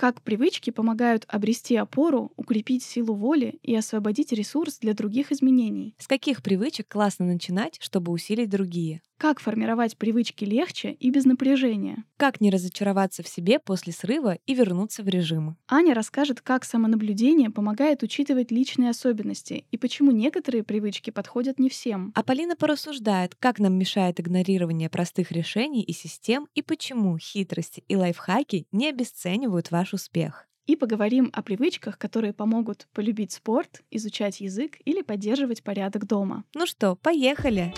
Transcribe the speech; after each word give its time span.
Как 0.00 0.22
привычки 0.22 0.70
помогают 0.70 1.26
обрести 1.28 1.76
опору, 1.76 2.32
укрепить 2.36 2.82
силу 2.82 3.12
воли 3.14 3.58
и 3.62 3.76
освободить 3.76 4.32
ресурс 4.32 4.78
для 4.78 4.94
других 4.94 5.30
изменений. 5.30 5.94
С 5.98 6.06
каких 6.06 6.42
привычек 6.42 6.88
классно 6.88 7.26
начинать, 7.26 7.76
чтобы 7.82 8.10
усилить 8.10 8.48
другие? 8.48 9.02
Как 9.20 9.38
формировать 9.38 9.98
привычки 9.98 10.46
легче 10.46 10.92
и 10.92 11.10
без 11.10 11.26
напряжения? 11.26 12.04
Как 12.16 12.40
не 12.40 12.50
разочароваться 12.50 13.22
в 13.22 13.28
себе 13.28 13.58
после 13.58 13.92
срыва 13.92 14.38
и 14.46 14.54
вернуться 14.54 15.02
в 15.02 15.08
режим? 15.08 15.58
Аня 15.68 15.92
расскажет, 15.92 16.40
как 16.40 16.64
самонаблюдение 16.64 17.50
помогает 17.50 18.02
учитывать 18.02 18.50
личные 18.50 18.88
особенности 18.88 19.66
и 19.70 19.76
почему 19.76 20.10
некоторые 20.10 20.64
привычки 20.64 21.10
подходят 21.10 21.58
не 21.58 21.68
всем. 21.68 22.12
А 22.14 22.22
Полина 22.22 22.56
порассуждает, 22.56 23.34
как 23.38 23.58
нам 23.58 23.74
мешает 23.74 24.18
игнорирование 24.18 24.88
простых 24.88 25.32
решений 25.32 25.82
и 25.82 25.92
систем 25.92 26.48
и 26.54 26.62
почему 26.62 27.18
хитрости 27.18 27.84
и 27.88 27.96
лайфхаки 27.96 28.68
не 28.72 28.88
обесценивают 28.88 29.70
ваш 29.70 29.92
успех 29.92 30.46
и 30.66 30.76
поговорим 30.76 31.30
о 31.32 31.42
привычках, 31.42 31.98
которые 31.98 32.32
помогут 32.32 32.86
полюбить 32.94 33.32
спорт, 33.32 33.82
изучать 33.90 34.40
язык 34.40 34.76
или 34.84 35.02
поддерживать 35.02 35.64
порядок 35.64 36.06
дома. 36.06 36.44
Ну 36.54 36.64
что, 36.64 36.94
поехали! 36.94 37.74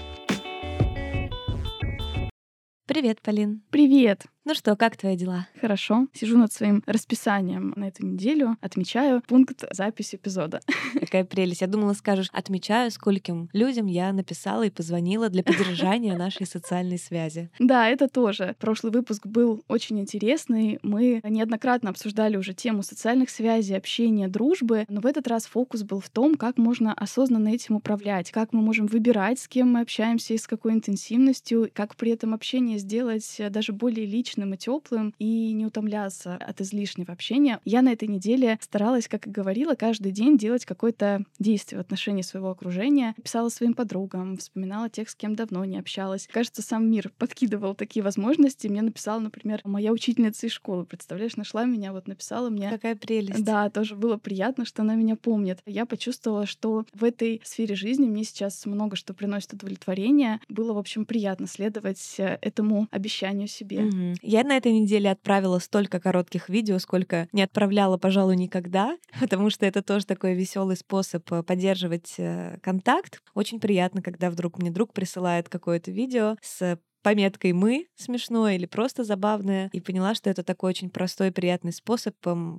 Привет, 2.86 3.22
Полин. 3.22 3.62
Привет. 3.70 4.26
Ну 4.44 4.54
что, 4.54 4.74
как 4.74 4.96
твои 4.96 5.16
дела? 5.16 5.46
Хорошо. 5.60 6.08
Сижу 6.12 6.36
над 6.36 6.52
своим 6.52 6.82
расписанием 6.86 7.74
на 7.76 7.86
эту 7.86 8.04
неделю, 8.04 8.56
отмечаю 8.60 9.22
пункт 9.28 9.62
записи 9.70 10.16
эпизода. 10.16 10.60
Какая 11.00 11.24
прелесть. 11.24 11.60
Я 11.60 11.68
думала, 11.68 11.92
скажешь, 11.92 12.28
отмечаю, 12.32 12.90
скольким 12.90 13.48
людям 13.52 13.86
я 13.86 14.12
написала 14.12 14.64
и 14.64 14.70
позвонила 14.70 15.28
для 15.28 15.44
поддержания 15.44 16.16
нашей 16.18 16.44
социальной 16.46 16.98
связи. 16.98 17.50
Да, 17.60 17.88
это 17.88 18.08
тоже. 18.08 18.56
Прошлый 18.58 18.92
выпуск 18.92 19.26
был 19.26 19.62
очень 19.68 20.00
интересный. 20.00 20.80
Мы 20.82 21.20
неоднократно 21.22 21.90
обсуждали 21.90 22.36
уже 22.36 22.52
тему 22.52 22.82
социальных 22.82 23.30
связей, 23.30 23.76
общения, 23.76 24.26
дружбы, 24.26 24.86
но 24.88 25.00
в 25.00 25.06
этот 25.06 25.28
раз 25.28 25.46
фокус 25.46 25.84
был 25.84 26.00
в 26.00 26.10
том, 26.10 26.34
как 26.34 26.58
можно 26.58 26.92
осознанно 26.94 27.48
этим 27.48 27.76
управлять, 27.76 28.32
как 28.32 28.52
мы 28.52 28.60
можем 28.60 28.88
выбирать, 28.88 29.38
с 29.38 29.46
кем 29.46 29.72
мы 29.72 29.82
общаемся 29.82 30.34
и 30.34 30.38
с 30.38 30.48
какой 30.48 30.72
интенсивностью, 30.72 31.70
как 31.72 31.94
при 31.94 32.10
этом 32.10 32.34
общение 32.34 32.78
сделать 32.78 33.40
даже 33.50 33.72
более 33.72 34.04
личным 34.04 34.31
личным 34.32 34.54
и 34.54 34.56
теплым 34.56 35.14
и 35.18 35.52
не 35.52 35.66
утомляться 35.66 36.36
от 36.36 36.60
излишнего 36.60 37.12
общения. 37.12 37.60
Я 37.64 37.82
на 37.82 37.92
этой 37.92 38.08
неделе 38.08 38.58
старалась, 38.60 39.08
как 39.08 39.26
и 39.26 39.30
говорила, 39.30 39.74
каждый 39.74 40.12
день 40.12 40.38
делать 40.38 40.64
какое-то 40.64 41.24
действие 41.38 41.78
в 41.78 41.80
отношении 41.80 42.22
своего 42.22 42.50
окружения. 42.50 43.14
Писала 43.22 43.50
своим 43.50 43.74
подругам, 43.74 44.38
вспоминала 44.38 44.88
тех, 44.88 45.10
с 45.10 45.14
кем 45.14 45.34
давно 45.34 45.64
не 45.64 45.78
общалась. 45.78 46.28
Кажется, 46.32 46.62
сам 46.62 46.90
мир 46.90 47.12
подкидывал 47.18 47.74
такие 47.74 48.02
возможности. 48.02 48.68
Мне 48.68 48.82
написала, 48.82 49.20
например, 49.20 49.60
моя 49.64 49.92
учительница 49.92 50.46
из 50.46 50.52
школы. 50.52 50.84
Представляешь, 50.84 51.36
нашла 51.36 51.64
меня, 51.64 51.92
вот 51.92 52.08
написала 52.08 52.48
мне. 52.48 52.70
Какая 52.70 52.96
прелесть. 52.96 53.44
Да, 53.44 53.68
тоже 53.70 53.96
было 53.96 54.16
приятно, 54.16 54.64
что 54.64 54.82
она 54.82 54.94
меня 54.94 55.16
помнит. 55.16 55.60
Я 55.66 55.84
почувствовала, 55.84 56.46
что 56.46 56.84
в 56.94 57.04
этой 57.04 57.40
сфере 57.44 57.74
жизни 57.74 58.06
мне 58.06 58.24
сейчас 58.24 58.64
много 58.66 58.96
что 58.96 59.14
приносит 59.14 59.52
удовлетворение. 59.52 60.40
Было, 60.48 60.72
в 60.72 60.78
общем, 60.78 61.04
приятно 61.04 61.46
следовать 61.46 62.14
э, 62.18 62.38
этому 62.40 62.88
обещанию 62.90 63.48
себе. 63.48 63.84
Угу. 63.84 64.14
Я 64.22 64.44
на 64.44 64.56
этой 64.56 64.72
неделе 64.72 65.10
отправила 65.10 65.58
столько 65.58 66.00
коротких 66.00 66.48
видео, 66.48 66.78
сколько 66.78 67.28
не 67.32 67.42
отправляла, 67.42 67.98
пожалуй, 67.98 68.36
никогда, 68.36 68.96
потому 69.20 69.50
что 69.50 69.66
это 69.66 69.82
тоже 69.82 70.06
такой 70.06 70.34
веселый 70.34 70.76
способ 70.76 71.30
э, 71.32 71.42
поддерживать 71.42 72.14
э, 72.18 72.58
контакт. 72.62 73.20
Очень 73.34 73.58
приятно, 73.58 74.00
когда 74.00 74.30
вдруг 74.30 74.58
мне 74.58 74.70
друг 74.70 74.92
присылает 74.92 75.48
какое-то 75.48 75.90
видео 75.90 76.36
с 76.40 76.78
пометкой 77.02 77.52
«мы» 77.52 77.86
смешное 77.96 78.56
или 78.56 78.66
просто 78.66 79.04
забавное, 79.04 79.70
и 79.72 79.80
поняла, 79.80 80.14
что 80.14 80.30
это 80.30 80.42
такой 80.42 80.70
очень 80.70 80.90
простой 80.90 81.32
приятный 81.32 81.72
способ 81.72 82.14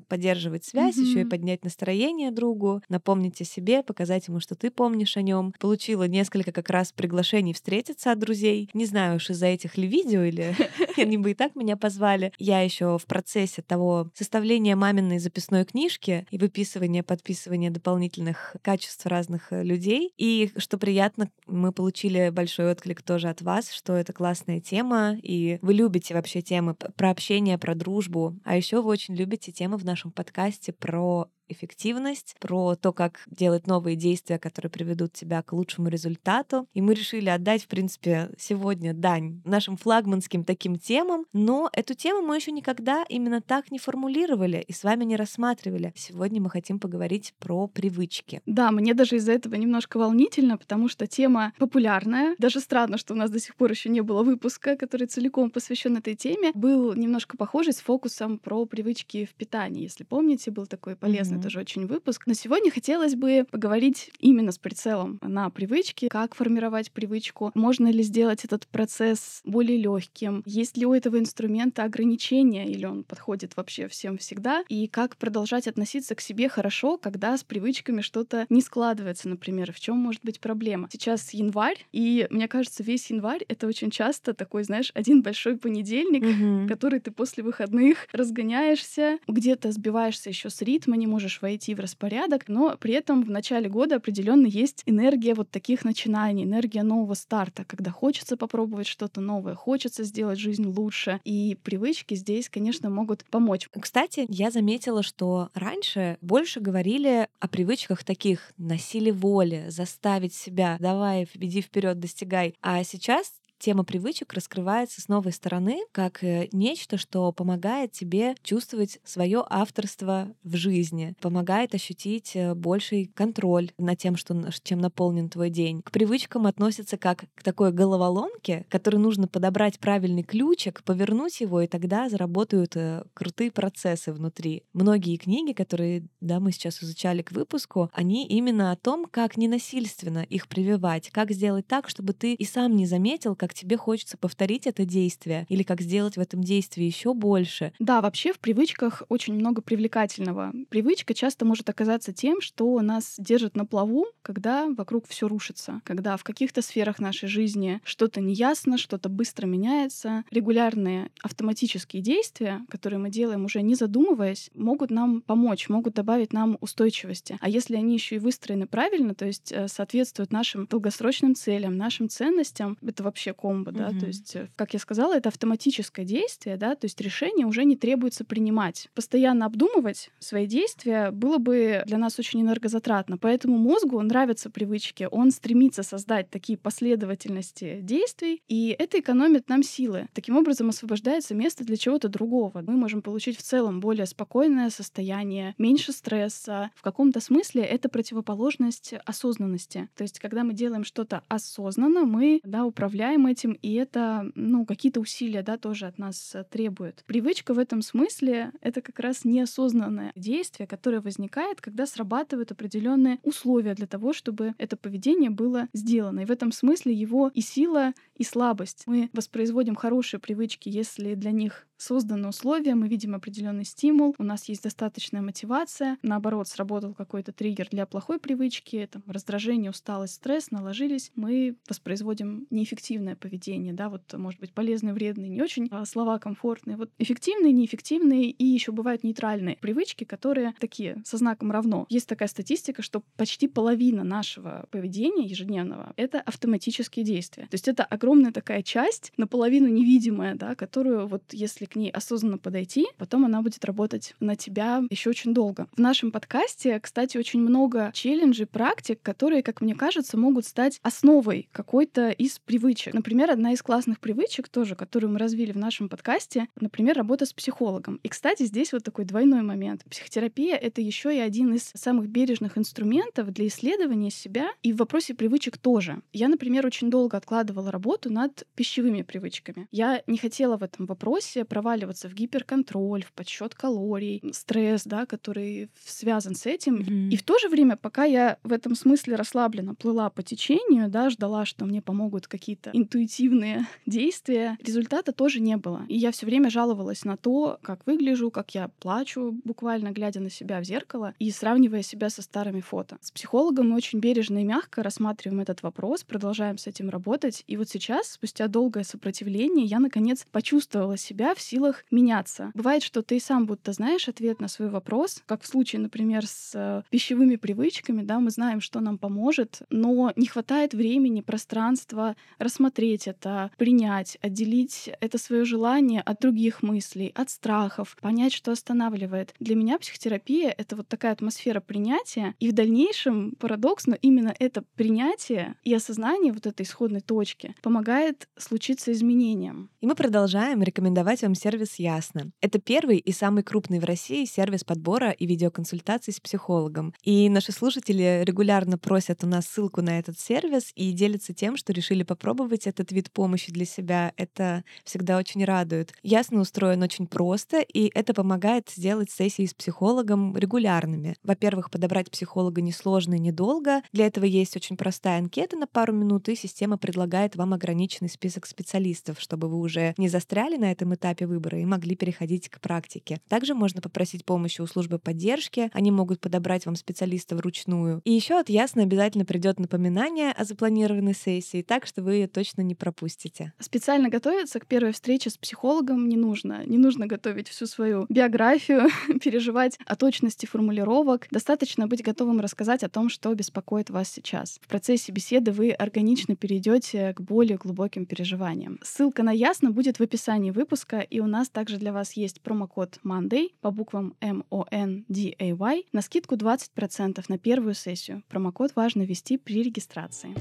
поддерживать 0.08 0.66
связь, 0.66 0.98
mm-hmm. 0.98 1.02
еще 1.02 1.22
и 1.22 1.26
поднять 1.26 1.64
настроение 1.64 2.32
другу, 2.32 2.82
напомнить 2.90 3.42
о 3.42 3.46
себе, 3.46 3.84
показать 3.84 4.28
ему, 4.28 4.40
что 4.40 4.56
ты 4.56 4.72
помнишь 4.72 5.18
о 5.18 5.22
нем. 5.22 5.54
Получила 5.60 6.08
несколько 6.08 6.52
как 6.52 6.70
раз 6.70 6.92
приглашений 6.92 7.54
встретиться 7.54 8.12
от 8.12 8.20
друзей. 8.20 8.70
Не 8.74 8.86
знаю 8.86 9.18
уж 9.18 9.30
из-за 9.30 9.48
этих 9.48 9.78
ли 9.78 9.88
видео 9.88 10.24
или 10.24 10.56
они 10.98 11.18
бы 11.18 11.32
и 11.32 11.34
так 11.34 11.56
меня 11.56 11.78
позвали. 11.78 12.34
Я 12.38 12.62
еще 12.62 12.98
в 12.98 13.06
процессе 13.06 13.62
того 13.62 14.10
составления 14.14 14.76
маминой 14.76 15.20
записной 15.20 15.66
книжки 15.66 16.28
и 16.30 16.38
выписывания, 16.38 17.04
подписывания 17.04 17.72
дополнительных 17.72 18.56
качеств 18.62 19.06
разных 19.06 19.52
э, 19.52 19.64
людей. 19.64 20.14
И 20.18 20.52
что 20.58 20.78
приятно, 20.78 21.30
мы 21.48 21.72
получили 21.72 22.30
большой 22.30 22.72
отклик 22.72 23.02
тоже 23.02 23.30
от 23.30 23.42
вас, 23.42 23.72
что 23.72 23.94
это 23.94 24.14
классно 24.14 24.33
классная 24.34 24.60
тема, 24.60 25.16
и 25.22 25.60
вы 25.62 25.76
любите 25.76 26.16
вообще 26.16 26.42
темы 26.42 26.74
про 26.74 27.12
общение, 27.12 27.60
про 27.60 27.76
дружбу. 27.76 28.36
А 28.44 28.58
еще 28.58 28.82
вы 28.82 28.90
очень 28.90 29.16
любите 29.16 29.52
темы 29.52 29.78
в 29.78 29.86
нашем 29.86 30.12
подкасте 30.12 30.74
про 30.74 31.28
эффективность, 31.48 32.36
про 32.40 32.76
то, 32.76 32.94
как 32.94 33.22
делать 33.28 33.68
новые 33.68 33.96
действия, 33.96 34.40
которые 34.40 34.70
приведут 34.70 35.14
тебя 35.14 35.42
к 35.42 35.54
лучшему 35.54 35.88
результату. 35.88 36.68
И 36.74 36.82
мы 36.82 36.94
решили 36.94 37.30
отдать, 37.30 37.64
в 37.64 37.68
принципе, 37.68 38.30
сегодня 38.38 38.94
дань 38.94 39.42
нашим 39.46 39.78
флагманским 39.78 40.44
таким 40.44 40.78
темам, 40.78 41.26
но 41.34 41.70
эту 41.74 41.94
тему 41.94 42.22
мы 42.22 42.36
еще 42.36 42.52
никогда 42.52 43.04
именно 43.10 43.42
так 43.42 43.72
не 43.72 43.80
формулировали 43.80 44.64
и 44.68 44.74
с 44.74 44.84
вами 44.84 45.04
не 45.04 45.16
рассматривали. 45.16 45.94
Сегодня 45.96 46.42
мы 46.42 46.50
хотим 46.50 46.80
поговорить 46.80 47.34
про 47.40 47.68
привычки. 47.68 48.42
Да, 48.46 48.72
мне 48.72 48.94
даже 48.94 49.18
из-за 49.18 49.34
этого 49.34 49.56
немножко 49.56 49.98
волнительно, 49.98 50.58
потому 50.58 50.88
что 50.88 51.08
тема 51.08 51.54
популярная. 51.58 52.36
Даже 52.40 52.60
странно, 52.60 52.98
что 52.98 53.14
у 53.14 53.18
нас 53.18 53.30
до 53.30 53.40
сих 53.40 53.56
пор 53.56 53.72
еще 53.72 53.90
не 53.90 54.02
было 54.02 54.24
выпуска, 54.24 54.76
который 54.76 55.08
целиком 55.08 55.50
посвящен 55.50 55.98
этой 55.98 56.16
теме. 56.16 56.52
Был 56.54 56.94
немножко 56.94 57.38
похожий 57.38 57.74
с 57.74 57.80
фокусом 57.80 58.38
про 58.38 58.66
привычки 58.66 59.26
в 59.26 59.34
питании. 59.34 59.84
Если 59.84 60.04
помните, 60.04 60.52
был 60.52 60.66
такой 60.66 60.96
полезный 60.96 61.33
тоже 61.42 61.60
очень 61.60 61.88
выпуск. 61.88 62.24
Но 62.26 62.34
сегодня 62.34 62.72
хотелось 62.72 63.16
бы 63.16 63.46
поговорить 63.50 64.12
именно 64.20 64.52
с 64.52 64.58
прицелом 64.58 65.20
на 65.22 65.50
привычки, 65.50 66.08
как 66.08 66.36
формировать 66.36 66.92
привычку, 66.92 67.52
можно 67.54 67.88
ли 67.88 68.04
сделать 68.04 68.46
этот 68.46 68.68
процесс 68.68 69.42
более 69.44 69.78
легким, 69.78 70.44
есть 70.46 70.78
ли 70.78 70.86
у 70.86 70.94
этого 70.94 71.20
инструмента 71.20 71.84
ограничения 71.84 72.68
или 72.68 72.86
он 72.86 73.04
подходит 73.04 73.56
вообще 73.56 73.88
всем 73.88 74.18
всегда, 74.18 74.64
и 74.70 74.88
как 74.88 75.18
продолжать 75.18 75.68
относиться 75.68 76.16
к 76.16 76.22
себе 76.22 76.50
хорошо, 76.50 76.98
когда 76.98 77.38
с 77.38 77.44
привычками 77.44 78.02
что-то 78.02 78.46
не 78.50 78.62
складывается, 78.62 79.30
например, 79.30 79.72
в 79.72 79.80
чем 79.80 79.98
может 79.98 80.22
быть 80.24 80.40
проблема. 80.40 80.90
Сейчас 80.92 81.34
январь, 81.34 81.86
и 81.92 82.28
мне 82.30 82.48
кажется, 82.48 82.84
весь 82.84 83.10
январь 83.10 83.44
это 83.48 83.68
очень 83.68 83.92
часто 83.92 84.34
такой, 84.34 84.64
знаешь, 84.64 84.92
один 84.94 85.22
большой 85.22 85.58
понедельник, 85.58 86.24
mm-hmm. 86.24 86.68
который 86.68 87.00
ты 87.00 87.12
после 87.12 87.44
выходных 87.44 88.08
разгоняешься, 88.12 89.20
где-то 89.28 89.72
сбиваешься 89.72 90.30
еще 90.30 90.50
с 90.50 90.62
ритма, 90.62 90.98
не 90.98 91.08
можешь 91.08 91.23
можешь 91.24 91.42
войти 91.42 91.74
в 91.74 91.80
распорядок, 91.80 92.50
но 92.50 92.76
при 92.78 92.94
этом 92.94 93.24
в 93.24 93.30
начале 93.30 93.70
года 93.70 93.96
определенно 93.96 94.46
есть 94.46 94.84
энергия 94.86 95.34
вот 95.34 95.50
таких 95.50 95.86
начинаний, 95.86 96.44
энергия 96.44 96.84
нового 96.84 97.14
старта, 97.14 97.64
когда 97.64 97.92
хочется 97.92 98.36
попробовать 98.36 98.88
что-то 98.88 99.22
новое, 99.22 99.56
хочется 99.56 100.04
сделать 100.04 100.38
жизнь 100.38 100.66
лучше. 100.66 101.22
И 101.24 101.58
привычки 101.64 102.16
здесь, 102.16 102.50
конечно, 102.50 102.90
могут 102.90 103.24
помочь. 103.32 103.70
Кстати, 103.80 104.26
я 104.28 104.52
заметила, 104.52 105.02
что 105.02 105.50
раньше 105.54 106.18
больше 106.20 106.60
говорили 106.60 107.30
о 107.40 107.48
привычках 107.48 108.04
таких 108.04 108.52
на 108.58 108.78
силе 108.78 109.14
воли, 109.14 109.68
заставить 109.70 110.34
себя, 110.34 110.76
давай, 110.82 111.26
иди 111.36 111.62
вперед, 111.62 112.00
достигай. 112.00 112.54
А 112.62 112.84
сейчас 112.84 113.32
тема 113.64 113.86
привычек 113.86 114.34
раскрывается 114.34 115.00
с 115.00 115.08
новой 115.08 115.32
стороны, 115.32 115.80
как 115.94 116.22
э, 116.22 116.50
нечто, 116.52 116.98
что 116.98 117.32
помогает 117.32 117.94
тебе 117.94 118.36
чувствовать 118.44 119.00
свое 119.06 119.42
авторство 119.50 120.36
в 120.44 120.58
жизни, 120.58 121.16
помогает 121.22 121.74
ощутить 121.74 122.36
э, 122.36 122.56
больший 122.56 123.06
контроль 123.06 123.72
над 123.78 123.98
тем, 123.98 124.18
что, 124.18 124.50
чем 124.64 124.80
наполнен 124.80 125.30
твой 125.30 125.50
день. 125.50 125.82
К 125.82 125.92
привычкам 125.92 126.46
относятся 126.46 126.98
как 126.98 127.24
к 127.36 127.42
такой 127.44 127.72
головоломке, 127.72 128.66
которой 128.68 128.98
нужно 128.98 129.30
подобрать 129.30 129.80
правильный 129.80 130.24
ключик, 130.24 130.84
повернуть 130.84 131.40
его, 131.40 131.62
и 131.62 131.68
тогда 131.68 132.10
заработают 132.10 132.76
э, 132.76 133.06
крутые 133.14 133.50
процессы 133.50 134.12
внутри. 134.12 134.64
Многие 134.74 135.16
книги, 135.16 135.54
которые 135.54 136.06
да, 136.20 136.42
мы 136.42 136.52
сейчас 136.52 136.84
изучали 136.84 137.22
к 137.22 137.32
выпуску, 137.32 137.90
они 137.94 138.28
именно 138.28 138.74
о 138.74 138.76
том, 138.76 139.06
как 139.10 139.38
ненасильственно 139.38 140.20
их 140.20 140.50
прививать, 140.50 141.12
как 141.12 141.32
сделать 141.32 141.66
так, 141.66 141.88
чтобы 141.88 142.12
ты 142.12 142.34
и 142.34 142.44
сам 142.44 142.76
не 142.76 142.86
заметил, 142.86 143.38
как 143.38 143.53
как 143.54 143.60
тебе 143.60 143.78
хочется 143.78 144.18
повторить 144.18 144.66
это 144.66 144.84
действие 144.84 145.46
или 145.48 145.62
как 145.62 145.80
сделать 145.80 146.18
в 146.18 146.20
этом 146.20 146.42
действии 146.42 146.86
еще 146.86 147.14
больше. 147.14 147.72
Да, 147.78 148.02
вообще 148.02 148.34
в 148.34 148.40
привычках 148.40 149.04
очень 149.10 149.36
много 149.36 149.62
привлекательного. 149.62 150.52
Привычка 150.70 151.14
часто 151.14 151.46
может 151.46 151.70
оказаться 151.70 152.12
тем, 152.14 152.42
что 152.42 152.82
нас 152.82 153.16
держит 153.20 153.56
на 153.56 153.66
плаву, 153.66 154.08
когда 154.24 154.68
вокруг 154.76 155.08
все 155.08 155.28
рушится, 155.28 155.82
когда 155.84 156.18
в 156.18 156.24
каких-то 156.24 156.64
сферах 156.64 156.98
нашей 156.98 157.30
жизни 157.30 157.80
что-то 157.84 158.22
неясно, 158.22 158.80
что-то 158.80 159.08
быстро 159.08 159.46
меняется. 159.46 160.24
Регулярные 160.32 161.12
автоматические 161.22 162.02
действия, 162.02 162.66
которые 162.70 163.00
мы 163.00 163.12
делаем 163.12 163.46
уже 163.46 163.62
не 163.62 163.76
задумываясь, 163.76 164.50
могут 164.56 164.90
нам 164.90 165.22
помочь, 165.22 165.70
могут 165.70 165.94
добавить 165.94 166.34
нам 166.34 166.58
устойчивости. 166.60 167.38
А 167.40 167.50
если 167.50 167.76
они 167.76 167.94
еще 167.94 168.16
и 168.16 168.20
выстроены 168.20 168.66
правильно, 168.66 169.14
то 169.14 169.26
есть 169.26 169.52
э, 169.52 169.68
соответствуют 169.68 170.32
нашим 170.32 170.66
долгосрочным 170.66 171.36
целям, 171.36 171.78
нашим 171.78 172.10
ценностям, 172.10 172.78
это 172.82 173.04
вообще 173.04 173.33
комбо, 173.34 173.72
mm-hmm. 173.72 173.78
да, 173.78 174.00
то 174.00 174.06
есть, 174.06 174.36
э, 174.36 174.50
как 174.56 174.74
я 174.74 174.80
сказала, 174.80 175.16
это 175.16 175.30
автоматическое 175.30 176.06
действие, 176.06 176.58
да, 176.58 176.76
то 176.76 176.86
есть 176.86 177.00
решение 177.02 177.46
уже 177.46 177.66
не 177.66 177.76
требуется 177.76 178.26
принимать. 178.26 178.90
Постоянно 178.94 179.46
обдумывать 179.46 180.10
свои 180.20 180.48
действия 180.48 181.12
было 181.12 181.38
бы 181.38 181.84
для 181.86 181.98
нас 181.98 182.20
очень 182.20 182.42
энергозатратно, 182.42 183.18
поэтому 183.18 183.58
мозгу 183.58 184.02
нравятся 184.02 184.50
привычки, 184.50 185.08
он 185.12 185.32
стремится 185.32 185.84
создать 185.84 186.30
такие 186.30 186.58
последовательности 186.58 187.80
действий, 187.82 188.42
и 188.48 188.76
это 188.78 189.00
экономит 189.00 189.50
нам 189.50 189.64
силы. 189.64 190.08
Таким 190.14 190.38
образом 190.38 190.70
освобождается 190.70 191.36
место 191.36 191.64
для 191.64 191.78
чего-то 191.78 192.10
другого. 192.10 192.64
Мы 192.66 192.74
можем 192.74 193.02
получить 193.02 193.38
в 193.38 193.42
целом 193.42 193.80
более 193.80 194.06
спокойное 194.06 194.70
состояние, 194.70 195.56
меньше 195.58 195.92
стресса. 195.92 196.72
В 196.76 196.82
каком-то 196.82 197.20
смысле 197.20 197.64
это 197.64 197.90
противоположность 197.90 198.94
осознанности. 199.06 199.90
То 199.96 200.04
есть, 200.04 200.20
когда 200.20 200.44
мы 200.44 200.54
делаем 200.54 200.84
что-то 200.84 201.24
осознанно, 201.28 202.06
мы 202.06 202.40
да, 202.44 202.66
управляем 202.66 203.23
этим, 203.28 203.54
и 203.54 203.74
это 203.74 204.32
ну, 204.36 204.66
какие-то 204.66 205.00
усилия 205.00 205.42
да, 205.44 205.58
тоже 205.58 205.88
от 205.88 205.98
нас 205.98 206.36
требует. 206.50 207.04
Привычка 207.06 207.54
в 207.54 207.60
этом 207.60 207.82
смысле— 207.82 208.52
это 208.62 208.82
как 208.82 209.00
раз 209.00 209.26
неосознанное 209.26 210.12
действие, 210.16 210.68
которое 210.68 211.02
возникает, 211.02 211.62
когда 211.62 211.86
срабатывают 211.86 212.52
определенные 212.52 213.20
условия 213.24 213.74
для 213.74 213.88
того, 213.88 214.14
чтобы 214.14 214.54
это 214.58 214.78
поведение 214.78 215.30
было 215.30 215.68
сделано. 215.74 216.22
И 216.22 216.26
в 216.26 216.32
этом 216.32 216.52
смысле 216.52 216.94
его 216.94 217.32
и 217.34 217.42
сила, 217.42 217.94
и 218.16 218.24
слабость. 218.24 218.84
Мы 218.86 219.10
воспроизводим 219.14 219.76
хорошие 219.76 220.20
привычки, 220.20 220.70
если 220.70 221.16
для 221.16 221.32
них 221.32 221.68
созданы 221.84 222.30
условия, 222.30 222.76
мы 222.76 222.88
видим 222.88 223.16
определенный 223.16 223.66
стимул, 223.66 224.16
у 224.18 224.24
нас 224.24 224.46
есть 224.46 224.64
достаточная 224.64 225.22
мотивация, 225.22 225.98
наоборот, 226.02 226.48
сработал 226.48 226.94
какой-то 226.94 227.34
триггер 227.34 227.68
для 227.70 227.86
плохой 227.86 228.20
привычки, 228.20 228.88
там, 228.90 229.04
раздражение, 229.06 229.72
усталость, 229.72 230.16
стресс 230.16 230.52
наложились, 230.52 231.12
мы 231.16 231.58
воспроизводим 231.68 232.48
неэффективное 232.50 233.13
поведение, 233.16 233.74
да, 233.74 233.90
вот, 233.90 234.14
может 234.14 234.40
быть, 234.40 234.54
полезные, 234.54 234.94
вредные, 234.94 235.30
не 235.30 235.42
очень, 235.42 235.68
а 235.72 235.86
слова 235.86 236.20
комфортные. 236.20 236.78
Вот 236.78 236.92
эффективные, 237.00 237.52
неэффективные 237.52 238.30
и 238.30 238.46
еще 238.46 238.72
бывают 238.72 239.04
нейтральные 239.04 239.58
привычки, 239.58 240.04
которые 240.04 240.54
такие, 240.60 241.02
со 241.06 241.18
знаком 241.18 241.52
равно. 241.52 241.86
Есть 241.90 242.08
такая 242.08 242.28
статистика, 242.28 242.82
что 242.82 243.04
почти 243.18 243.48
половина 243.48 244.04
нашего 244.04 244.68
поведения 244.72 245.26
ежедневного— 245.26 245.94
это 245.96 246.22
автоматические 246.22 247.06
действия. 247.06 247.44
То 247.44 247.56
есть 247.56 247.68
это 247.68 247.84
огромная 247.84 248.32
такая 248.32 248.64
часть, 248.64 249.12
наполовину 249.18 249.68
невидимая, 249.68 250.36
да, 250.36 250.56
которую 250.56 251.08
вот 251.08 251.24
если 251.32 251.66
к 251.66 251.76
ней 251.76 251.90
осознанно 251.90 252.38
подойти, 252.38 252.88
потом 252.98 253.26
она 253.26 253.42
будет 253.42 253.66
работать 253.66 254.16
на 254.20 254.36
тебя 254.36 254.84
еще 254.90 255.10
очень 255.10 255.34
долго. 255.34 255.68
В 255.74 255.80
нашем 255.80 256.12
подкасте, 256.12 256.80
кстати, 256.80 257.18
очень 257.18 257.40
много 257.40 257.92
челленджей, 257.94 258.46
практик, 258.46 259.00
которые, 259.02 259.44
как 259.44 259.62
мне 259.62 259.76
кажется, 259.76 260.18
могут 260.18 260.46
стать 260.46 260.80
основой 260.84 261.48
какой-то 261.52 262.10
из 262.10 262.40
привычек. 262.40 262.94
Например, 263.04 263.32
одна 263.32 263.52
из 263.52 263.62
классных 263.62 264.00
привычек 264.00 264.48
тоже, 264.48 264.76
которую 264.76 265.12
мы 265.12 265.20
развили 265.20 265.52
в 265.52 265.58
нашем 265.58 265.90
подкасте, 265.90 266.48
например, 266.58 266.96
работа 266.96 267.26
с 267.26 267.34
психологом. 267.34 268.00
И, 268.02 268.08
кстати, 268.08 268.44
здесь 268.44 268.72
вот 268.72 268.86
такой 268.86 269.04
двойной 269.04 269.42
момент. 269.42 269.84
Психотерапия— 269.90 270.56
это 270.62 270.80
еще 270.80 271.14
и 271.14 271.20
один 271.20 271.54
из 271.54 271.70
самых 271.76 272.08
бережных 272.08 272.58
инструментов 272.58 273.34
для 273.34 273.48
исследования 273.48 274.10
себя 274.10 274.52
и 274.62 274.72
в 274.72 274.78
вопросе 274.78 275.16
привычек 275.16 275.58
тоже. 275.58 276.02
Я, 276.14 276.30
например, 276.30 276.66
очень 276.66 276.90
долго 276.90 277.18
откладывала 277.18 277.72
работу 277.72 278.10
над 278.10 278.48
пищевыми 278.56 279.02
привычками. 279.02 279.68
Я 279.70 280.02
не 280.08 280.18
хотела 280.18 280.56
в 280.56 280.64
этом 280.64 280.86
вопросе 280.86 281.44
проваливаться 281.44 282.08
в 282.08 282.14
гиперконтроль, 282.14 283.04
в 283.04 283.12
подсчет 283.12 283.54
калорий, 283.54 284.24
стресс, 284.32 284.84
да, 284.86 285.06
который 285.06 285.70
связан 285.86 286.36
с 286.36 286.46
этим. 286.46 286.78
Mm-hmm. 286.78 287.10
И 287.10 287.18
в 287.18 287.24
то 287.24 287.38
же 287.38 287.50
время, 287.50 287.76
пока 287.76 288.06
я 288.06 288.38
в 288.44 288.54
этом 288.54 288.76
смысле 288.76 289.18
расслабленно 289.18 289.76
плыла 289.76 290.10
по 290.10 290.24
течению, 290.24 290.88
да, 290.88 291.10
ждала, 291.10 291.44
что 291.44 291.66
мне 291.66 291.82
помогут 291.82 292.28
какие-то 292.28 292.72
интуитивные 292.94 293.66
действия, 293.86 294.58
результата 294.62 295.12
тоже 295.12 295.40
не 295.40 295.58
было. 295.58 295.86
И 295.90 295.98
я 295.98 296.12
все 296.12 296.26
время 296.26 296.50
жаловалась 296.50 297.06
на 297.06 297.18
то, 297.18 297.58
как 297.62 297.86
выгляжу, 297.86 298.30
как 298.30 298.54
я 298.54 298.70
плачу, 298.80 299.36
буквально 299.44 299.92
глядя 299.92 300.20
на 300.20 300.30
себя 300.30 300.60
в 300.60 300.64
зеркало 300.64 301.14
и 301.20 301.32
сравнивая 301.32 301.82
себя 301.82 302.10
со 302.10 302.22
старыми 302.22 302.62
фото. 302.62 302.98
С 303.02 303.12
психологом 303.12 303.70
мы 303.70 303.78
очень 303.78 304.00
бережно 304.00 304.40
и 304.40 304.44
мягко 304.44 304.84
рассматриваем 304.84 305.42
этот 305.42 305.64
вопрос, 305.64 306.04
продолжаем 306.04 306.58
с 306.58 306.68
этим 306.68 306.90
работать. 306.90 307.44
И 307.48 307.58
вот 307.58 307.70
сейчас, 307.70 308.12
спустя 308.12 308.48
долгое 308.48 308.84
сопротивление, 308.84 309.66
я 309.66 309.80
наконец 309.80 310.26
почувствовала 310.32 310.98
себя 310.98 311.34
в 311.34 311.42
силах 311.42 311.86
меняться. 311.90 312.52
Бывает, 312.54 312.84
что 312.84 313.02
ты 313.02 313.20
сам 313.20 313.46
будто 313.46 313.74
знаешь 313.74 314.08
ответ 314.08 314.40
на 314.40 314.48
свой 314.48 314.70
вопрос, 314.70 315.22
как 315.26 315.42
в 315.42 315.48
случае, 315.48 315.82
например, 315.82 316.28
с 316.28 316.52
э, 316.54 316.84
пищевыми 316.90 317.38
привычками, 317.38 318.04
да, 318.04 318.20
мы 318.20 318.30
знаем, 318.30 318.62
что 318.62 318.80
нам 318.80 318.98
поможет, 318.98 319.62
но 319.70 320.14
не 320.16 320.28
хватает 320.28 320.74
времени, 320.74 321.22
пространства 321.22 322.16
рассмотреть 322.38 322.83
это, 322.92 323.52
принять, 323.58 324.18
отделить 324.22 324.90
это 325.00 325.18
свое 325.18 325.46
желание 325.46 326.02
от 326.02 326.20
других 326.20 326.64
мыслей, 326.64 327.12
от 327.16 327.30
страхов, 327.30 327.98
понять, 328.02 328.34
что 328.34 328.52
останавливает. 328.52 329.34
Для 329.40 329.56
меня 329.56 329.78
психотерапия— 329.80 330.54
это 330.58 330.76
вот 330.76 330.88
такая 330.88 331.14
атмосфера 331.14 331.60
принятия, 331.60 332.36
и 332.40 332.50
в 332.50 332.54
дальнейшем, 332.54 333.36
парадокс, 333.40 333.88
но 333.88 333.96
именно 334.02 334.34
это 334.40 334.64
принятие 334.76 335.56
и 335.64 335.74
осознание 335.74 336.34
вот 336.34 336.46
этой 336.46 336.64
исходной 336.64 337.02
точки 337.02 337.56
помогает 337.62 338.28
случиться 338.38 338.92
изменениям. 338.92 339.70
И 339.82 339.86
мы 339.86 339.96
продолжаем 339.96 340.62
рекомендовать 340.64 341.22
вам 341.22 341.36
сервис 341.36 341.76
Ясно. 341.80 342.32
Это 342.42 342.60
первый 342.60 342.98
и 342.98 343.12
самый 343.12 343.44
крупный 343.44 343.80
в 343.80 343.86
России 343.86 344.26
сервис 344.26 344.64
подбора 344.64 345.12
и 345.12 345.26
видеоконсультаций 345.26 346.14
с 346.14 346.20
психологом. 346.20 346.94
И 347.04 347.30
наши 347.30 347.52
слушатели 347.52 348.24
регулярно 348.24 348.78
просят 348.78 349.24
у 349.24 349.28
нас 349.28 349.46
ссылку 349.46 349.82
на 349.82 350.00
этот 350.00 350.20
сервис 350.20 350.72
и 350.76 350.92
делятся 350.92 351.34
тем, 351.34 351.58
что 351.58 351.74
решили 351.74 352.04
попробовать 352.04 352.68
этот 352.74 352.92
вид 352.92 353.12
помощи 353.12 353.52
для 353.52 353.66
себя. 353.66 354.14
Это 354.18 354.64
всегда 354.84 355.18
очень 355.18 355.44
радует. 355.46 355.94
Ясно 356.02 356.40
устроен 356.40 356.82
очень 356.82 357.08
просто, 357.08 357.60
и 357.60 357.92
это 357.94 358.14
помогает 358.14 358.70
сделать 358.70 359.12
сессии 359.12 359.46
с 359.46 359.54
психологом 359.54 360.36
регулярными. 360.38 361.16
Во-первых, 361.24 361.70
подобрать 361.70 362.10
психолога 362.10 362.62
несложно 362.62 363.16
и 363.16 363.20
недолго. 363.20 363.82
Для 363.92 364.08
этого 364.08 364.26
есть 364.26 364.56
очень 364.56 364.78
простая 364.78 365.20
анкета 365.20 365.58
на 365.58 365.68
пару 365.68 365.94
минут, 365.94 366.30
и 366.30 366.36
система 366.36 366.78
предлагает 366.78 367.36
вам 367.36 367.54
ограниченный 367.54 368.10
список 368.10 368.46
специалистов, 368.46 369.20
чтобы 369.20 369.50
вы 369.50 369.60
уже 369.60 369.94
не 369.98 370.10
застряли 370.10 370.58
на 370.58 370.72
этом 370.72 370.96
этапе 370.96 371.28
выбора 371.28 371.60
и 371.60 371.66
могли 371.66 371.96
переходить 371.96 372.50
к 372.50 372.60
практике. 372.60 373.22
Также 373.28 373.54
можно 373.54 373.82
попросить 373.82 374.26
помощи 374.26 374.62
у 374.62 374.68
службы 374.68 375.00
поддержки. 375.00 375.70
Они 375.74 375.92
могут 375.92 376.20
подобрать 376.20 376.66
вам 376.66 376.76
специалиста 376.76 377.36
вручную. 377.36 378.02
И 378.04 378.12
еще 378.12 378.40
от 378.40 378.50
Ясно 378.54 378.84
обязательно 378.84 379.26
придет 379.26 379.60
напоминание 379.60 380.32
о 380.32 380.46
запланированной 380.46 381.16
сессии, 381.16 381.64
так 381.64 381.88
что 381.88 382.04
вы 382.04 382.14
ее 382.14 382.28
точно 382.28 382.62
не 382.64 382.76
пропустите. 382.76 383.54
Специально 383.60 384.10
готовиться 384.10 384.60
к 384.60 384.66
первой 384.66 384.92
встрече 384.92 385.30
с 385.30 385.38
психологом 385.38 386.10
не 386.10 386.18
нужно. 386.18 386.66
Не 386.66 386.78
нужно 386.78 387.08
готовить 387.08 387.48
всю 387.48 387.68
свою 387.68 388.06
биографию, 388.10 388.90
переживать 389.22 389.78
о 389.86 389.96
точности 389.96 390.46
формулировок. 390.46 391.28
Достаточно 391.32 391.88
быть 391.88 392.04
готовым 392.04 392.40
рассказать 392.40 392.84
о 392.84 392.90
том, 392.90 393.10
что 393.10 393.34
беспокоит 393.34 393.90
вас 393.90 394.10
сейчас. 394.10 394.60
В 394.62 394.68
процессе 394.68 395.12
беседы 395.12 395.52
вы 395.52 395.72
органично 395.72 396.36
перейдете 396.36 397.14
к 397.14 397.22
более 397.22 397.58
глубоким 397.58 398.06
переживаниям. 398.06 398.80
Ссылка 398.84 399.24
на 399.24 399.32
Ясно 399.32 399.72
будет 399.72 399.98
в 399.98 400.02
описании 400.02 400.52
выпуска, 400.52 401.00
и 401.00 401.20
у 401.20 401.28
нас 401.28 401.50
также 401.50 401.78
для 401.78 401.92
вас 401.92 402.14
есть 402.14 402.42
промокод 402.42 403.00
MONDAY 403.04 403.50
по 403.62 403.72
буквам 403.72 404.16
M-O-N-D-A-Y 404.22 405.84
на 405.92 406.02
скидку 406.02 406.36
20% 406.36 407.24
на 407.28 407.38
первую 407.38 407.74
сессию. 407.74 408.24
Промокод 408.30 408.76
важно 408.76 409.04
ввести 409.04 409.38
при 409.38 409.64
регистрации. 409.64 410.36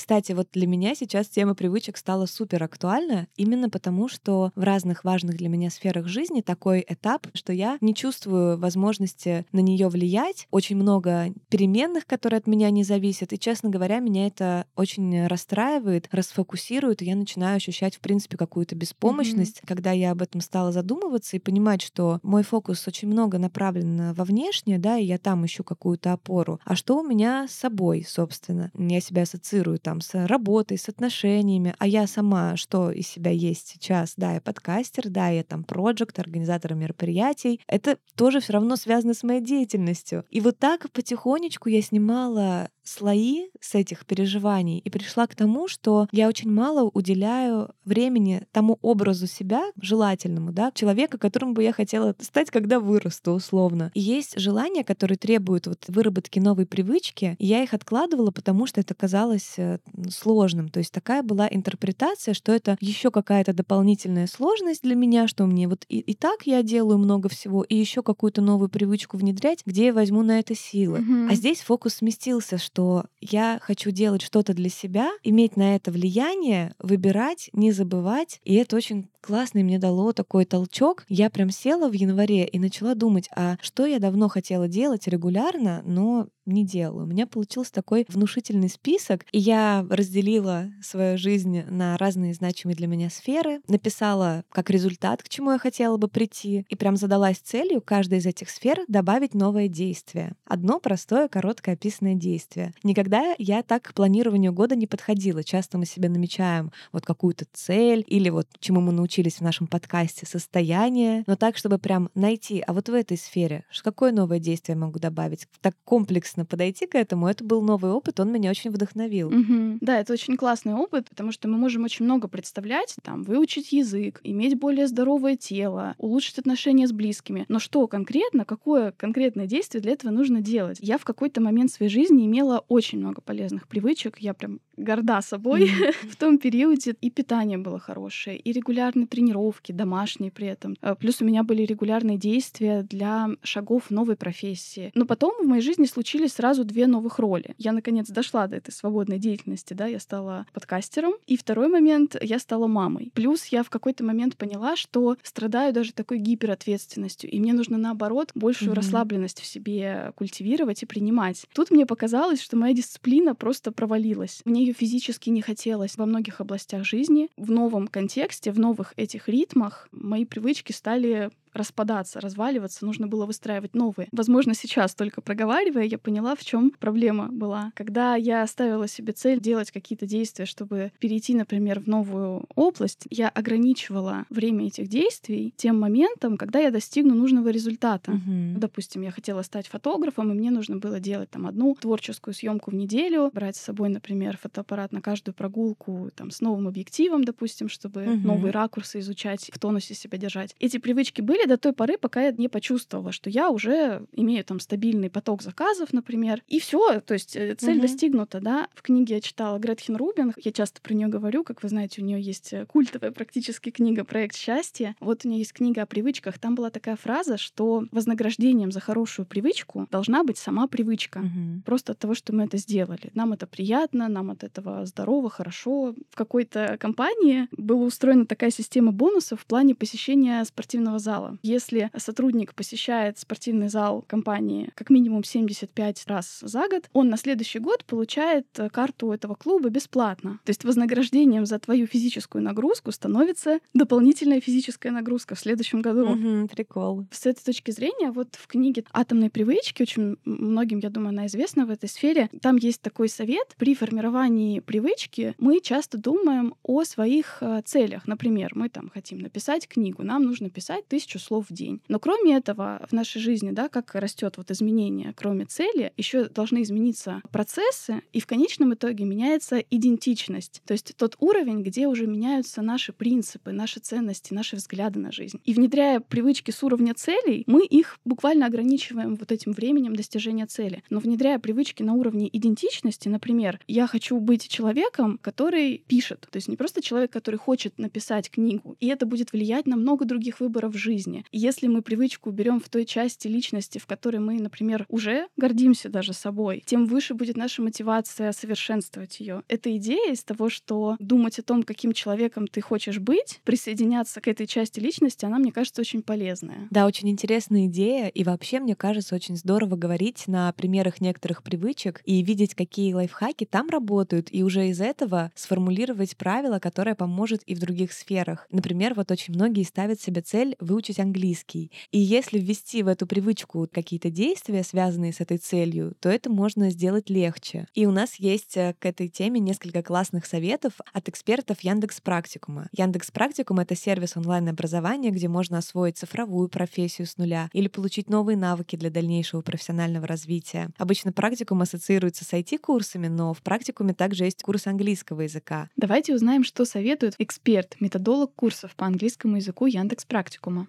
Кстати, 0.00 0.32
вот 0.32 0.48
для 0.54 0.66
меня 0.66 0.94
сейчас 0.94 1.28
тема 1.28 1.54
привычек 1.54 1.98
стала 1.98 2.24
супер 2.24 2.62
актуальна, 2.62 3.28
именно 3.36 3.68
потому, 3.68 4.08
что 4.08 4.50
в 4.56 4.62
разных 4.62 5.04
важных 5.04 5.36
для 5.36 5.50
меня 5.50 5.68
сферах 5.68 6.06
жизни 6.06 6.40
такой 6.40 6.82
этап, 6.88 7.26
что 7.34 7.52
я 7.52 7.76
не 7.82 7.94
чувствую 7.94 8.58
возможности 8.58 9.44
на 9.52 9.60
нее 9.60 9.88
влиять. 9.88 10.48
Очень 10.50 10.76
много 10.76 11.34
переменных, 11.50 12.06
которые 12.06 12.38
от 12.38 12.46
меня 12.46 12.70
не 12.70 12.82
зависят. 12.82 13.34
И, 13.34 13.38
честно 13.38 13.68
говоря, 13.68 13.98
меня 13.98 14.26
это 14.26 14.64
очень 14.74 15.26
расстраивает, 15.26 16.08
расфокусирует, 16.12 17.02
и 17.02 17.04
я 17.04 17.14
начинаю 17.14 17.56
ощущать, 17.56 17.96
в 17.96 18.00
принципе, 18.00 18.38
какую-то 18.38 18.74
беспомощность, 18.76 19.58
mm-hmm. 19.58 19.68
когда 19.68 19.92
я 19.92 20.12
об 20.12 20.22
этом 20.22 20.40
стала 20.40 20.72
задумываться 20.72 21.36
и 21.36 21.40
понимать, 21.40 21.82
что 21.82 22.20
мой 22.22 22.42
фокус 22.42 22.88
очень 22.88 23.08
много 23.08 23.36
направлен 23.36 24.14
во 24.14 24.24
внешнее, 24.24 24.78
да, 24.78 24.96
и 24.96 25.04
я 25.04 25.18
там 25.18 25.44
ищу 25.44 25.62
какую-то 25.62 26.14
опору. 26.14 26.58
А 26.64 26.74
что 26.74 26.98
у 26.98 27.06
меня 27.06 27.46
с 27.46 27.52
собой, 27.52 28.02
собственно? 28.08 28.70
Я 28.74 29.00
себя 29.02 29.22
ассоциирую 29.22 29.78
там 29.78 29.89
там 29.90 30.00
с 30.00 30.26
работой, 30.28 30.78
с 30.78 30.88
отношениями, 30.88 31.74
а 31.80 31.86
я 31.88 32.06
сама 32.06 32.56
что 32.56 32.92
из 32.92 33.08
себя 33.08 33.32
есть 33.32 33.66
сейчас, 33.66 34.14
да, 34.16 34.34
я 34.34 34.40
подкастер, 34.40 35.08
да, 35.08 35.30
я 35.30 35.42
там 35.42 35.64
проект, 35.64 36.20
организатор 36.20 36.74
мероприятий, 36.74 37.60
это 37.66 37.98
тоже 38.14 38.38
все 38.38 38.52
равно 38.52 38.76
связано 38.76 39.14
с 39.14 39.24
моей 39.24 39.40
деятельностью. 39.40 40.24
И 40.30 40.40
вот 40.40 40.58
так 40.58 40.88
потихонечку 40.92 41.68
я 41.68 41.82
снимала 41.82 42.68
слои 42.90 43.48
с 43.60 43.74
этих 43.74 44.06
переживаний 44.06 44.78
и 44.78 44.90
пришла 44.90 45.26
к 45.26 45.34
тому, 45.34 45.68
что 45.68 46.08
я 46.12 46.28
очень 46.28 46.50
мало 46.50 46.90
уделяю 46.92 47.70
времени 47.84 48.46
тому 48.52 48.78
образу 48.82 49.26
себя, 49.26 49.62
желательному, 49.80 50.52
да, 50.52 50.72
человека, 50.74 51.18
которым 51.18 51.54
бы 51.54 51.62
я 51.62 51.72
хотела 51.72 52.14
стать, 52.20 52.50
когда 52.50 52.80
вырасту, 52.80 53.32
условно. 53.32 53.90
И 53.94 54.00
есть 54.00 54.38
желания, 54.38 54.84
которые 54.84 55.18
требуют 55.18 55.66
вот 55.66 55.84
выработки 55.88 56.38
новой 56.38 56.66
привычки, 56.66 57.36
и 57.38 57.46
я 57.46 57.62
их 57.62 57.74
откладывала, 57.74 58.30
потому 58.30 58.66
что 58.66 58.80
это 58.80 58.94
казалось 58.94 59.54
э, 59.56 59.78
сложным. 60.10 60.68
То 60.68 60.78
есть 60.78 60.92
такая 60.92 61.22
была 61.22 61.48
интерпретация, 61.50 62.34
что 62.34 62.52
это 62.52 62.76
еще 62.80 63.10
какая-то 63.10 63.52
дополнительная 63.52 64.26
сложность 64.26 64.82
для 64.82 64.94
меня, 64.94 65.28
что 65.28 65.46
мне 65.46 65.68
вот 65.68 65.84
и, 65.88 65.98
и 65.98 66.14
так 66.14 66.42
я 66.44 66.62
делаю 66.62 66.98
много 66.98 67.28
всего, 67.28 67.62
и 67.62 67.74
еще 67.74 68.02
какую-то 68.02 68.40
новую 68.40 68.68
привычку 68.68 69.16
внедрять, 69.16 69.62
где 69.66 69.86
я 69.86 69.92
возьму 69.92 70.22
на 70.22 70.38
это 70.38 70.54
силы. 70.54 70.98
Mm-hmm. 70.98 71.28
А 71.30 71.34
здесь 71.34 71.60
фокус 71.60 71.94
сместился, 71.94 72.58
что 72.58 73.04
я 73.20 73.58
хочу 73.62 73.90
делать 73.90 74.22
что-то 74.22 74.54
для 74.54 74.68
себя, 74.68 75.10
иметь 75.22 75.56
на 75.56 75.76
это 75.76 75.90
влияние, 75.90 76.74
выбирать, 76.78 77.50
не 77.52 77.72
забывать. 77.72 78.40
И 78.44 78.54
это 78.54 78.76
очень 78.76 79.08
классно, 79.20 79.58
и 79.58 79.62
мне 79.62 79.78
дало 79.78 80.12
такой 80.12 80.44
толчок. 80.44 81.04
Я 81.08 81.30
прям 81.30 81.50
села 81.50 81.88
в 81.88 81.92
январе 81.92 82.46
и 82.46 82.58
начала 82.58 82.94
думать, 82.94 83.28
а 83.34 83.56
что 83.60 83.86
я 83.86 83.98
давно 83.98 84.28
хотела 84.28 84.68
делать 84.68 85.06
регулярно, 85.06 85.82
но 85.84 86.28
не 86.46 86.64
делала. 86.64 87.04
У 87.04 87.06
меня 87.06 87.26
получился 87.26 87.72
такой 87.72 88.04
внушительный 88.08 88.68
список, 88.68 89.24
и 89.30 89.38
я 89.38 89.86
разделила 89.88 90.66
свою 90.82 91.16
жизнь 91.16 91.62
на 91.62 91.96
разные 91.96 92.34
значимые 92.34 92.76
для 92.76 92.86
меня 92.86 93.08
сферы, 93.10 93.60
написала 93.68 94.44
как 94.50 94.70
результат, 94.70 95.22
к 95.22 95.28
чему 95.28 95.52
я 95.52 95.58
хотела 95.58 95.96
бы 95.96 96.08
прийти, 96.08 96.64
и 96.68 96.74
прям 96.74 96.96
задалась 96.96 97.38
целью 97.38 97.80
каждой 97.80 98.18
из 98.18 98.26
этих 98.26 98.50
сфер 98.50 98.80
добавить 98.88 99.34
новое 99.34 99.68
действие. 99.68 100.34
Одно 100.44 100.80
простое, 100.80 101.28
короткое 101.28 101.74
описанное 101.74 102.14
действие. 102.14 102.74
Никогда 102.82 103.34
я 103.38 103.62
так 103.62 103.82
к 103.82 103.94
планированию 103.94 104.52
года 104.52 104.74
не 104.74 104.86
подходила. 104.86 105.44
Часто 105.44 105.78
мы 105.78 105.86
себе 105.86 106.08
намечаем 106.08 106.72
вот 106.92 107.04
какую-то 107.06 107.44
цель 107.52 108.04
или 108.08 108.28
вот 108.28 108.48
чему 108.58 108.80
мы 108.80 108.92
научились 108.92 109.09
в 109.38 109.40
нашем 109.42 109.66
подкасте, 109.66 110.24
состояние, 110.24 111.24
но 111.26 111.36
так, 111.36 111.56
чтобы 111.56 111.78
прям 111.78 112.10
найти, 112.14 112.62
а 112.66 112.72
вот 112.72 112.88
в 112.88 112.94
этой 112.94 113.16
сфере, 113.16 113.64
какое 113.82 114.12
новое 114.12 114.38
действие 114.38 114.74
я 114.76 114.80
могу 114.80 114.98
добавить? 114.98 115.46
Так 115.60 115.74
комплексно 115.84 116.44
подойти 116.44 116.86
к 116.86 116.94
этому. 116.94 117.26
Это 117.26 117.44
был 117.44 117.60
новый 117.60 117.90
опыт, 117.90 118.20
он 118.20 118.32
меня 118.32 118.50
очень 118.50 118.70
вдохновил. 118.70 119.28
Угу. 119.28 119.78
Да, 119.80 119.98
это 119.98 120.12
очень 120.12 120.36
классный 120.36 120.74
опыт, 120.74 121.08
потому 121.08 121.32
что 121.32 121.48
мы 121.48 121.58
можем 121.58 121.84
очень 121.84 122.04
много 122.04 122.28
представлять, 122.28 122.94
там, 123.02 123.24
выучить 123.24 123.72
язык, 123.72 124.20
иметь 124.22 124.58
более 124.58 124.86
здоровое 124.86 125.36
тело, 125.36 125.94
улучшить 125.98 126.38
отношения 126.38 126.86
с 126.86 126.92
близкими. 126.92 127.44
Но 127.48 127.58
что 127.58 127.86
конкретно, 127.88 128.44
какое 128.44 128.92
конкретное 128.92 129.46
действие 129.46 129.82
для 129.82 129.92
этого 129.92 130.12
нужно 130.12 130.40
делать? 130.40 130.78
Я 130.80 130.96
в 130.96 131.04
какой-то 131.04 131.40
момент 131.40 131.72
своей 131.72 131.90
жизни 131.90 132.26
имела 132.26 132.64
очень 132.68 132.98
много 132.98 133.20
полезных 133.20 133.66
привычек. 133.66 134.18
Я 134.18 134.34
прям 134.34 134.60
горда 134.76 135.20
собой 135.20 135.64
mm 135.64 135.94
в 136.10 136.16
том 136.16 136.38
периоде. 136.38 136.94
И 137.00 137.10
питание 137.10 137.58
было 137.58 137.78
хорошее, 137.78 138.38
и 138.38 138.52
регулярные 139.00 139.06
тренировки, 139.06 139.72
домашние 139.72 140.30
при 140.30 140.46
этом. 140.46 140.76
Э, 140.82 140.94
плюс 140.94 141.20
у 141.20 141.24
меня 141.24 141.42
были 141.42 141.62
регулярные 141.62 142.18
действия 142.18 142.82
для 142.82 143.28
шагов 143.42 143.90
новой 143.90 144.16
профессии. 144.16 144.90
Но 144.94 145.04
потом 145.04 145.44
в 145.44 145.46
моей 145.46 145.62
жизни 145.62 145.86
случились 145.86 146.32
сразу 146.34 146.64
две 146.64 146.86
новых 146.86 147.18
роли. 147.18 147.54
Я, 147.58 147.72
наконец, 147.72 148.08
дошла 148.08 148.46
до 148.46 148.56
этой 148.56 148.72
свободной 148.72 149.18
деятельности, 149.18 149.74
да, 149.74 149.86
я 149.86 150.00
стала 150.00 150.46
подкастером. 150.52 151.12
И 151.26 151.36
второй 151.36 151.68
момент, 151.68 152.16
я 152.22 152.38
стала 152.38 152.66
мамой. 152.66 153.10
Плюс 153.14 153.46
я 153.46 153.62
в 153.62 153.70
какой-то 153.70 154.04
момент 154.04 154.36
поняла, 154.36 154.76
что 154.76 155.16
страдаю 155.22 155.72
даже 155.72 155.92
такой 155.92 156.18
гиперответственностью, 156.18 157.30
и 157.30 157.40
мне 157.40 157.52
нужно, 157.52 157.78
наоборот, 157.78 158.32
большую 158.34 158.72
mm-hmm. 158.72 158.74
расслабленность 158.74 159.40
в 159.40 159.46
себе 159.46 160.12
культивировать 160.16 160.82
и 160.82 160.86
принимать. 160.86 161.46
Тут 161.52 161.70
мне 161.70 161.86
показалось, 161.86 162.42
что 162.42 162.56
моя 162.56 162.74
дисциплина 162.74 163.34
просто 163.34 163.72
провалилась. 163.72 164.40
Мне 164.44 164.64
ее 164.64 164.72
физически 164.72 165.30
не 165.30 165.42
хотелось 165.42 165.96
во 165.96 166.06
многих 166.06 166.40
областях 166.40 166.84
жизни. 166.84 167.28
В 167.36 167.50
новом 167.50 167.88
контексте, 167.88 168.52
в 168.52 168.58
новых 168.58 168.89
этих 168.96 169.28
ритмах 169.28 169.88
мои 169.92 170.24
привычки 170.24 170.72
стали 170.72 171.30
распадаться, 171.52 172.20
разваливаться, 172.20 172.86
нужно 172.86 173.06
было 173.06 173.26
выстраивать 173.26 173.74
новые. 173.74 174.08
Возможно, 174.12 174.54
сейчас, 174.54 174.94
только 174.94 175.20
проговаривая, 175.20 175.84
я 175.84 175.98
поняла, 175.98 176.34
в 176.34 176.44
чем 176.44 176.70
проблема 176.70 177.28
была. 177.30 177.72
Когда 177.74 178.14
я 178.14 178.46
ставила 178.46 178.86
себе 178.86 179.12
цель 179.12 179.40
делать 179.40 179.70
какие-то 179.70 180.06
действия, 180.06 180.46
чтобы 180.46 180.92
перейти, 180.98 181.34
например, 181.34 181.80
в 181.80 181.88
новую 181.88 182.44
область, 182.54 183.06
я 183.10 183.28
ограничивала 183.28 184.26
время 184.30 184.66
этих 184.66 184.88
действий 184.88 185.52
тем 185.56 185.78
моментом, 185.78 186.36
когда 186.36 186.60
я 186.60 186.70
достигну 186.70 187.14
нужного 187.14 187.48
результата. 187.48 188.12
Uh-huh. 188.12 188.58
Допустим, 188.58 189.02
я 189.02 189.10
хотела 189.10 189.42
стать 189.42 189.66
фотографом, 189.66 190.30
и 190.30 190.34
мне 190.34 190.50
нужно 190.50 190.76
было 190.76 191.00
делать 191.00 191.30
там 191.30 191.46
одну 191.46 191.74
творческую 191.74 192.34
съемку 192.34 192.70
в 192.70 192.74
неделю, 192.74 193.30
брать 193.32 193.56
с 193.56 193.60
собой, 193.60 193.88
например, 193.88 194.36
фотоаппарат 194.36 194.92
на 194.92 195.00
каждую 195.00 195.34
прогулку 195.34 196.10
там 196.14 196.30
с 196.30 196.40
новым 196.40 196.68
объективом, 196.68 197.24
допустим, 197.24 197.68
чтобы 197.68 198.02
uh-huh. 198.02 198.16
новые 198.16 198.52
ракурсы 198.80 199.00
изучать, 199.00 199.50
в 199.52 199.58
тонусе 199.58 199.94
себя 199.94 200.18
держать. 200.18 200.54
Эти 200.58 200.78
привычки 200.78 201.20
были 201.20 201.46
до 201.46 201.58
той 201.58 201.72
поры, 201.72 201.98
пока 201.98 202.22
я 202.22 202.32
не 202.32 202.48
почувствовала, 202.48 203.12
что 203.12 203.30
я 203.30 203.50
уже 203.50 204.06
имею 204.12 204.44
там 204.44 204.60
стабильный 204.60 205.10
поток 205.10 205.42
заказов, 205.42 205.92
например, 205.92 206.42
и 206.48 206.58
все, 206.60 207.00
то 207.00 207.14
есть 207.14 207.36
э, 207.36 207.54
цель 207.56 207.76
угу. 207.76 207.82
достигнута, 207.82 208.40
да. 208.40 208.68
В 208.74 208.82
книге 208.82 209.16
я 209.16 209.20
читала 209.20 209.58
Гретхен 209.58 209.96
Рубин, 209.96 210.32
я 210.36 210.52
часто 210.52 210.80
про 210.80 210.94
нее 210.94 211.08
говорю, 211.08 211.44
как 211.44 211.62
вы 211.62 211.68
знаете, 211.68 212.00
у 212.00 212.04
нее 212.04 212.20
есть 212.20 212.52
э, 212.52 212.66
культовая 212.66 213.10
практически 213.10 213.70
книга 213.70 214.04
«Проект 214.04 214.36
счастья». 214.36 214.94
Вот 215.00 215.24
у 215.24 215.28
нее 215.28 215.40
есть 215.40 215.52
книга 215.52 215.82
о 215.82 215.86
привычках, 215.86 216.38
там 216.38 216.54
была 216.54 216.70
такая 216.70 216.96
фраза, 216.96 217.36
что 217.36 217.84
вознаграждением 217.90 218.72
за 218.72 218.80
хорошую 218.80 219.26
привычку 219.26 219.86
должна 219.90 220.24
быть 220.24 220.38
сама 220.38 220.66
привычка. 220.66 221.18
Угу. 221.18 221.62
Просто 221.66 221.92
от 221.92 221.98
того, 221.98 222.14
что 222.14 222.34
мы 222.34 222.44
это 222.44 222.56
сделали. 222.56 223.10
Нам 223.14 223.32
это 223.32 223.46
приятно, 223.46 224.08
нам 224.08 224.30
от 224.30 224.44
этого 224.44 224.86
здорово, 224.86 225.28
хорошо. 225.28 225.94
В 226.10 226.16
какой-то 226.16 226.76
компании 226.78 227.48
была 227.52 227.84
устроена 227.84 228.26
такая 228.26 228.50
система 228.50 228.69
бонусов 228.78 229.40
в 229.40 229.46
плане 229.46 229.74
посещения 229.74 230.44
спортивного 230.44 230.98
зала. 230.98 231.38
Если 231.42 231.90
сотрудник 231.96 232.54
посещает 232.54 233.18
спортивный 233.18 233.68
зал 233.68 234.04
компании 234.06 234.70
как 234.74 234.90
минимум 234.90 235.24
75 235.24 236.04
раз 236.06 236.40
за 236.42 236.68
год, 236.68 236.88
он 236.92 237.08
на 237.08 237.16
следующий 237.16 237.58
год 237.58 237.84
получает 237.84 238.46
э, 238.58 238.68
карту 238.70 239.12
этого 239.12 239.34
клуба 239.34 239.68
бесплатно. 239.68 240.38
То 240.44 240.50
есть 240.50 240.64
вознаграждением 240.64 241.46
за 241.46 241.58
твою 241.58 241.86
физическую 241.86 242.42
нагрузку 242.42 242.92
становится 242.92 243.58
дополнительная 243.74 244.40
физическая 244.40 244.92
нагрузка 244.92 245.34
в 245.34 245.40
следующем 245.40 245.82
году. 245.82 246.10
Угу, 246.10 246.48
прикол. 246.48 247.06
С 247.10 247.26
этой 247.26 247.42
точки 247.44 247.70
зрения, 247.70 248.10
вот 248.10 248.36
в 248.36 248.46
книге 248.46 248.84
«Атомные 248.92 249.30
привычки», 249.30 249.82
очень 249.82 250.16
многим, 250.24 250.78
я 250.78 250.90
думаю, 250.90 251.10
она 251.10 251.26
известна 251.26 251.66
в 251.66 251.70
этой 251.70 251.88
сфере, 251.88 252.30
там 252.40 252.56
есть 252.56 252.80
такой 252.80 253.08
совет. 253.08 253.54
При 253.58 253.74
формировании 253.74 254.60
привычки 254.60 255.34
мы 255.38 255.60
часто 255.60 255.98
думаем 255.98 256.54
о 256.62 256.84
своих 256.84 257.38
э, 257.40 257.62
целях. 257.64 258.06
Например, 258.06 258.50
мы 258.60 258.68
там 258.68 258.90
хотим 258.92 259.20
написать 259.20 259.66
книгу, 259.66 260.02
нам 260.02 260.24
нужно 260.24 260.50
писать 260.50 260.86
тысячу 260.86 261.18
слов 261.18 261.46
в 261.48 261.52
день. 261.52 261.80
Но 261.88 261.98
кроме 261.98 262.36
этого, 262.36 262.86
в 262.90 262.92
нашей 262.92 263.22
жизни, 263.22 263.52
да, 263.52 263.70
как 263.70 263.94
растет 263.94 264.36
вот 264.36 264.50
изменение, 264.50 265.14
кроме 265.16 265.46
цели, 265.46 265.94
еще 265.96 266.28
должны 266.28 266.60
измениться 266.60 267.22
процессы, 267.32 268.02
и 268.12 268.20
в 268.20 268.26
конечном 268.26 268.74
итоге 268.74 269.04
меняется 269.06 269.58
идентичность. 269.58 270.60
То 270.66 270.72
есть 270.72 270.94
тот 270.98 271.16
уровень, 271.20 271.62
где 271.62 271.86
уже 271.86 272.06
меняются 272.06 272.60
наши 272.60 272.92
принципы, 272.92 273.52
наши 273.52 273.80
ценности, 273.80 274.34
наши 274.34 274.56
взгляды 274.56 275.00
на 275.00 275.10
жизнь. 275.10 275.40
И 275.46 275.54
внедряя 275.54 276.00
привычки 276.00 276.50
с 276.50 276.62
уровня 276.62 276.92
целей, 276.94 277.44
мы 277.46 277.64
их 277.64 277.98
буквально 278.04 278.44
ограничиваем 278.44 279.14
вот 279.14 279.32
этим 279.32 279.52
временем 279.52 279.96
достижения 279.96 280.44
цели. 280.44 280.82
Но 280.90 280.98
внедряя 280.98 281.38
привычки 281.38 281.82
на 281.82 281.94
уровне 281.94 282.28
идентичности, 282.30 283.08
например, 283.08 283.58
я 283.66 283.86
хочу 283.86 284.20
быть 284.20 284.48
человеком, 284.48 285.18
который 285.22 285.82
пишет. 285.86 286.28
То 286.30 286.36
есть 286.36 286.48
не 286.48 286.58
просто 286.58 286.82
человек, 286.82 287.10
который 287.10 287.36
хочет 287.36 287.78
написать 287.78 288.30
книгу. 288.30 288.49
И 288.78 288.86
это 288.86 289.06
будет 289.06 289.32
влиять 289.32 289.66
на 289.66 289.76
много 289.76 290.04
других 290.04 290.40
выборов 290.40 290.74
в 290.74 290.78
жизни. 290.78 291.24
Если 291.32 291.66
мы 291.66 291.82
привычку 291.82 292.30
берем 292.30 292.60
в 292.60 292.68
той 292.68 292.84
части 292.84 293.28
личности, 293.28 293.78
в 293.78 293.86
которой 293.86 294.18
мы, 294.18 294.40
например, 294.40 294.86
уже 294.88 295.26
гордимся 295.36 295.88
даже 295.88 296.12
собой, 296.12 296.62
тем 296.64 296.86
выше 296.86 297.14
будет 297.14 297.36
наша 297.36 297.62
мотивация 297.62 298.32
совершенствовать 298.32 299.20
ее. 299.20 299.42
Эта 299.48 299.76
идея 299.76 300.12
из 300.12 300.22
того, 300.24 300.48
что 300.48 300.96
думать 300.98 301.38
о 301.38 301.42
том, 301.42 301.62
каким 301.62 301.92
человеком 301.92 302.46
ты 302.46 302.60
хочешь 302.60 302.98
быть, 302.98 303.40
присоединяться 303.44 304.20
к 304.20 304.28
этой 304.28 304.46
части 304.46 304.80
личности, 304.80 305.24
она, 305.24 305.38
мне 305.38 305.52
кажется, 305.52 305.80
очень 305.80 306.02
полезная. 306.02 306.68
Да, 306.70 306.86
очень 306.86 307.10
интересная 307.10 307.66
идея. 307.66 308.08
И 308.08 308.24
вообще, 308.24 308.60
мне 308.60 308.74
кажется, 308.74 309.14
очень 309.14 309.36
здорово 309.36 309.76
говорить 309.76 310.24
на 310.26 310.52
примерах 310.52 311.00
некоторых 311.00 311.42
привычек 311.42 312.02
и 312.04 312.22
видеть, 312.22 312.54
какие 312.54 312.92
лайфхаки 312.92 313.44
там 313.44 313.68
работают, 313.68 314.28
и 314.30 314.42
уже 314.42 314.68
из 314.68 314.80
этого 314.80 315.30
сформулировать 315.34 316.16
правила, 316.16 316.58
которое 316.58 316.94
поможет 316.94 317.42
и 317.46 317.54
в 317.54 317.58
других 317.58 317.92
сферах. 317.92 318.29
Например, 318.50 318.94
вот 318.94 319.10
очень 319.10 319.34
многие 319.34 319.64
ставят 319.64 320.00
себе 320.00 320.20
цель 320.20 320.56
выучить 320.60 321.00
английский. 321.00 321.70
И 321.90 321.98
если 321.98 322.38
ввести 322.38 322.82
в 322.82 322.88
эту 322.88 323.06
привычку 323.06 323.68
какие-то 323.70 324.10
действия, 324.10 324.62
связанные 324.62 325.12
с 325.12 325.20
этой 325.20 325.38
целью, 325.38 325.94
то 326.00 326.08
это 326.08 326.30
можно 326.30 326.70
сделать 326.70 327.10
легче. 327.10 327.66
И 327.74 327.86
у 327.86 327.90
нас 327.90 328.16
есть 328.16 328.56
э, 328.56 328.74
к 328.78 328.86
этой 328.86 329.08
теме 329.08 329.40
несколько 329.40 329.82
классных 329.82 330.26
советов 330.26 330.74
от 330.92 331.08
экспертов 331.08 331.60
Яндекс 331.60 332.00
Практикума. 332.00 332.68
Яндекс 332.72 333.10
Практикум— 333.10 333.58
это 333.60 333.74
сервис 333.74 334.16
онлайн-образования, 334.16 335.10
где 335.10 335.28
можно 335.28 335.58
освоить 335.58 335.98
цифровую 335.98 336.48
профессию 336.48 337.06
с 337.06 337.16
нуля 337.16 337.48
или 337.52 337.68
получить 337.68 338.10
новые 338.10 338.36
навыки 338.36 338.76
для 338.76 338.90
дальнейшего 338.90 339.40
профессионального 339.40 340.06
развития. 340.06 340.70
Обычно 340.76 341.12
практикум 341.12 341.62
ассоциируется 341.62 342.24
с 342.24 342.32
IT-курсами, 342.32 343.08
но 343.08 343.32
в 343.32 343.42
практикуме 343.42 343.94
также 343.94 344.24
есть 344.24 344.42
курс 344.42 344.66
английского 344.66 345.22
языка. 345.22 345.68
Давайте 345.76 346.14
узнаем, 346.14 346.44
что 346.44 346.64
советует 346.64 347.14
эксперт, 347.18 347.76
методолог 347.80 348.19
курсов 348.26 348.74
по 348.76 348.86
английскому 348.86 349.36
языку 349.36 349.66
Яндекс 349.66 350.04
Практикума. 350.04 350.68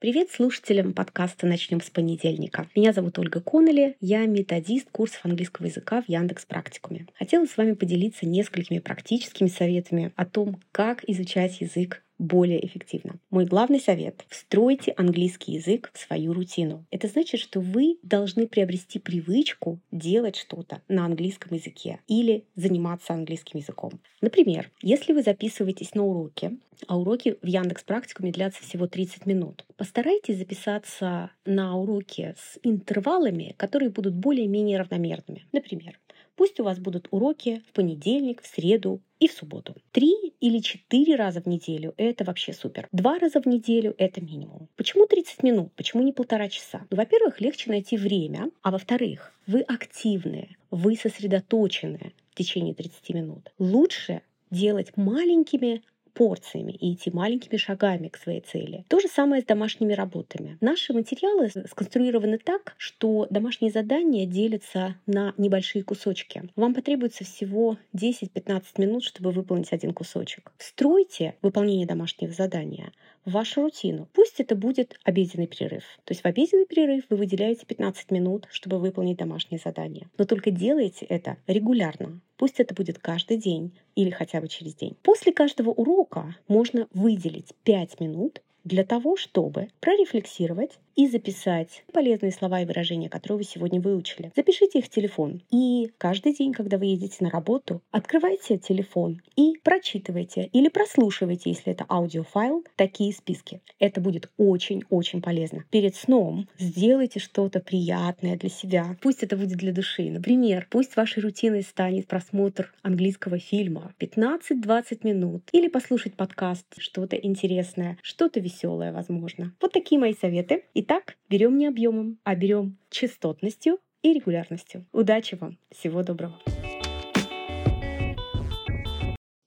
Привет 0.00 0.30
слушателям 0.30 0.92
подкаста 0.92 1.46
«Начнем 1.46 1.80
с 1.80 1.88
понедельника». 1.88 2.68
Меня 2.76 2.92
зовут 2.92 3.18
Ольга 3.18 3.40
Коннелли, 3.40 3.96
я 4.00 4.26
методист 4.26 4.90
курсов 4.90 5.24
английского 5.24 5.66
языка 5.66 6.02
в 6.02 6.08
Яндекс 6.08 6.44
Практикуме. 6.44 7.06
Хотела 7.14 7.46
с 7.46 7.56
вами 7.56 7.72
поделиться 7.72 8.26
несколькими 8.26 8.80
практическими 8.80 9.48
советами 9.48 10.12
о 10.16 10.26
том, 10.26 10.60
как 10.72 11.02
изучать 11.08 11.60
язык 11.62 12.02
более 12.18 12.64
эффективно. 12.64 13.18
Мой 13.30 13.44
главный 13.44 13.80
совет— 13.80 14.24
встройте 14.28 14.92
английский 14.96 15.52
язык 15.52 15.90
в 15.92 15.98
свою 15.98 16.32
рутину. 16.32 16.84
Это 16.90 17.08
значит, 17.08 17.40
что 17.40 17.60
вы 17.60 17.98
должны 18.02 18.46
приобрести 18.46 18.98
привычку 18.98 19.80
делать 19.90 20.36
что-то 20.36 20.82
на 20.88 21.04
английском 21.04 21.56
языке 21.56 22.00
или 22.06 22.44
заниматься 22.54 23.12
английским 23.12 23.58
языком. 23.58 24.00
Например, 24.20 24.70
если 24.80 25.12
вы 25.12 25.22
записываетесь 25.22 25.94
на 25.94 26.04
уроки, 26.04 26.58
а 26.86 26.98
уроки 26.98 27.36
в 27.40 27.46
Яндекс 27.46 27.84
Практикуме 27.84 28.32
длятся 28.32 28.62
всего 28.62 28.86
30 28.86 29.26
минут. 29.26 29.64
Постарайтесь 29.76 30.38
записаться 30.38 31.30
на 31.44 31.76
уроки 31.76 32.34
с 32.36 32.58
интервалами, 32.62 33.54
которые 33.56 33.90
будут 33.90 34.14
более-менее 34.14 34.78
равномерными. 34.78 35.46
Например, 35.52 35.98
Пусть 36.36 36.58
у 36.58 36.64
вас 36.64 36.78
будут 36.78 37.06
уроки 37.10 37.62
в 37.68 37.72
понедельник, 37.72 38.42
в 38.42 38.46
среду 38.46 39.00
и 39.24 39.28
в 39.28 39.32
субботу. 39.32 39.74
Три 39.90 40.34
или 40.40 40.58
четыре 40.58 41.16
раза 41.16 41.40
в 41.40 41.46
неделю— 41.46 41.94
это 41.96 42.24
вообще 42.24 42.52
супер. 42.52 42.88
Два 42.92 43.18
раза 43.18 43.40
в 43.40 43.46
неделю— 43.46 43.94
это 43.98 44.20
минимум. 44.20 44.68
Почему 44.76 45.06
30 45.06 45.42
минут? 45.42 45.72
Почему 45.76 46.02
не 46.02 46.12
полтора 46.12 46.50
часа? 46.50 46.86
Ну, 46.90 46.98
во-первых, 46.98 47.40
легче 47.40 47.70
найти 47.70 47.96
время, 47.96 48.50
а 48.60 48.70
во-вторых, 48.70 49.32
вы 49.46 49.62
активные, 49.62 50.58
вы 50.70 50.94
сосредоточены 50.96 52.12
в 52.32 52.34
течение 52.34 52.74
30 52.74 53.08
минут. 53.14 53.50
Лучше 53.58 54.20
делать 54.50 54.94
маленькими 54.96 55.82
порциями 56.14 56.72
и 56.72 56.94
идти 56.94 57.10
маленькими 57.10 57.56
шагами 57.56 58.08
к 58.08 58.16
своей 58.16 58.40
цели. 58.40 58.84
То 58.88 59.00
же 59.00 59.08
самое 59.08 59.42
с 59.42 59.44
домашними 59.44 59.92
работами. 59.92 60.56
Наши 60.60 60.92
материалы 60.92 61.50
сконструированы 61.50 62.38
так, 62.38 62.74
что 62.78 63.26
домашние 63.30 63.70
задания 63.70 64.26
делятся 64.26 64.96
на 65.06 65.34
небольшие 65.36 65.84
кусочки. 65.84 66.48
Вам 66.56 66.74
потребуется 66.74 67.24
всего 67.24 67.76
10-15 67.94 68.62
минут, 68.78 69.04
чтобы 69.04 69.30
выполнить 69.32 69.72
один 69.72 69.92
кусочек. 69.92 70.52
Встройте 70.58 71.34
выполнение 71.42 71.86
домашнего 71.86 72.32
задания 72.32 72.92
в 73.24 73.32
вашу 73.32 73.62
рутину. 73.62 74.08
Пусть 74.12 74.40
это 74.40 74.54
будет 74.54 74.98
обеденный 75.04 75.46
перерыв. 75.46 75.84
То 76.04 76.12
есть 76.12 76.22
в 76.22 76.26
обеденный 76.26 76.66
перерыв 76.66 77.04
вы 77.08 77.16
выделяете 77.16 77.66
15 77.66 78.10
минут, 78.10 78.46
чтобы 78.50 78.78
выполнить 78.78 79.16
домашнее 79.16 79.60
задание. 79.62 80.08
Но 80.18 80.24
только 80.24 80.50
делайте 80.50 81.06
это 81.06 81.36
регулярно. 81.46 82.20
Пусть 82.36 82.60
это 82.60 82.74
будет 82.74 82.98
каждый 82.98 83.36
день 83.36 83.72
или 83.94 84.10
хотя 84.10 84.40
бы 84.40 84.48
через 84.48 84.74
день. 84.74 84.96
После 85.02 85.32
каждого 85.32 85.70
урока 85.70 86.36
можно 86.48 86.88
выделить 86.92 87.54
5 87.64 88.00
минут 88.00 88.42
для 88.64 88.84
того, 88.84 89.16
чтобы 89.16 89.68
прорефлексировать 89.80 90.78
и 90.96 91.08
записать 91.08 91.84
полезные 91.92 92.32
слова 92.32 92.60
и 92.60 92.64
выражения, 92.64 93.08
которые 93.08 93.38
вы 93.38 93.44
сегодня 93.44 93.80
выучили. 93.80 94.32
Запишите 94.36 94.78
их 94.78 94.86
в 94.86 94.88
телефон. 94.88 95.42
И 95.50 95.90
каждый 95.98 96.34
день, 96.34 96.52
когда 96.52 96.78
вы 96.78 96.86
едете 96.86 97.16
на 97.20 97.30
работу, 97.30 97.82
открывайте 97.90 98.58
телефон 98.58 99.20
и 99.36 99.54
прочитывайте 99.62 100.48
или 100.52 100.68
прослушивайте, 100.68 101.50
если 101.50 101.72
это 101.72 101.84
аудиофайл, 101.88 102.64
такие 102.76 103.12
списки. 103.12 103.60
Это 103.78 104.00
будет 104.00 104.30
очень-очень 104.36 105.22
полезно. 105.22 105.64
Перед 105.70 105.96
сном 105.96 106.48
сделайте 106.58 107.20
что-то 107.20 107.60
приятное 107.60 108.36
для 108.36 108.50
себя. 108.50 108.96
Пусть 109.00 109.22
это 109.22 109.36
будет 109.36 109.58
для 109.58 109.72
души. 109.72 110.10
Например, 110.10 110.66
пусть 110.70 110.96
вашей 110.96 111.22
рутиной 111.22 111.62
станет 111.62 112.06
просмотр 112.06 112.72
английского 112.82 113.38
фильма 113.38 113.94
15-20 113.98 115.00
минут 115.02 115.42
или 115.52 115.68
послушать 115.68 116.14
подкаст, 116.14 116.66
что-то 116.78 117.16
интересное, 117.16 117.98
что-то 118.02 118.40
веселое, 118.40 118.92
возможно. 118.92 119.52
Вот 119.60 119.72
такие 119.72 119.98
мои 119.98 120.14
советы. 120.14 120.64
И 120.74 120.83
Итак, 120.86 121.16
берем 121.30 121.56
не 121.56 121.66
объемом, 121.66 122.18
а 122.24 122.34
берем 122.34 122.76
частотностью 122.90 123.78
и 124.02 124.12
регулярностью. 124.12 124.84
Удачи 124.92 125.34
вам! 125.34 125.56
Всего 125.70 126.02
доброго! 126.02 126.38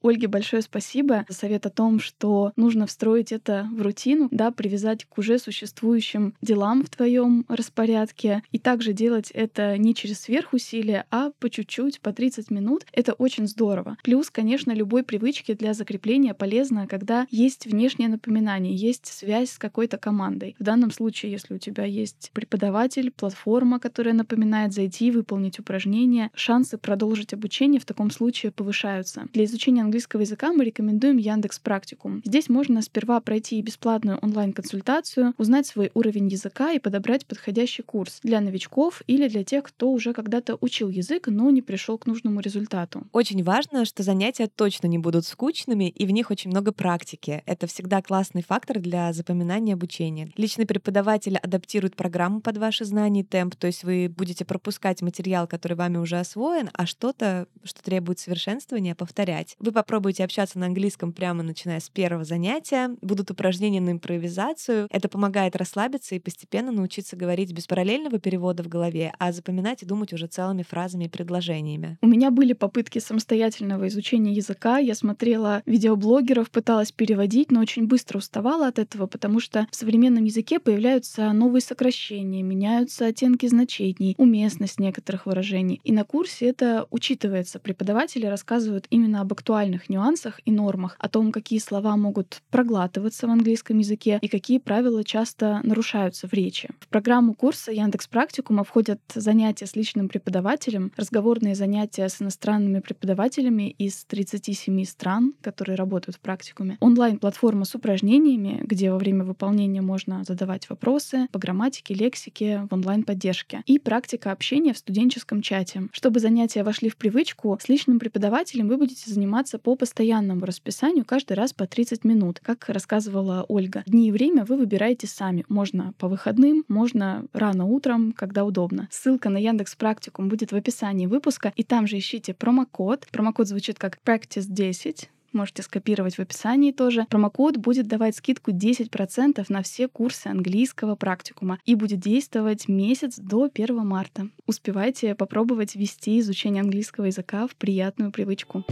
Ольге 0.08 0.28
большое 0.28 0.62
спасибо 0.62 1.26
за 1.28 1.36
совет 1.36 1.66
о 1.66 1.70
том, 1.70 2.00
что 2.00 2.52
нужно 2.56 2.88
встроить 2.88 3.32
это 3.32 3.70
в 3.74 3.82
рутину, 3.82 4.28
да, 4.32 4.52
привязать 4.52 5.06
к 5.06 5.18
уже 5.18 5.38
существующим 5.38 6.34
делам 6.42 6.84
в 6.84 6.90
твоем 6.90 7.46
распорядке. 7.50 8.44
И 8.52 8.60
также 8.60 8.94
делать 8.94 9.32
это 9.32 9.78
не 9.78 9.94
через 9.94 10.22
сверхусилие, 10.22 11.06
а 11.12 11.32
по 11.40 11.50
чуть-чуть, 11.50 12.02
по 12.02 12.14
30 12.14 12.52
минут. 12.52 12.86
Это 12.94 13.14
очень 13.14 13.48
здорово. 13.48 13.98
Плюс, 14.04 14.30
конечно, 14.30 14.72
любой 14.72 15.04
привычке 15.04 15.56
для 15.56 15.74
закрепления 15.74 16.34
полезно, 16.34 16.88
когда 16.88 17.28
есть 17.30 17.66
внешнее 17.66 18.10
напоминание, 18.10 18.74
есть 18.74 19.06
связь 19.08 19.52
с 19.52 19.58
какой-то 19.58 19.98
командой. 19.98 20.56
В 20.60 20.64
данном 20.64 20.92
случае, 20.92 21.32
если 21.32 21.56
у 21.56 21.58
тебя 21.58 21.84
есть 21.86 22.32
преподаватель, 22.34 23.12
платформа, 23.12 23.80
которая 23.80 24.14
напоминает 24.14 24.74
зайти, 24.74 25.12
выполнить 25.12 25.60
упражнение, 25.60 26.32
шансы 26.34 26.78
продолжить 26.78 27.34
обучение 27.34 27.82
в 27.82 27.86
таком 27.86 28.12
случае 28.12 28.52
повышаются. 28.52 29.26
Для 29.34 29.44
изучения 29.46 29.82
английского 29.82 29.97
английского 29.98 30.22
языка 30.22 30.54
мы 30.54 30.64
рекомендуем 30.64 31.18
Яндекс 31.18 31.58
Практикум. 31.58 32.22
Здесь 32.24 32.50
можно 32.50 32.84
сперва 32.84 33.20
пройти 33.20 33.60
бесплатную 33.64 34.20
онлайн-консультацию, 34.20 35.34
узнать 35.40 35.66
свой 35.66 35.90
уровень 35.96 36.28
языка 36.28 36.72
и 36.72 36.78
подобрать 36.78 37.26
подходящий 37.26 37.82
курс 37.82 38.20
для 38.22 38.40
новичков 38.40 39.02
или 39.08 39.28
для 39.28 39.44
тех, 39.44 39.64
кто 39.64 39.92
уже 39.92 40.14
когда-то 40.14 40.56
учил 40.62 40.90
язык, 40.90 41.30
но 41.30 41.50
не 41.50 41.64
пришел 41.64 41.98
к 41.98 42.06
нужному 42.06 42.42
результату. 42.42 43.08
Очень 43.12 43.44
важно, 43.44 43.86
что 43.86 44.04
занятия 44.04 44.46
точно 44.46 44.86
не 44.86 45.00
будут 45.00 45.26
скучными, 45.26 45.90
и 45.90 46.06
в 46.06 46.12
них 46.12 46.30
очень 46.30 46.52
много 46.52 46.72
практики. 46.72 47.42
Это 47.48 47.66
всегда 47.66 48.04
классный 48.04 48.44
фактор 48.44 48.78
для 48.78 49.12
запоминания 49.14 49.74
обучения. 49.74 50.30
Личный 50.38 50.68
преподаватель 50.68 51.38
адаптирует 51.38 51.96
программу 51.96 52.40
под 52.40 52.58
ваши 52.58 52.86
знания 52.86 53.22
и 53.22 53.24
темп, 53.24 53.56
то 53.56 53.66
есть 53.66 53.84
вы 53.84 54.14
будете 54.16 54.46
пропускать 54.46 55.02
материал, 55.02 55.48
который 55.48 55.74
вами 55.74 55.98
уже 55.98 56.20
освоен, 56.20 56.70
а 56.74 56.86
что-то, 56.86 57.48
что 57.64 57.82
требует 57.82 58.20
совершенствования, 58.20 58.94
повторять. 58.94 59.56
Вы 59.60 59.72
попробуйте 59.88 60.26
общаться 60.26 60.60
на 60.60 60.66
английском 60.66 61.14
прямо 61.14 61.44
начиная 61.44 61.80
с 61.80 61.88
первого 61.88 62.26
занятия. 62.26 62.90
Будут 63.02 63.32
упражнения 63.32 63.80
на 63.80 63.92
импровизацию. 63.92 64.90
Это 64.92 65.08
помогает 65.08 65.56
расслабиться 65.56 66.14
и 66.14 66.20
постепенно 66.20 66.74
научиться 66.74 67.16
говорить 67.16 67.54
без 67.54 67.68
параллельного 67.68 68.20
перевода 68.20 68.64
в 68.64 68.68
голове, 68.68 69.14
а 69.18 69.32
запоминать 69.32 69.84
и 69.84 69.86
думать 69.86 70.12
уже 70.12 70.28
целыми 70.28 70.64
фразами 70.64 71.06
и 71.06 71.08
предложениями. 71.08 71.98
У 72.02 72.08
меня 72.08 72.32
были 72.32 72.52
попытки 72.52 73.00
самостоятельного 73.00 73.88
изучения 73.88 74.34
языка. 74.34 74.78
Я 74.78 74.94
смотрела 74.94 75.64
видеоблогеров, 75.66 76.52
пыталась 76.52 76.92
переводить, 76.92 77.50
но 77.50 77.62
очень 77.62 77.88
быстро 77.88 78.18
уставала 78.18 78.68
от 78.68 78.80
этого, 78.80 79.08
потому 79.08 79.40
что 79.40 79.68
в 79.72 79.76
современном 79.78 80.26
языке 80.26 80.60
появляются 80.60 81.32
новые 81.32 81.62
сокращения, 81.62 82.44
меняются 82.44 83.06
оттенки 83.06 83.46
значений, 83.46 84.16
уместность 84.18 84.82
некоторых 84.82 85.28
выражений. 85.28 85.80
И 85.86 85.94
на 85.94 86.04
курсе 86.04 86.48
это 86.48 86.88
учитывается. 86.92 87.60
Преподаватели 87.60 88.26
рассказывают 88.26 88.86
именно 88.90 89.22
об 89.22 89.32
актуальных 89.32 89.67
важных 89.68 89.90
нюансах 89.90 90.40
и 90.46 90.52
нормах, 90.52 90.96
о 91.00 91.10
том, 91.10 91.32
какие 91.32 91.60
слова 91.60 91.98
могут 91.98 92.42
проглатываться 92.52 93.28
в 93.28 93.30
английском 93.30 93.80
языке 93.80 94.20
и 94.22 94.28
какие 94.28 94.60
правила 94.60 95.04
часто 95.04 95.60
нарушаются 95.64 96.28
в 96.28 96.34
речи. 96.34 96.70
В 96.80 96.88
программу 96.88 97.34
курса 97.34 97.72
Яндекс 97.72 98.08
Практикума 98.08 98.64
входят 98.64 99.02
занятия 99.14 99.66
с 99.66 99.76
личным 99.76 100.08
преподавателем, 100.08 100.92
разговорные 100.96 101.56
занятия 101.56 102.08
с 102.08 102.22
иностранными 102.22 102.80
преподавателями 102.80 103.70
из 103.78 104.06
37 104.06 104.86
стран, 104.86 105.34
которые 105.42 105.76
работают 105.76 106.16
в 106.16 106.20
практикуме, 106.20 106.78
онлайн-платформа 106.80 107.66
с 107.66 107.76
упражнениями, 107.76 108.62
где 108.64 108.92
во 108.92 108.98
время 108.98 109.24
выполнения 109.24 109.82
можно 109.82 110.24
задавать 110.24 110.70
вопросы 110.70 111.28
по 111.32 111.40
грамматике, 111.40 111.94
лексике 111.94 112.68
в 112.70 112.74
онлайн-поддержке 112.74 113.64
и 113.66 113.80
практика 113.80 114.32
общения 114.32 114.74
в 114.74 114.78
студенческом 114.78 115.42
чате. 115.42 115.90
Чтобы 115.92 116.20
занятия 116.20 116.64
вошли 116.64 116.90
в 116.90 116.96
привычку, 116.96 117.58
с 117.62 117.68
личным 117.68 118.00
преподавателем 118.00 118.68
вы 118.68 118.78
будете 118.78 119.12
заниматься 119.12 119.57
по 119.58 119.76
постоянному 119.76 120.46
расписанию 120.46 121.06
каждый 121.06 121.34
раз 121.34 121.54
по 121.54 121.68
30 121.68 122.04
минут. 122.04 122.40
Как 122.42 122.70
рассказывала 122.70 123.46
Ольга, 123.48 123.84
дни 123.86 124.10
и 124.10 124.12
время 124.12 124.46
вы 124.46 124.58
выбираете 124.58 125.08
сами. 125.08 125.46
Можно 125.50 125.94
по 125.98 126.08
выходным, 126.08 126.66
можно 126.68 127.26
рано 127.34 127.66
утром, 127.66 128.12
когда 128.12 128.46
удобно. 128.46 128.88
Ссылка 128.92 129.30
на 129.30 129.38
Яндекс 129.38 129.76
Практикум 129.76 130.30
будет 130.30 130.52
в 130.52 130.56
описании 130.56 131.08
выпуска, 131.08 131.54
и 131.56 131.64
там 131.64 131.88
же 131.88 131.98
ищите 131.98 132.34
промокод. 132.34 133.08
Промокод 133.12 133.48
звучит 133.48 133.80
как 133.80 133.98
Practice 134.06 134.46
10, 134.48 135.10
можете 135.38 135.64
скопировать 135.64 136.16
в 136.16 136.20
описании 136.20 136.72
тоже. 136.72 137.06
Промокод 137.10 137.58
будет 137.58 137.88
давать 137.88 138.16
скидку 138.16 138.52
10% 138.52 139.46
на 139.50 139.62
все 139.62 139.88
курсы 139.88 140.28
английского 140.28 140.96
практикума 140.96 141.60
и 141.66 141.76
будет 141.76 142.00
действовать 142.00 142.68
месяц 142.68 143.18
до 143.18 143.50
1 143.54 143.86
марта. 143.86 144.30
Успевайте 144.46 145.16
попробовать 145.16 145.76
ввести 145.76 146.20
изучение 146.20 146.62
английского 146.62 147.06
языка 147.06 147.48
в 147.48 147.56
приятную 147.56 148.12
привычку. 148.12 148.66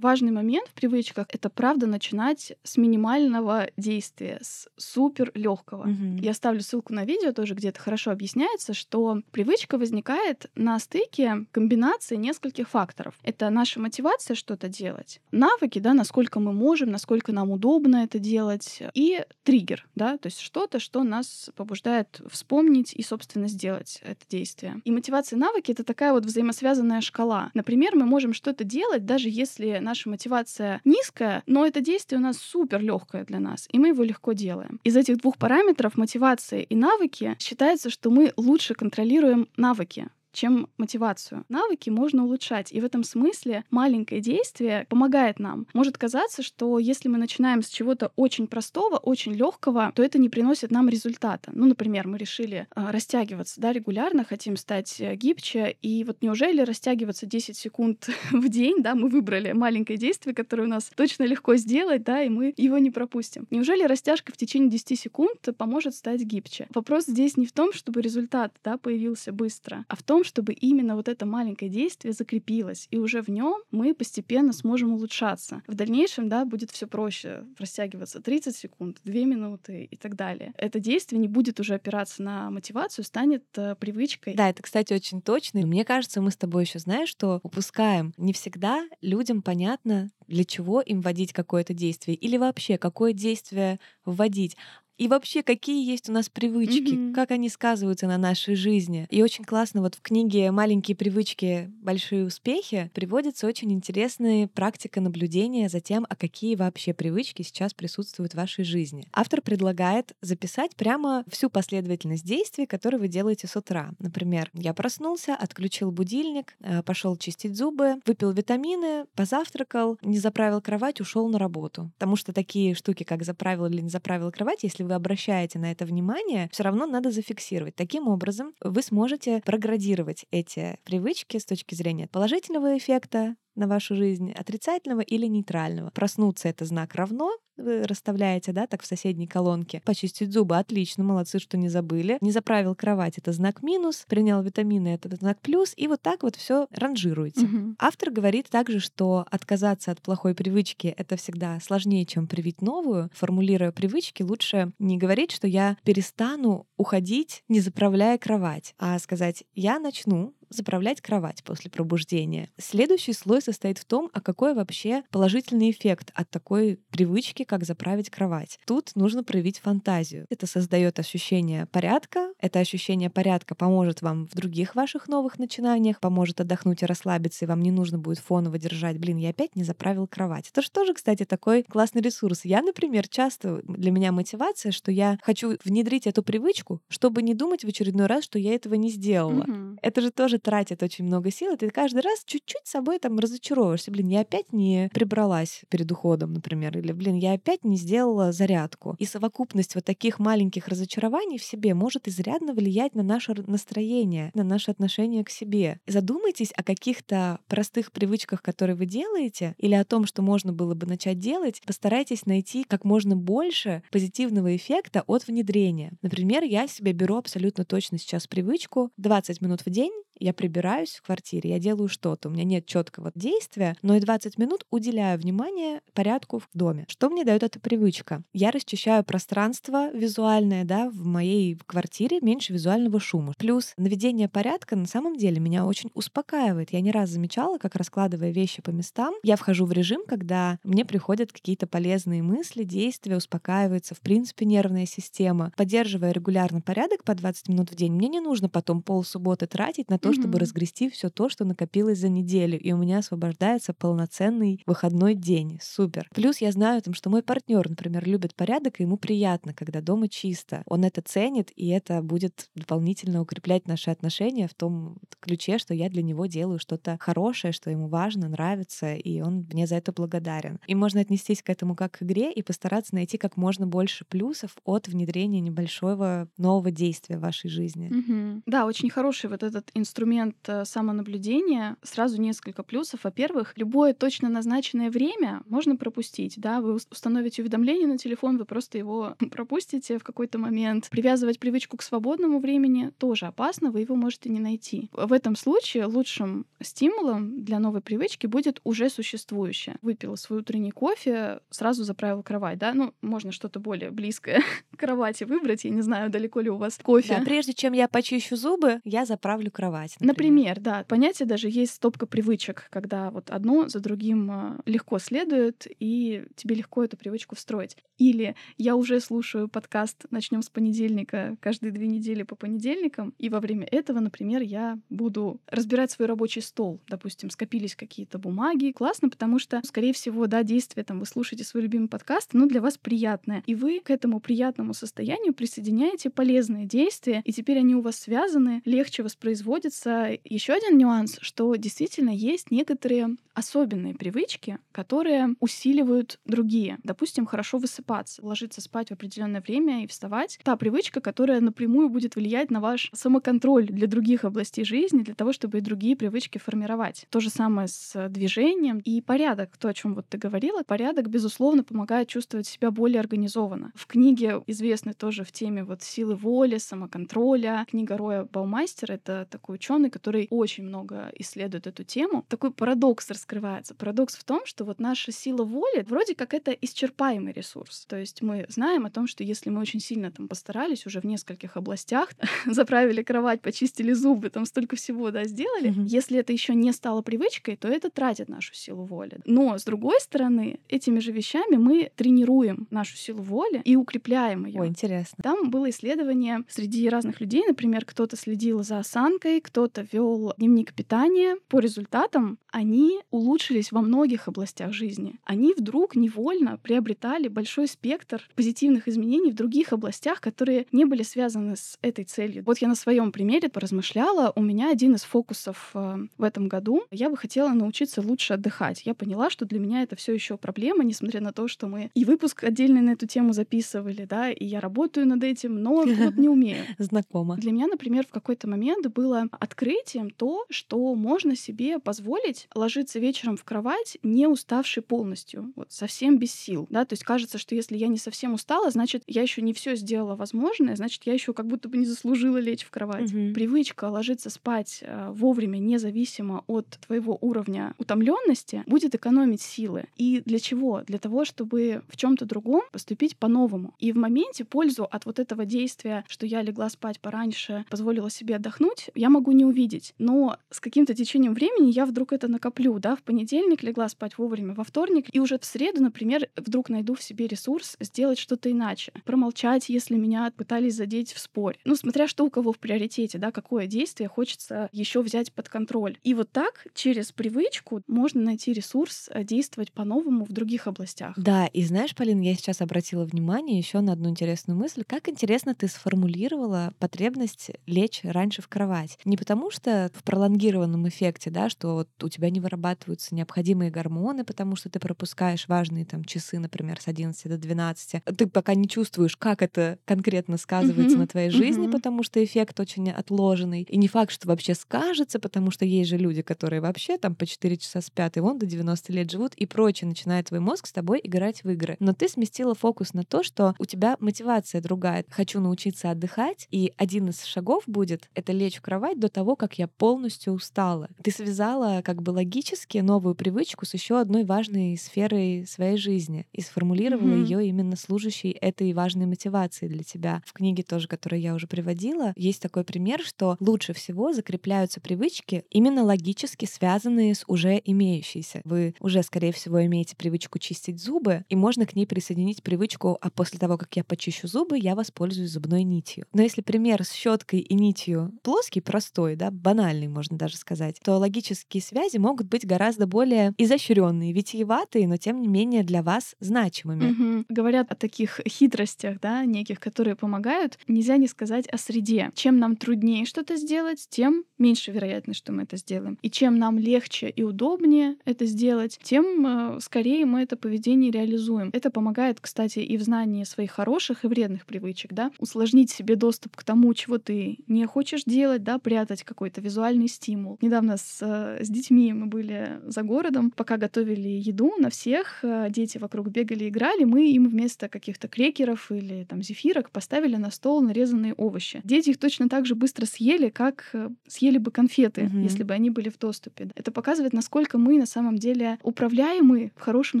Важный 0.02 0.32
момент 0.32 0.66
в 0.66 0.72
привычках— 0.72 1.28
это, 1.32 1.48
правда, 1.48 1.86
начинать 1.86 2.54
с 2.64 2.76
минимального 2.76 3.68
действия, 3.76 4.40
с 4.42 4.68
супер 4.76 5.30
легкого. 5.34 5.84
Мгм. 5.84 6.16
Я 6.16 6.34
ставлю 6.34 6.60
ссылку 6.60 6.92
на 6.92 7.04
видео 7.04 7.30
тоже, 7.30 7.54
где 7.54 7.68
это 7.68 7.78
хорошо 7.78 8.10
объясняется, 8.10 8.74
что 8.74 9.22
привычка 9.30 9.78
возникает 9.78 10.50
на 10.56 10.80
стыке 10.80 11.46
комбинации 11.52 12.16
нескольких 12.16 12.68
факторов. 12.68 13.14
Это 13.22 13.48
наша 13.50 13.78
мотивация 13.78 14.34
что-то 14.34 14.66
делать, 14.66 15.20
навыки, 15.30 15.78
да, 15.78 15.94
насколько 15.94 16.40
мы 16.40 16.52
можем, 16.52 16.90
насколько 16.90 17.30
нам 17.30 17.52
удобно 17.52 17.98
это 17.98 18.18
делать, 18.18 18.82
и 18.94 19.24
триггер, 19.44 19.86
да, 19.94 20.18
то 20.18 20.26
есть 20.26 20.40
что-то, 20.40 20.80
что 20.80 21.04
нас 21.04 21.48
побуждает 21.54 22.20
вспомнить 22.28 22.92
и, 22.92 23.04
собственно, 23.04 23.46
сделать 23.46 24.00
это 24.02 24.26
действие. 24.28 24.80
И 24.82 24.90
мотивация 24.90 25.36
и 25.36 25.40
навыки— 25.40 25.70
это 25.72 25.84
такая 25.84 26.12
вот 26.12 26.24
взаимосвязанная 26.24 27.02
шкала. 27.02 27.52
Например, 27.54 27.94
мы 27.94 28.04
можем 28.04 28.32
что-то 28.32 28.64
делать, 28.64 29.06
даже 29.06 29.28
если 29.28 29.78
наша 29.92 30.08
мотивация 30.08 30.80
низкая, 30.86 31.42
но 31.46 31.66
это 31.66 31.82
действие 31.82 32.18
у 32.18 32.22
нас 32.22 32.38
супер 32.38 32.80
легкое 32.80 33.24
для 33.24 33.40
нас, 33.40 33.68
и 33.70 33.78
мы 33.78 33.88
его 33.88 34.02
легко 34.02 34.32
делаем. 34.32 34.80
Из 34.84 34.96
этих 34.96 35.18
двух 35.18 35.36
параметров, 35.36 35.98
мотивации 35.98 36.62
и 36.62 36.74
навыки, 36.74 37.36
считается, 37.38 37.90
что 37.90 38.10
мы 38.10 38.32
лучше 38.38 38.72
контролируем 38.72 39.48
навыки 39.58 40.08
чем 40.32 40.68
мотивацию. 40.78 41.44
Навыки 41.48 41.90
можно 41.90 42.24
улучшать, 42.24 42.72
и 42.72 42.80
в 42.80 42.84
этом 42.84 43.04
смысле 43.04 43.64
маленькое 43.70 44.20
действие 44.20 44.86
помогает 44.88 45.38
нам. 45.38 45.66
Может 45.74 45.98
казаться, 45.98 46.42
что 46.42 46.78
если 46.78 47.08
мы 47.08 47.18
начинаем 47.18 47.62
с 47.62 47.68
чего-то 47.68 48.12
очень 48.16 48.46
простого, 48.46 48.96
очень 48.96 49.32
легкого, 49.32 49.92
то 49.94 50.02
это 50.02 50.18
не 50.18 50.28
приносит 50.28 50.70
нам 50.70 50.88
результата. 50.88 51.50
Ну, 51.54 51.66
например, 51.66 52.08
мы 52.08 52.18
решили 52.18 52.66
э, 52.74 52.90
растягиваться, 52.90 53.60
да, 53.60 53.72
регулярно, 53.72 54.24
хотим 54.24 54.56
стать 54.56 55.00
э, 55.00 55.14
гибче, 55.16 55.76
и 55.82 56.04
вот 56.04 56.18
неужели 56.22 56.62
растягиваться 56.62 57.26
10 57.26 57.56
секунд 57.56 58.08
в 58.30 58.48
день, 58.48 58.82
да, 58.82 58.94
мы 58.94 59.08
выбрали 59.08 59.52
маленькое 59.52 59.98
действие, 59.98 60.34
которое 60.34 60.64
у 60.64 60.68
нас 60.68 60.90
точно 60.94 61.24
легко 61.24 61.56
сделать, 61.56 62.02
да, 62.04 62.22
и 62.22 62.28
мы 62.28 62.54
его 62.56 62.78
не 62.78 62.90
пропустим. 62.90 63.46
Неужели 63.50 63.84
растяжка 63.84 64.32
в 64.32 64.36
течение 64.36 64.70
10 64.70 64.98
секунд 64.98 65.48
поможет 65.56 65.94
стать 65.94 66.22
гибче? 66.22 66.66
Вопрос 66.74 67.04
здесь 67.06 67.36
не 67.36 67.46
в 67.46 67.52
том, 67.52 67.72
чтобы 67.72 68.00
результат, 68.00 68.54
да, 68.64 68.78
появился 68.78 69.32
быстро, 69.32 69.84
а 69.88 69.96
в 69.96 70.02
том, 70.02 70.21
чтобы 70.24 70.52
именно 70.52 70.96
вот 70.96 71.08
это 71.08 71.26
маленькое 71.26 71.70
действие 71.70 72.12
закрепилось, 72.12 72.88
и 72.90 72.98
уже 72.98 73.22
в 73.22 73.28
нем 73.28 73.62
мы 73.70 73.94
постепенно 73.94 74.52
сможем 74.52 74.92
улучшаться. 74.92 75.62
В 75.66 75.74
дальнейшем, 75.74 76.28
да, 76.28 76.44
будет 76.44 76.70
все 76.70 76.86
проще 76.86 77.44
растягиваться 77.58 78.20
30 78.20 78.56
секунд, 78.56 78.98
2 79.04 79.14
минуты 79.24 79.84
и 79.84 79.96
так 79.96 80.16
далее. 80.16 80.52
Это 80.56 80.80
действие 80.80 81.20
не 81.20 81.28
будет 81.28 81.60
уже 81.60 81.74
опираться 81.74 82.22
на 82.22 82.50
мотивацию, 82.50 83.04
станет 83.04 83.44
э, 83.56 83.74
привычкой. 83.76 84.34
Да, 84.34 84.48
это, 84.48 84.62
кстати, 84.62 84.92
очень 84.92 85.22
точно. 85.22 85.58
И 85.58 85.64
Мне 85.64 85.84
кажется, 85.84 86.20
мы 86.20 86.30
с 86.30 86.36
тобой 86.36 86.64
еще, 86.64 86.78
знаешь, 86.78 87.08
что 87.08 87.40
упускаем. 87.42 88.12
Не 88.16 88.32
всегда 88.32 88.84
людям 89.00 89.42
понятно, 89.42 90.10
для 90.28 90.44
чего 90.44 90.80
им 90.80 91.00
вводить 91.00 91.32
какое-то 91.32 91.74
действие 91.74 92.16
или 92.16 92.36
вообще 92.36 92.78
какое 92.78 93.12
действие 93.12 93.78
вводить. 94.04 94.56
И 95.02 95.08
вообще, 95.08 95.42
какие 95.42 95.84
есть 95.84 96.08
у 96.08 96.12
нас 96.12 96.28
привычки, 96.28 96.92
Мгм. 96.92 97.12
как 97.12 97.32
они 97.32 97.48
сказываются 97.48 98.06
на 98.06 98.18
нашей 98.18 98.54
жизни. 98.54 99.08
И 99.10 99.20
очень 99.20 99.42
классно, 99.44 99.80
вот 99.80 99.96
в 99.96 100.00
книге 100.00 100.52
«Маленькие 100.52 100.96
привычки, 100.96 101.72
большие 101.82 102.24
успехи» 102.24 102.88
приводится 102.94 103.48
очень 103.48 103.72
интересная 103.72 104.46
практика 104.46 105.00
наблюдения 105.00 105.68
за 105.68 105.80
тем, 105.80 106.06
а 106.08 106.14
какие 106.14 106.54
вообще 106.54 106.94
привычки 106.94 107.42
сейчас 107.42 107.74
присутствуют 107.74 108.34
в 108.34 108.36
вашей 108.36 108.62
жизни. 108.64 109.08
Автор 109.12 109.42
предлагает 109.42 110.12
записать 110.20 110.76
прямо 110.76 111.24
всю 111.28 111.50
последовательность 111.50 112.24
действий, 112.24 112.66
которые 112.66 113.00
вы 113.00 113.08
делаете 113.08 113.48
с 113.48 113.56
утра. 113.56 113.90
Например, 113.98 114.50
я 114.54 114.72
проснулся, 114.72 115.34
отключил 115.34 115.90
будильник, 115.90 116.56
пошел 116.86 117.16
чистить 117.16 117.56
зубы, 117.56 117.96
выпил 118.06 118.30
витамины, 118.30 119.06
позавтракал, 119.16 119.98
не 120.02 120.20
заправил 120.20 120.60
кровать, 120.60 121.00
ушел 121.00 121.28
на 121.28 121.40
работу. 121.40 121.90
Потому 121.94 122.14
что 122.14 122.32
такие 122.32 122.76
штуки, 122.76 123.02
как 123.02 123.24
заправил 123.24 123.66
или 123.66 123.80
не 123.80 123.90
заправил 123.90 124.30
кровать, 124.30 124.62
если 124.62 124.84
вы 124.84 124.91
обращаете 124.96 125.58
на 125.58 125.70
это 125.70 125.84
внимание, 125.84 126.48
все 126.52 126.62
равно 126.62 126.86
надо 126.86 127.10
зафиксировать. 127.10 127.74
Таким 127.76 128.08
образом, 128.08 128.54
вы 128.60 128.82
сможете 128.82 129.40
проградировать 129.44 130.26
эти 130.30 130.78
привычки 130.84 131.38
с 131.38 131.44
точки 131.44 131.74
зрения 131.74 132.08
положительного 132.08 132.76
эффекта 132.76 133.36
на 133.54 133.66
вашу 133.66 133.96
жизнь, 133.96 134.32
отрицательного 134.32 135.00
или 135.00 135.26
нейтрального. 135.26 135.90
Проснуться— 135.90 136.48
это 136.50 136.64
знак 136.64 136.94
равно, 136.94 137.30
вы 137.56 137.82
расставляете, 137.84 138.52
да, 138.52 138.66
так 138.66 138.82
в 138.82 138.86
соседней 138.86 139.26
колонке. 139.26 139.82
Почистить 139.84 140.32
зубы— 140.32 140.56
отлично, 140.58 141.04
молодцы, 141.04 141.38
что 141.38 141.56
не 141.56 141.68
забыли. 141.68 142.18
Не 142.20 142.30
заправил 142.30 142.74
кровать— 142.74 143.14
это 143.18 143.32
знак 143.32 143.62
минус, 143.62 144.04
принял 144.08 144.42
витамины— 144.42 144.88
это 144.94 145.14
знак 145.14 145.40
плюс, 145.40 145.74
и 145.76 145.86
вот 145.86 146.00
так 146.00 146.22
вот 146.22 146.36
все 146.36 146.66
ранжируете. 146.70 147.42
Мгм. 147.42 147.76
Автор 147.78 148.10
говорит 148.10 148.48
также, 148.48 148.80
что 148.80 149.26
отказаться 149.30 149.90
от 149.90 150.00
плохой 150.00 150.34
привычки— 150.34 150.86
это 150.96 151.16
всегда 151.16 151.60
сложнее, 151.60 152.06
чем 152.06 152.26
привить 152.26 152.62
новую. 152.62 153.10
Формулируя 153.12 153.72
привычки, 153.72 154.22
лучше 154.22 154.72
не 154.78 154.96
говорить, 154.96 155.30
что 155.30 155.46
я 155.46 155.76
перестану 155.84 156.66
уходить, 156.76 157.44
не 157.48 157.60
заправляя 157.60 158.18
кровать, 158.18 158.74
а 158.78 158.98
сказать 158.98 159.44
«я 159.54 159.78
начну 159.78 160.34
заправлять 160.52 161.00
кровать 161.00 161.42
после 161.44 161.70
пробуждения. 161.70 162.48
Следующий 162.58 163.12
слой 163.12 163.42
состоит 163.42 163.78
в 163.78 163.84
том, 163.84 164.10
а 164.12 164.20
какой 164.20 164.54
вообще 164.54 165.02
положительный 165.10 165.70
эффект 165.70 166.10
от 166.14 166.30
такой 166.30 166.80
привычки, 166.90 167.44
как 167.44 167.64
заправить 167.64 168.10
кровать. 168.10 168.58
Тут 168.66 168.92
нужно 168.94 169.24
проявить 169.24 169.58
фантазию. 169.58 170.26
Это 170.30 170.46
создает 170.46 170.98
ощущение 170.98 171.66
порядка. 171.66 172.32
Это 172.38 172.58
ощущение 172.58 173.10
порядка 173.10 173.54
поможет 173.54 174.02
вам 174.02 174.26
в 174.26 174.34
других 174.34 174.74
ваших 174.74 175.08
новых 175.08 175.38
начинаниях, 175.38 176.00
поможет 176.00 176.40
отдохнуть 176.40 176.82
и 176.82 176.86
расслабиться, 176.86 177.44
и 177.44 177.48
вам 177.48 177.62
не 177.62 177.70
нужно 177.70 177.98
будет 177.98 178.18
фоново 178.18 178.58
держать, 178.58 178.98
блин, 178.98 179.16
я 179.16 179.30
опять 179.30 179.56
не 179.56 179.64
заправил 179.64 180.06
кровать. 180.06 180.48
Это 180.50 180.62
же 180.62 180.70
тоже, 180.70 180.94
кстати, 180.94 181.24
такой 181.24 181.62
классный 181.62 182.02
ресурс. 182.02 182.44
Я, 182.44 182.62
например, 182.62 183.08
часто 183.08 183.60
для 183.64 183.90
меня 183.90 184.12
мотивация, 184.12 184.72
что 184.72 184.90
я 184.90 185.18
хочу 185.22 185.56
внедрить 185.64 186.06
эту 186.06 186.22
привычку, 186.22 186.80
чтобы 186.88 187.22
не 187.22 187.34
думать 187.34 187.64
в 187.64 187.68
очередной 187.68 188.06
раз, 188.06 188.24
что 188.24 188.38
я 188.38 188.54
этого 188.54 188.74
не 188.74 188.90
сделала. 188.90 189.44
Мгм. 189.44 189.78
Это 189.82 190.00
же 190.00 190.10
тоже 190.10 190.38
тратит 190.42 190.82
очень 190.82 191.04
много 191.04 191.30
сил, 191.30 191.54
и 191.54 191.56
ты 191.56 191.70
каждый 191.70 192.02
раз 192.02 192.22
чуть-чуть 192.24 192.66
собой 192.66 192.98
там 192.98 193.18
разочаровываешься. 193.18 193.90
Блин, 193.90 194.08
я 194.08 194.20
опять 194.20 194.52
не 194.52 194.90
прибралась 194.92 195.62
перед 195.68 195.90
уходом, 195.90 196.34
например, 196.34 196.76
или, 196.76 196.92
блин, 196.92 197.16
я 197.16 197.32
опять 197.32 197.64
не 197.64 197.76
сделала 197.76 198.32
зарядку. 198.32 198.96
И 198.98 199.06
совокупность 199.06 199.74
вот 199.74 199.84
таких 199.84 200.18
маленьких 200.18 200.68
разочарований 200.68 201.38
в 201.38 201.44
себе 201.44 201.74
может 201.74 202.08
изрядно 202.08 202.52
влиять 202.52 202.94
на 202.94 203.02
наше 203.02 203.34
настроение, 203.46 204.30
на 204.34 204.44
наше 204.44 204.70
отношение 204.70 205.24
к 205.24 205.30
себе. 205.30 205.80
Задумайтесь 205.86 206.52
о 206.56 206.62
каких-то 206.62 207.38
простых 207.46 207.92
привычках, 207.92 208.42
которые 208.42 208.76
вы 208.76 208.86
делаете, 208.86 209.54
или 209.58 209.74
о 209.74 209.84
том, 209.84 210.06
что 210.06 210.22
можно 210.22 210.52
было 210.52 210.74
бы 210.74 210.86
начать 210.86 211.18
делать. 211.18 211.62
Постарайтесь 211.66 212.26
найти 212.26 212.64
как 212.64 212.84
можно 212.84 213.16
больше 213.16 213.82
позитивного 213.90 214.54
эффекта 214.56 215.04
от 215.06 215.26
внедрения. 215.26 215.92
Например, 216.02 216.42
я 216.42 216.66
себе 216.66 216.92
беру 216.92 217.16
абсолютно 217.16 217.64
точно 217.64 217.98
сейчас 217.98 218.26
привычку 218.26 218.90
20 218.96 219.40
минут 219.40 219.62
в 219.64 219.70
день 219.70 219.92
я 220.22 220.32
прибираюсь 220.32 220.94
в 220.94 221.02
квартире, 221.02 221.50
я 221.50 221.58
делаю 221.58 221.88
что-то, 221.88 222.28
у 222.28 222.32
меня 222.32 222.44
нет 222.44 222.66
четкого 222.66 223.10
действия, 223.14 223.76
но 223.82 223.96
и 223.96 224.00
20 224.00 224.38
минут 224.38 224.64
уделяю 224.70 225.18
внимание 225.18 225.80
порядку 225.94 226.38
в 226.38 226.48
доме. 226.54 226.86
Что 226.88 227.10
мне 227.10 227.24
дает 227.24 227.42
эта 227.42 227.58
привычка? 227.58 228.22
Я 228.32 228.50
расчищаю 228.50 229.04
пространство 229.04 229.90
визуальное, 229.92 230.64
да, 230.64 230.88
в 230.90 231.04
моей 231.04 231.56
квартире 231.66 232.20
меньше 232.20 232.52
визуального 232.52 233.00
шума. 233.00 233.34
Плюс 233.36 233.74
наведение 233.76 234.28
порядка 234.28 234.76
на 234.76 234.86
самом 234.86 235.16
деле 235.16 235.40
меня 235.40 235.66
очень 235.66 235.90
успокаивает. 235.94 236.72
Я 236.72 236.80
не 236.80 236.92
раз 236.92 237.10
замечала, 237.10 237.58
как 237.58 237.74
раскладывая 237.74 238.30
вещи 238.30 238.62
по 238.62 238.70
местам, 238.70 239.14
я 239.22 239.36
вхожу 239.36 239.66
в 239.66 239.72
режим, 239.72 240.02
когда 240.06 240.58
мне 240.62 240.84
приходят 240.84 241.32
какие-то 241.32 241.66
полезные 241.66 242.22
мысли, 242.22 242.62
действия, 242.62 243.16
успокаивается, 243.16 243.94
в 243.94 244.00
принципе, 244.00 244.46
нервная 244.46 244.86
система. 244.86 245.52
Поддерживая 245.56 246.12
регулярно 246.12 246.60
порядок 246.60 247.04
по 247.04 247.14
20 247.14 247.48
минут 247.48 247.70
в 247.70 247.74
день, 247.74 247.92
мне 247.92 248.08
не 248.08 248.20
нужно 248.20 248.48
потом 248.48 248.82
полсубботы 248.82 249.46
тратить 249.46 249.90
на 249.90 249.98
то, 249.98 250.11
чтобы 250.12 250.38
разгрести 250.38 250.90
все 250.90 251.10
то, 251.10 251.28
что 251.28 251.44
накопилось 251.44 251.98
за 251.98 252.08
неделю, 252.08 252.58
и 252.58 252.72
у 252.72 252.76
меня 252.76 252.98
освобождается 252.98 253.72
полноценный 253.72 254.62
выходной 254.66 255.14
день. 255.14 255.58
Супер. 255.62 256.08
Плюс 256.14 256.38
я 256.38 256.52
знаю, 256.52 256.82
там, 256.82 256.94
что 256.94 257.10
мой 257.10 257.22
партнер, 257.22 257.68
например, 257.68 258.06
любит 258.06 258.34
порядок, 258.34 258.80
и 258.80 258.82
ему 258.82 258.96
приятно, 258.96 259.54
когда 259.54 259.80
дома 259.80 260.08
чисто. 260.08 260.62
Он 260.66 260.84
это 260.84 261.02
ценит, 261.02 261.50
и 261.54 261.68
это 261.68 262.02
будет 262.02 262.48
дополнительно 262.54 263.20
укреплять 263.22 263.66
наши 263.68 263.90
отношения 263.90 264.48
в 264.48 264.54
том 264.54 264.98
ключе, 265.20 265.58
что 265.58 265.74
я 265.74 265.88
для 265.88 266.02
него 266.02 266.26
делаю 266.26 266.58
что-то 266.58 266.96
хорошее, 267.00 267.52
что 267.52 267.70
ему 267.70 267.88
важно, 267.88 268.28
нравится, 268.28 268.94
и 268.94 269.20
он 269.20 269.46
мне 269.52 269.66
за 269.66 269.76
это 269.76 269.92
благодарен. 269.92 270.58
И 270.66 270.74
можно 270.74 271.00
отнестись 271.00 271.42
к 271.42 271.50
этому 271.50 271.76
как 271.76 271.92
к 271.92 272.02
игре 272.02 272.32
и 272.32 272.42
постараться 272.42 272.94
найти 272.94 273.18
как 273.18 273.36
можно 273.36 273.66
больше 273.66 274.04
плюсов 274.04 274.56
от 274.64 274.88
внедрения 274.88 275.40
небольшого 275.40 276.28
нового 276.38 276.70
действия 276.70 277.18
в 277.18 277.20
вашей 277.20 277.50
жизни. 277.50 277.88
Мгм. 277.88 278.42
Да, 278.46 278.66
очень 278.66 278.90
хороший 278.90 279.28
вот 279.30 279.42
этот 279.42 279.70
инструмент 279.74 280.01
инструмент 280.02 280.36
э, 280.48 280.64
самонаблюдения, 280.64 281.76
сразу 281.82 282.20
несколько 282.20 282.64
плюсов. 282.64 283.04
Во-первых, 283.04 283.52
любое 283.56 283.94
точно 283.94 284.28
назначенное 284.28 284.90
время 284.90 285.42
можно 285.48 285.76
пропустить. 285.76 286.34
Да? 286.38 286.60
Вы 286.60 286.74
установите 286.74 287.42
уведомление 287.42 287.86
на 287.86 287.98
телефон, 287.98 288.36
вы 288.36 288.44
просто 288.44 288.78
его 288.78 289.14
пропустите 289.30 289.98
в 289.98 290.02
какой-то 290.02 290.38
момент. 290.38 290.88
Привязывать 290.90 291.38
привычку 291.38 291.76
к 291.76 291.82
свободному 291.82 292.40
времени 292.40 292.90
тоже 292.98 293.26
опасно, 293.26 293.70
вы 293.70 293.80
его 293.80 293.94
можете 293.94 294.28
не 294.28 294.40
найти. 294.40 294.90
В 294.92 295.12
этом 295.12 295.36
случае 295.36 295.86
лучшим 295.86 296.46
стимулом 296.60 297.44
для 297.44 297.60
новой 297.60 297.80
привычки 297.80 298.26
будет 298.26 298.60
уже 298.64 298.90
существующее. 298.90 299.76
Выпила 299.82 300.16
свой 300.16 300.40
утренний 300.40 300.72
кофе, 300.72 301.40
сразу 301.50 301.84
заправила 301.84 302.22
кровать, 302.22 302.58
да? 302.58 302.74
Ну, 302.74 302.92
можно 303.02 303.30
что-то 303.30 303.60
более 303.60 303.90
близкое 303.90 304.42
к 304.76 304.80
кровати 304.80 305.22
выбрать. 305.22 305.64
Я 305.64 305.70
не 305.70 305.82
знаю, 305.82 306.10
далеко 306.10 306.40
ли 306.40 306.50
у 306.50 306.56
вас 306.56 306.80
кофе. 306.82 307.16
Да, 307.18 307.24
прежде 307.24 307.52
чем 307.52 307.72
я 307.72 307.86
почищу 307.86 308.34
зубы, 308.34 308.80
я 308.84 309.04
заправлю 309.04 309.52
кровать. 309.52 309.81
Например, 310.00 310.32
например 310.32 310.60
да. 310.60 310.84
Понятие 310.88 311.26
даже 311.26 311.48
есть 311.48 311.74
стопка 311.74 312.06
привычек, 312.06 312.66
когда 312.70 313.10
вот 313.10 313.30
одно 313.30 313.68
за 313.68 313.80
другим 313.80 314.30
а, 314.30 314.60
легко 314.66 314.98
следует, 314.98 315.66
и 315.78 316.24
тебе 316.36 316.54
легко 316.54 316.84
эту 316.84 316.96
привычку 316.96 317.36
встроить. 317.36 317.76
Или 317.98 318.34
я 318.58 318.76
уже 318.76 319.00
слушаю 319.00 319.48
подкаст 319.48 320.06
«Начнем 320.10 320.42
с 320.42 320.48
понедельника» 320.48 321.36
каждые 321.40 321.72
две 321.72 321.86
недели 321.86 322.22
по 322.22 322.34
понедельникам, 322.34 323.14
и 323.18 323.28
во 323.28 323.40
время 323.40 323.66
этого, 323.70 324.00
например, 324.00 324.42
я 324.42 324.78
буду 324.90 325.40
разбирать 325.46 325.90
свой 325.90 326.08
рабочий 326.08 326.40
стол. 326.40 326.80
Допустим, 326.88 327.30
скопились 327.30 327.76
какие-то 327.76 328.18
бумаги. 328.18 328.72
Классно, 328.72 329.08
потому 329.08 329.38
что, 329.38 329.60
скорее 329.64 329.92
всего, 329.92 330.26
да, 330.26 330.42
действие 330.42 330.84
там, 330.84 330.98
вы 330.98 331.06
слушаете 331.06 331.44
свой 331.44 331.62
любимый 331.62 331.88
подкаст, 331.88 332.30
но 332.32 332.46
для 332.46 332.60
вас 332.60 332.78
приятное. 332.78 333.42
И 333.46 333.54
вы 333.54 333.80
к 333.80 333.90
этому 333.90 334.20
приятному 334.20 334.74
состоянию 334.74 335.34
присоединяете 335.34 336.10
полезные 336.10 336.66
действия, 336.66 337.22
и 337.24 337.32
теперь 337.32 337.58
они 337.58 337.74
у 337.74 337.80
вас 337.80 337.96
связаны, 337.96 338.62
легче 338.64 339.02
воспроизводятся. 339.02 339.71
Еще 339.72 340.52
один 340.52 340.78
нюанс, 340.78 341.18
что 341.20 341.54
действительно 341.56 342.10
есть 342.10 342.50
некоторые 342.50 343.16
особенные 343.34 343.94
привычки, 343.94 344.58
которые 344.72 345.34
усиливают 345.40 346.20
другие. 346.26 346.78
Допустим, 346.84 347.24
хорошо 347.24 347.58
высыпаться, 347.58 348.24
ложиться 348.24 348.60
спать 348.60 348.90
в 348.90 348.92
определенное 348.92 349.40
время 349.40 349.84
и 349.84 349.86
вставать. 349.86 350.38
Та 350.44 350.56
привычка, 350.56 351.00
которая 351.00 351.40
напрямую 351.40 351.88
будет 351.88 352.14
влиять 352.14 352.50
на 352.50 352.60
ваш 352.60 352.90
самоконтроль 352.92 353.66
для 353.66 353.86
других 353.86 354.24
областей 354.24 354.64
жизни, 354.64 355.02
для 355.02 355.14
того, 355.14 355.32
чтобы 355.32 355.58
и 355.58 355.62
другие 355.62 355.96
привычки 355.96 356.36
формировать. 356.36 357.06
То 357.08 357.20
же 357.20 357.30
самое 357.30 357.68
с 357.68 358.08
движением 358.10 358.80
и 358.80 359.00
порядок, 359.00 359.56
то, 359.56 359.68
о 359.68 359.74
чем 359.74 359.94
вот 359.94 360.06
ты 360.08 360.18
говорила. 360.18 360.62
Порядок, 360.62 361.08
безусловно, 361.08 361.64
помогает 361.64 362.08
чувствовать 362.08 362.46
себя 362.46 362.70
более 362.70 363.00
организованно. 363.00 363.72
В 363.74 363.86
книге, 363.86 364.42
известной 364.46 364.92
тоже 364.92 365.24
в 365.24 365.32
теме 365.32 365.64
вот 365.64 365.82
силы 365.82 366.16
воли, 366.16 366.58
самоконтроля, 366.58 367.66
книга 367.70 367.96
Роя 367.96 368.28
Баумайстер— 368.30 368.92
это 368.92 369.26
такой 369.30 369.58
ученый, 369.62 369.90
который 369.90 370.26
очень 370.30 370.64
много 370.64 371.12
исследует 371.18 371.66
эту 371.66 371.84
тему. 371.84 372.24
Такой 372.28 372.50
парадокс 372.50 373.08
раскрывается. 373.10 373.74
Парадокс 373.74 374.16
в 374.16 374.24
том, 374.24 374.44
что 374.44 374.64
вот 374.64 374.80
наша 374.80 375.12
сила 375.12 375.44
воли 375.44 375.84
вроде 375.88 376.14
как 376.14 376.34
это 376.34 376.50
исчерпаемый 376.50 377.32
ресурс. 377.32 377.86
То 377.86 377.96
есть 377.96 378.22
мы 378.22 378.46
знаем 378.48 378.86
о 378.86 378.90
том, 378.90 379.06
что 379.06 379.22
если 379.22 379.50
мы 379.50 379.60
очень 379.60 379.80
сильно 379.80 380.10
там 380.10 380.26
постарались 380.26 380.84
уже 380.86 381.00
в 381.00 381.04
нескольких 381.04 381.56
областях, 381.56 382.10
заправили 382.46 383.02
кровать, 383.02 383.40
почистили 383.40 383.92
зубы, 383.92 384.30
там 384.30 384.46
столько 384.46 384.74
всего, 384.74 385.10
да, 385.10 385.24
сделали, 385.24 385.70
mm-hmm. 385.70 385.86
если 385.86 386.18
это 386.18 386.32
еще 386.32 386.54
не 386.54 386.72
стало 386.72 387.02
привычкой, 387.02 387.56
то 387.56 387.68
это 387.68 387.88
тратит 387.90 388.28
нашу 388.28 388.54
силу 388.54 388.84
воли. 388.84 389.20
Но 389.26 389.56
с 389.58 389.64
другой 389.64 390.00
стороны, 390.00 390.58
этими 390.68 390.98
же 390.98 391.12
вещами 391.12 391.56
мы 391.56 391.92
тренируем 391.94 392.66
нашу 392.70 392.96
силу 392.96 393.22
воли 393.22 393.62
и 393.64 393.76
укрепляем 393.76 394.46
ее. 394.46 394.60
Ой, 394.60 394.68
интересно. 394.68 395.18
Там 395.22 395.50
было 395.50 395.70
исследование 395.70 396.42
среди 396.48 396.88
разных 396.88 397.20
людей, 397.20 397.44
например, 397.46 397.84
кто-то 397.84 398.16
следил 398.16 398.62
за 398.64 398.78
осанкой, 398.78 399.40
кто-то 399.52 399.86
вел 399.92 400.32
дневник 400.38 400.72
питания. 400.72 401.36
По 401.48 401.58
результатам 401.58 402.38
они 402.50 403.00
улучшились 403.10 403.70
во 403.70 403.82
многих 403.82 404.26
областях 404.26 404.72
жизни. 404.72 405.16
Они 405.24 405.52
вдруг 405.52 405.94
невольно 405.94 406.56
приобретали 406.56 407.28
большой 407.28 407.68
спектр 407.68 408.26
позитивных 408.34 408.88
изменений 408.88 409.30
в 409.30 409.34
других 409.34 409.74
областях, 409.74 410.22
которые 410.22 410.66
не 410.72 410.86
были 410.86 411.02
связаны 411.02 411.56
с 411.56 411.78
этой 411.82 412.06
целью. 412.06 412.44
Вот 412.46 412.58
я 412.58 412.68
на 412.68 412.74
своем 412.74 413.12
примере 413.12 413.50
поразмышляла. 413.50 414.32
У 414.36 414.40
меня 414.40 414.70
один 414.70 414.94
из 414.94 415.02
фокусов 415.02 415.72
э, 415.74 415.98
в 416.16 416.22
этом 416.22 416.48
году. 416.48 416.84
Я 416.90 417.10
бы 417.10 417.18
хотела 417.18 417.50
научиться 417.50 418.00
лучше 418.00 418.32
отдыхать. 418.32 418.86
Я 418.86 418.94
поняла, 418.94 419.28
что 419.28 419.44
для 419.44 419.58
меня 419.58 419.82
это 419.82 419.96
все 419.96 420.14
еще 420.14 420.38
проблема, 420.38 420.82
несмотря 420.82 421.20
на 421.20 421.34
то, 421.34 421.46
что 421.46 421.66
мы 421.66 421.90
и 421.92 422.06
выпуск 422.06 422.44
отдельный 422.44 422.80
на 422.80 422.92
эту 422.92 423.06
тему 423.06 423.34
записывали, 423.34 424.06
да, 424.06 424.30
и 424.30 424.46
я 424.46 424.60
работаю 424.60 425.06
над 425.06 425.22
этим, 425.22 425.62
но 425.62 425.74
вот 425.74 425.88
не 426.16 426.30
умею. 426.30 426.64
Знакомо. 426.78 427.36
Для 427.36 427.52
меня, 427.52 427.66
например, 427.66 428.06
в 428.06 428.10
какой-то 428.10 428.48
момент 428.48 428.86
было 428.86 429.26
открытием 429.42 430.10
то, 430.10 430.46
что 430.50 430.94
можно 430.94 431.34
себе 431.34 431.80
позволить 431.80 432.46
ложиться 432.54 433.00
вечером 433.00 433.36
в 433.36 433.42
кровать, 433.42 433.98
не 434.04 434.28
уставший 434.28 434.84
полностью, 434.84 435.52
вот 435.56 435.72
совсем 435.72 436.16
без 436.18 436.32
сил, 436.32 436.68
да, 436.70 436.84
то 436.84 436.92
есть 436.92 437.02
кажется, 437.02 437.38
что 437.38 437.56
если 437.56 437.76
я 437.76 437.88
не 437.88 437.98
совсем 437.98 438.34
устала, 438.34 438.70
значит, 438.70 439.02
я 439.08 439.22
еще 439.22 439.42
не 439.42 439.52
все 439.52 439.74
сделала 439.74 440.14
возможное, 440.14 440.76
значит, 440.76 441.02
я 441.06 441.12
еще 441.12 441.32
как 441.32 441.48
будто 441.48 441.68
бы 441.68 441.76
не 441.76 441.86
заслужила 441.86 442.38
лечь 442.38 442.62
в 442.62 442.70
кровать. 442.70 443.12
Угу. 443.12 443.34
Привычка 443.34 443.86
ложиться 443.86 444.30
спать 444.30 444.78
э, 444.82 445.08
вовремя, 445.10 445.58
независимо 445.58 446.44
от 446.46 446.78
твоего 446.86 447.18
уровня 447.20 447.74
утомленности, 447.78 448.62
будет 448.66 448.94
экономить 448.94 449.40
силы. 449.40 449.86
И 449.96 450.22
для 450.24 450.38
чего? 450.38 450.82
Для 450.86 451.00
того, 451.00 451.24
чтобы 451.24 451.82
в 451.88 451.96
чем-то 451.96 452.26
другом 452.26 452.62
поступить 452.70 453.16
по-новому. 453.16 453.74
И 453.80 453.90
в 453.90 453.96
моменте 453.96 454.44
пользу 454.44 454.84
от 454.84 455.04
вот 455.04 455.18
этого 455.18 455.44
действия, 455.44 456.04
что 456.06 456.26
я 456.26 456.42
легла 456.42 456.70
спать 456.70 457.00
пораньше, 457.00 457.64
позволила 457.68 458.08
себе 458.08 458.36
отдохнуть, 458.36 458.90
я 458.94 459.10
могу 459.10 459.31
не 459.32 459.44
увидеть. 459.44 459.94
Но 459.98 460.36
с 460.50 460.60
каким-то 460.60 460.94
течением 460.94 461.34
времени 461.34 461.70
я 461.70 461.86
вдруг 461.86 462.12
это 462.12 462.28
накоплю, 462.28 462.78
да, 462.78 462.96
в 462.96 463.02
понедельник 463.02 463.22
понедельник 463.22 463.62
легла 463.62 463.88
спать 463.88 464.18
вовремя, 464.18 464.54
во 464.54 464.64
вторник, 464.64 465.06
и 465.12 465.20
уже 465.20 465.38
в 465.38 465.44
среду, 465.44 465.82
например, 465.82 466.28
вдруг 466.36 466.68
найду 466.68 466.94
в 466.94 467.02
себе 467.02 467.26
ресурс 467.26 467.76
сделать 467.80 468.18
что-то 468.18 468.50
иначе. 468.50 468.92
Промолчать, 469.04 469.68
если 469.68 469.96
меня 469.96 470.32
пытались 470.36 470.74
задеть 470.74 471.12
в 471.12 471.18
споре. 471.18 471.58
Ну, 471.64 471.76
смотря 471.76 472.08
что 472.08 472.24
у 472.24 472.30
кого 472.30 472.52
в 472.52 472.58
приоритете, 472.58 473.18
да, 473.18 473.30
какое 473.30 473.66
действие 473.66 474.08
хочется 474.08 474.68
еще 474.72 475.02
взять 475.02 475.32
под 475.32 475.48
контроль. 475.48 475.98
И 476.02 476.14
вот 476.14 476.30
так, 476.30 476.66
через 476.74 477.12
привычку, 477.12 477.82
можно 477.86 478.20
найти 478.20 478.52
ресурс 478.52 479.08
э, 479.12 479.24
действовать 479.24 479.72
по-новому 479.72 480.24
в 480.24 480.32
других 480.32 480.66
областях. 480.66 481.14
Да, 481.16 481.46
и 481.46 481.62
знаешь, 481.62 481.94
Полин, 481.94 482.20
я 482.20 482.34
сейчас 482.34 482.60
обратила 482.60 483.04
внимание 483.04 483.58
еще 483.58 483.80
на 483.80 483.92
одну 483.92 484.10
интересную 484.10 484.58
мысль. 484.58 484.84
Как 484.86 485.08
интересно 485.08 485.54
ты 485.54 485.68
сформулировала 485.68 486.74
потребность 486.78 487.50
лечь 487.66 488.00
раньше 488.02 488.42
в 488.42 488.48
кровать. 488.48 488.98
Не 489.04 489.16
потому 489.22 489.52
что 489.52 489.88
в 489.94 490.02
пролонгированном 490.02 490.88
эффекте, 490.88 491.30
да, 491.30 491.48
что 491.48 491.74
вот 491.74 491.88
у 492.02 492.08
тебя 492.08 492.28
не 492.28 492.40
вырабатываются 492.40 493.14
необходимые 493.14 493.70
гормоны, 493.70 494.24
потому 494.24 494.56
что 494.56 494.68
ты 494.68 494.80
пропускаешь 494.80 495.46
важные 495.46 495.84
там 495.84 496.02
часы, 496.04 496.40
например, 496.40 496.80
с 496.80 496.88
11 496.88 497.28
до 497.28 497.38
12. 497.38 498.02
Ты 498.18 498.26
пока 498.26 498.56
не 498.56 498.66
чувствуешь, 498.66 499.16
как 499.16 499.42
это 499.42 499.78
конкретно 499.84 500.38
сказывается 500.38 500.96
mm-hmm. 500.96 501.00
на 501.00 501.06
твоей 501.06 501.30
жизни, 501.30 501.68
mm-hmm. 501.68 501.70
потому 501.70 502.02
что 502.02 502.24
эффект 502.24 502.58
очень 502.58 502.90
отложенный. 502.90 503.62
И 503.62 503.76
не 503.76 503.86
факт, 503.86 504.10
что 504.10 504.26
вообще 504.26 504.56
скажется, 504.56 505.20
потому 505.20 505.52
что 505.52 505.64
есть 505.64 505.88
же 505.88 505.98
люди, 505.98 506.22
которые 506.22 506.60
вообще 506.60 506.98
там 506.98 507.14
по 507.14 507.24
4 507.24 507.56
часа 507.58 507.80
спят, 507.80 508.16
и 508.16 508.20
вон 508.20 508.40
до 508.40 508.46
90 508.46 508.92
лет 508.92 509.08
живут, 509.08 509.34
и 509.36 509.46
прочее. 509.46 509.86
Начинает 509.86 510.26
твой 510.26 510.40
мозг 510.40 510.66
с 510.66 510.72
тобой 510.72 511.00
играть 511.00 511.44
в 511.44 511.50
игры. 511.50 511.76
Но 511.78 511.92
ты 511.92 512.08
сместила 512.08 512.56
фокус 512.56 512.92
на 512.92 513.04
то, 513.04 513.22
что 513.22 513.54
у 513.60 513.66
тебя 513.66 513.96
мотивация 514.00 514.60
другая. 514.60 515.04
Хочу 515.10 515.38
научиться 515.38 515.92
отдыхать, 515.92 516.48
и 516.50 516.72
один 516.76 517.10
из 517.10 517.22
шагов 517.22 517.62
будет— 517.68 518.08
это 518.16 518.32
лечь 518.32 518.56
в 518.56 518.62
кровать 518.62 518.98
до 518.98 519.11
того, 519.12 519.36
как 519.36 519.58
я 519.58 519.68
полностью 519.68 520.32
устала. 520.32 520.88
Ты 521.02 521.10
связала 521.10 521.82
как 521.84 522.02
бы 522.02 522.10
логически 522.10 522.78
новую 522.78 523.14
привычку 523.14 523.66
с 523.66 523.74
еще 523.74 524.00
одной 524.00 524.24
важной 524.24 524.76
сферой 524.76 525.46
своей 525.46 525.76
жизни 525.76 526.26
и 526.32 526.40
сформулировала 526.40 527.14
mm-hmm. 527.14 527.24
ее 527.24 527.48
именно 527.48 527.76
служащей 527.76 528.30
этой 528.30 528.72
важной 528.72 529.06
мотивацией 529.06 529.70
для 529.70 529.84
тебя. 529.84 530.22
В 530.26 530.32
книге 530.32 530.62
тоже, 530.62 530.88
которую 530.88 531.20
я 531.20 531.34
уже 531.34 531.46
приводила, 531.46 532.12
есть 532.16 532.42
такой 532.42 532.64
пример, 532.64 533.00
что 533.00 533.36
лучше 533.40 533.72
всего 533.72 534.12
закрепляются 534.12 534.80
привычки 534.80 535.44
именно 535.50 535.84
логически 535.84 536.46
связанные 536.46 537.14
с 537.14 537.24
уже 537.26 537.60
имеющейся. 537.64 538.40
Вы 538.44 538.74
уже, 538.80 539.02
скорее 539.02 539.32
всего, 539.32 539.64
имеете 539.64 539.96
привычку 539.96 540.38
чистить 540.38 540.80
зубы, 540.80 541.24
и 541.28 541.36
можно 541.36 541.66
к 541.66 541.74
ней 541.74 541.86
присоединить 541.86 542.42
привычку, 542.42 542.98
а 543.00 543.10
после 543.10 543.38
того, 543.38 543.58
как 543.58 543.76
я 543.76 543.84
почищу 543.84 544.26
зубы, 544.26 544.58
я 544.58 544.74
воспользуюсь 544.74 545.30
зубной 545.30 545.62
нитью. 545.62 546.06
Но 546.12 546.22
если 546.22 546.40
пример 546.40 546.84
с 546.84 546.92
щеткой 546.92 547.40
и 547.40 547.54
нитью 547.54 548.12
плоский, 548.22 548.60
простой, 548.60 549.01
да, 549.16 549.30
банальный, 549.30 549.88
можно 549.88 550.16
даже 550.16 550.36
сказать, 550.36 550.78
то 550.82 550.96
логические 550.98 551.62
связи 551.62 551.98
могут 551.98 552.28
быть 552.28 552.46
гораздо 552.46 552.86
более 552.86 553.34
изощренные, 553.38 554.12
витиеватые, 554.12 554.88
но 554.88 554.96
тем 554.96 555.20
не 555.20 555.28
менее 555.28 555.62
для 555.62 555.82
вас 555.82 556.14
значимыми. 556.20 556.92
Угу. 556.92 557.24
Говорят 557.28 557.70
о 557.70 557.74
таких 557.74 558.20
хитростях, 558.26 559.00
да, 559.00 559.24
неких, 559.24 559.60
которые 559.60 559.96
помогают. 559.96 560.58
Нельзя 560.68 560.96
не 560.96 561.08
сказать 561.08 561.46
о 561.48 561.58
среде. 561.58 562.10
Чем 562.14 562.38
нам 562.38 562.56
труднее 562.56 563.04
что-то 563.04 563.36
сделать, 563.36 563.86
тем 563.90 564.24
меньше 564.38 564.72
вероятность, 564.72 565.18
что 565.18 565.32
мы 565.32 565.44
это 565.44 565.56
сделаем. 565.56 565.98
И 566.02 566.10
чем 566.10 566.38
нам 566.38 566.58
легче 566.58 567.08
и 567.08 567.22
удобнее 567.22 567.96
это 568.04 568.26
сделать, 568.26 568.78
тем 568.82 569.26
э, 569.26 569.60
скорее 569.60 570.04
мы 570.04 570.22
это 570.22 570.36
поведение 570.36 570.90
реализуем. 570.90 571.50
Это 571.52 571.70
помогает, 571.70 572.20
кстати, 572.20 572.58
и 572.58 572.76
в 572.76 572.82
знании 572.82 573.24
своих 573.24 573.52
хороших 573.52 574.04
и 574.04 574.08
вредных 574.08 574.46
привычек, 574.46 574.92
да, 574.92 575.10
усложнить 575.18 575.70
себе 575.70 575.96
доступ 575.96 576.36
к 576.36 576.44
тому, 576.44 576.72
чего 576.74 576.98
ты 576.98 577.38
не 577.46 577.66
хочешь 577.66 578.04
делать, 578.04 578.42
да, 578.42 578.58
при 578.58 578.74
спрятать 578.82 579.04
какой-то 579.04 579.40
визуальный 579.40 579.88
стимул. 579.88 580.38
Недавно 580.42 580.76
с, 580.76 580.98
э, 581.00 581.44
с 581.44 581.48
детьми 581.48 581.92
мы 581.92 582.06
были 582.06 582.60
за 582.66 582.82
городом, 582.82 583.30
пока 583.30 583.56
готовили 583.56 584.08
еду 584.08 584.54
на 584.58 584.70
всех, 584.70 585.20
э, 585.22 585.48
дети 585.50 585.78
вокруг 585.78 586.08
бегали, 586.08 586.48
играли, 586.48 586.84
мы 586.84 587.12
им 587.12 587.28
вместо 587.28 587.68
каких-то 587.68 588.08
крекеров 588.08 588.72
или 588.72 589.04
там 589.04 589.22
зефирок 589.22 589.70
поставили 589.70 590.16
на 590.16 590.30
стол 590.30 590.62
нарезанные 590.62 591.14
овощи. 591.14 591.60
Дети 591.64 591.90
их 591.90 591.98
точно 591.98 592.28
так 592.28 592.44
же 592.46 592.54
быстро 592.54 592.86
съели, 592.86 593.28
как 593.28 593.70
э, 593.72 593.90
съели 594.08 594.38
бы 594.38 594.50
конфеты, 594.50 595.02
mm-hmm. 595.02 595.22
если 595.22 595.44
бы 595.44 595.54
они 595.54 595.70
были 595.70 595.88
в 595.88 595.98
доступе. 595.98 596.50
Это 596.56 596.72
показывает, 596.72 597.12
насколько 597.12 597.58
мы 597.58 597.78
на 597.78 597.86
самом 597.86 598.16
деле 598.16 598.58
управляемы 598.62 599.52
в 599.56 599.60
хорошем 599.60 600.00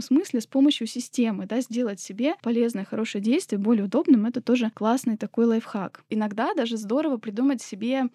смысле 0.00 0.40
с 0.40 0.46
помощью 0.46 0.88
системы, 0.88 1.46
да, 1.46 1.60
сделать 1.60 2.00
себе 2.00 2.34
полезное, 2.42 2.84
хорошее 2.84 3.22
действие 3.22 3.60
более 3.60 3.84
удобным, 3.84 4.26
это 4.26 4.40
тоже 4.40 4.72
классный 4.74 5.16
такой 5.16 5.44
лайфхак. 5.44 6.02
Иногда 6.10 6.52
даже 6.54 6.76
здорово 6.76 7.18
придумать 7.18 7.62
себе 7.62 8.08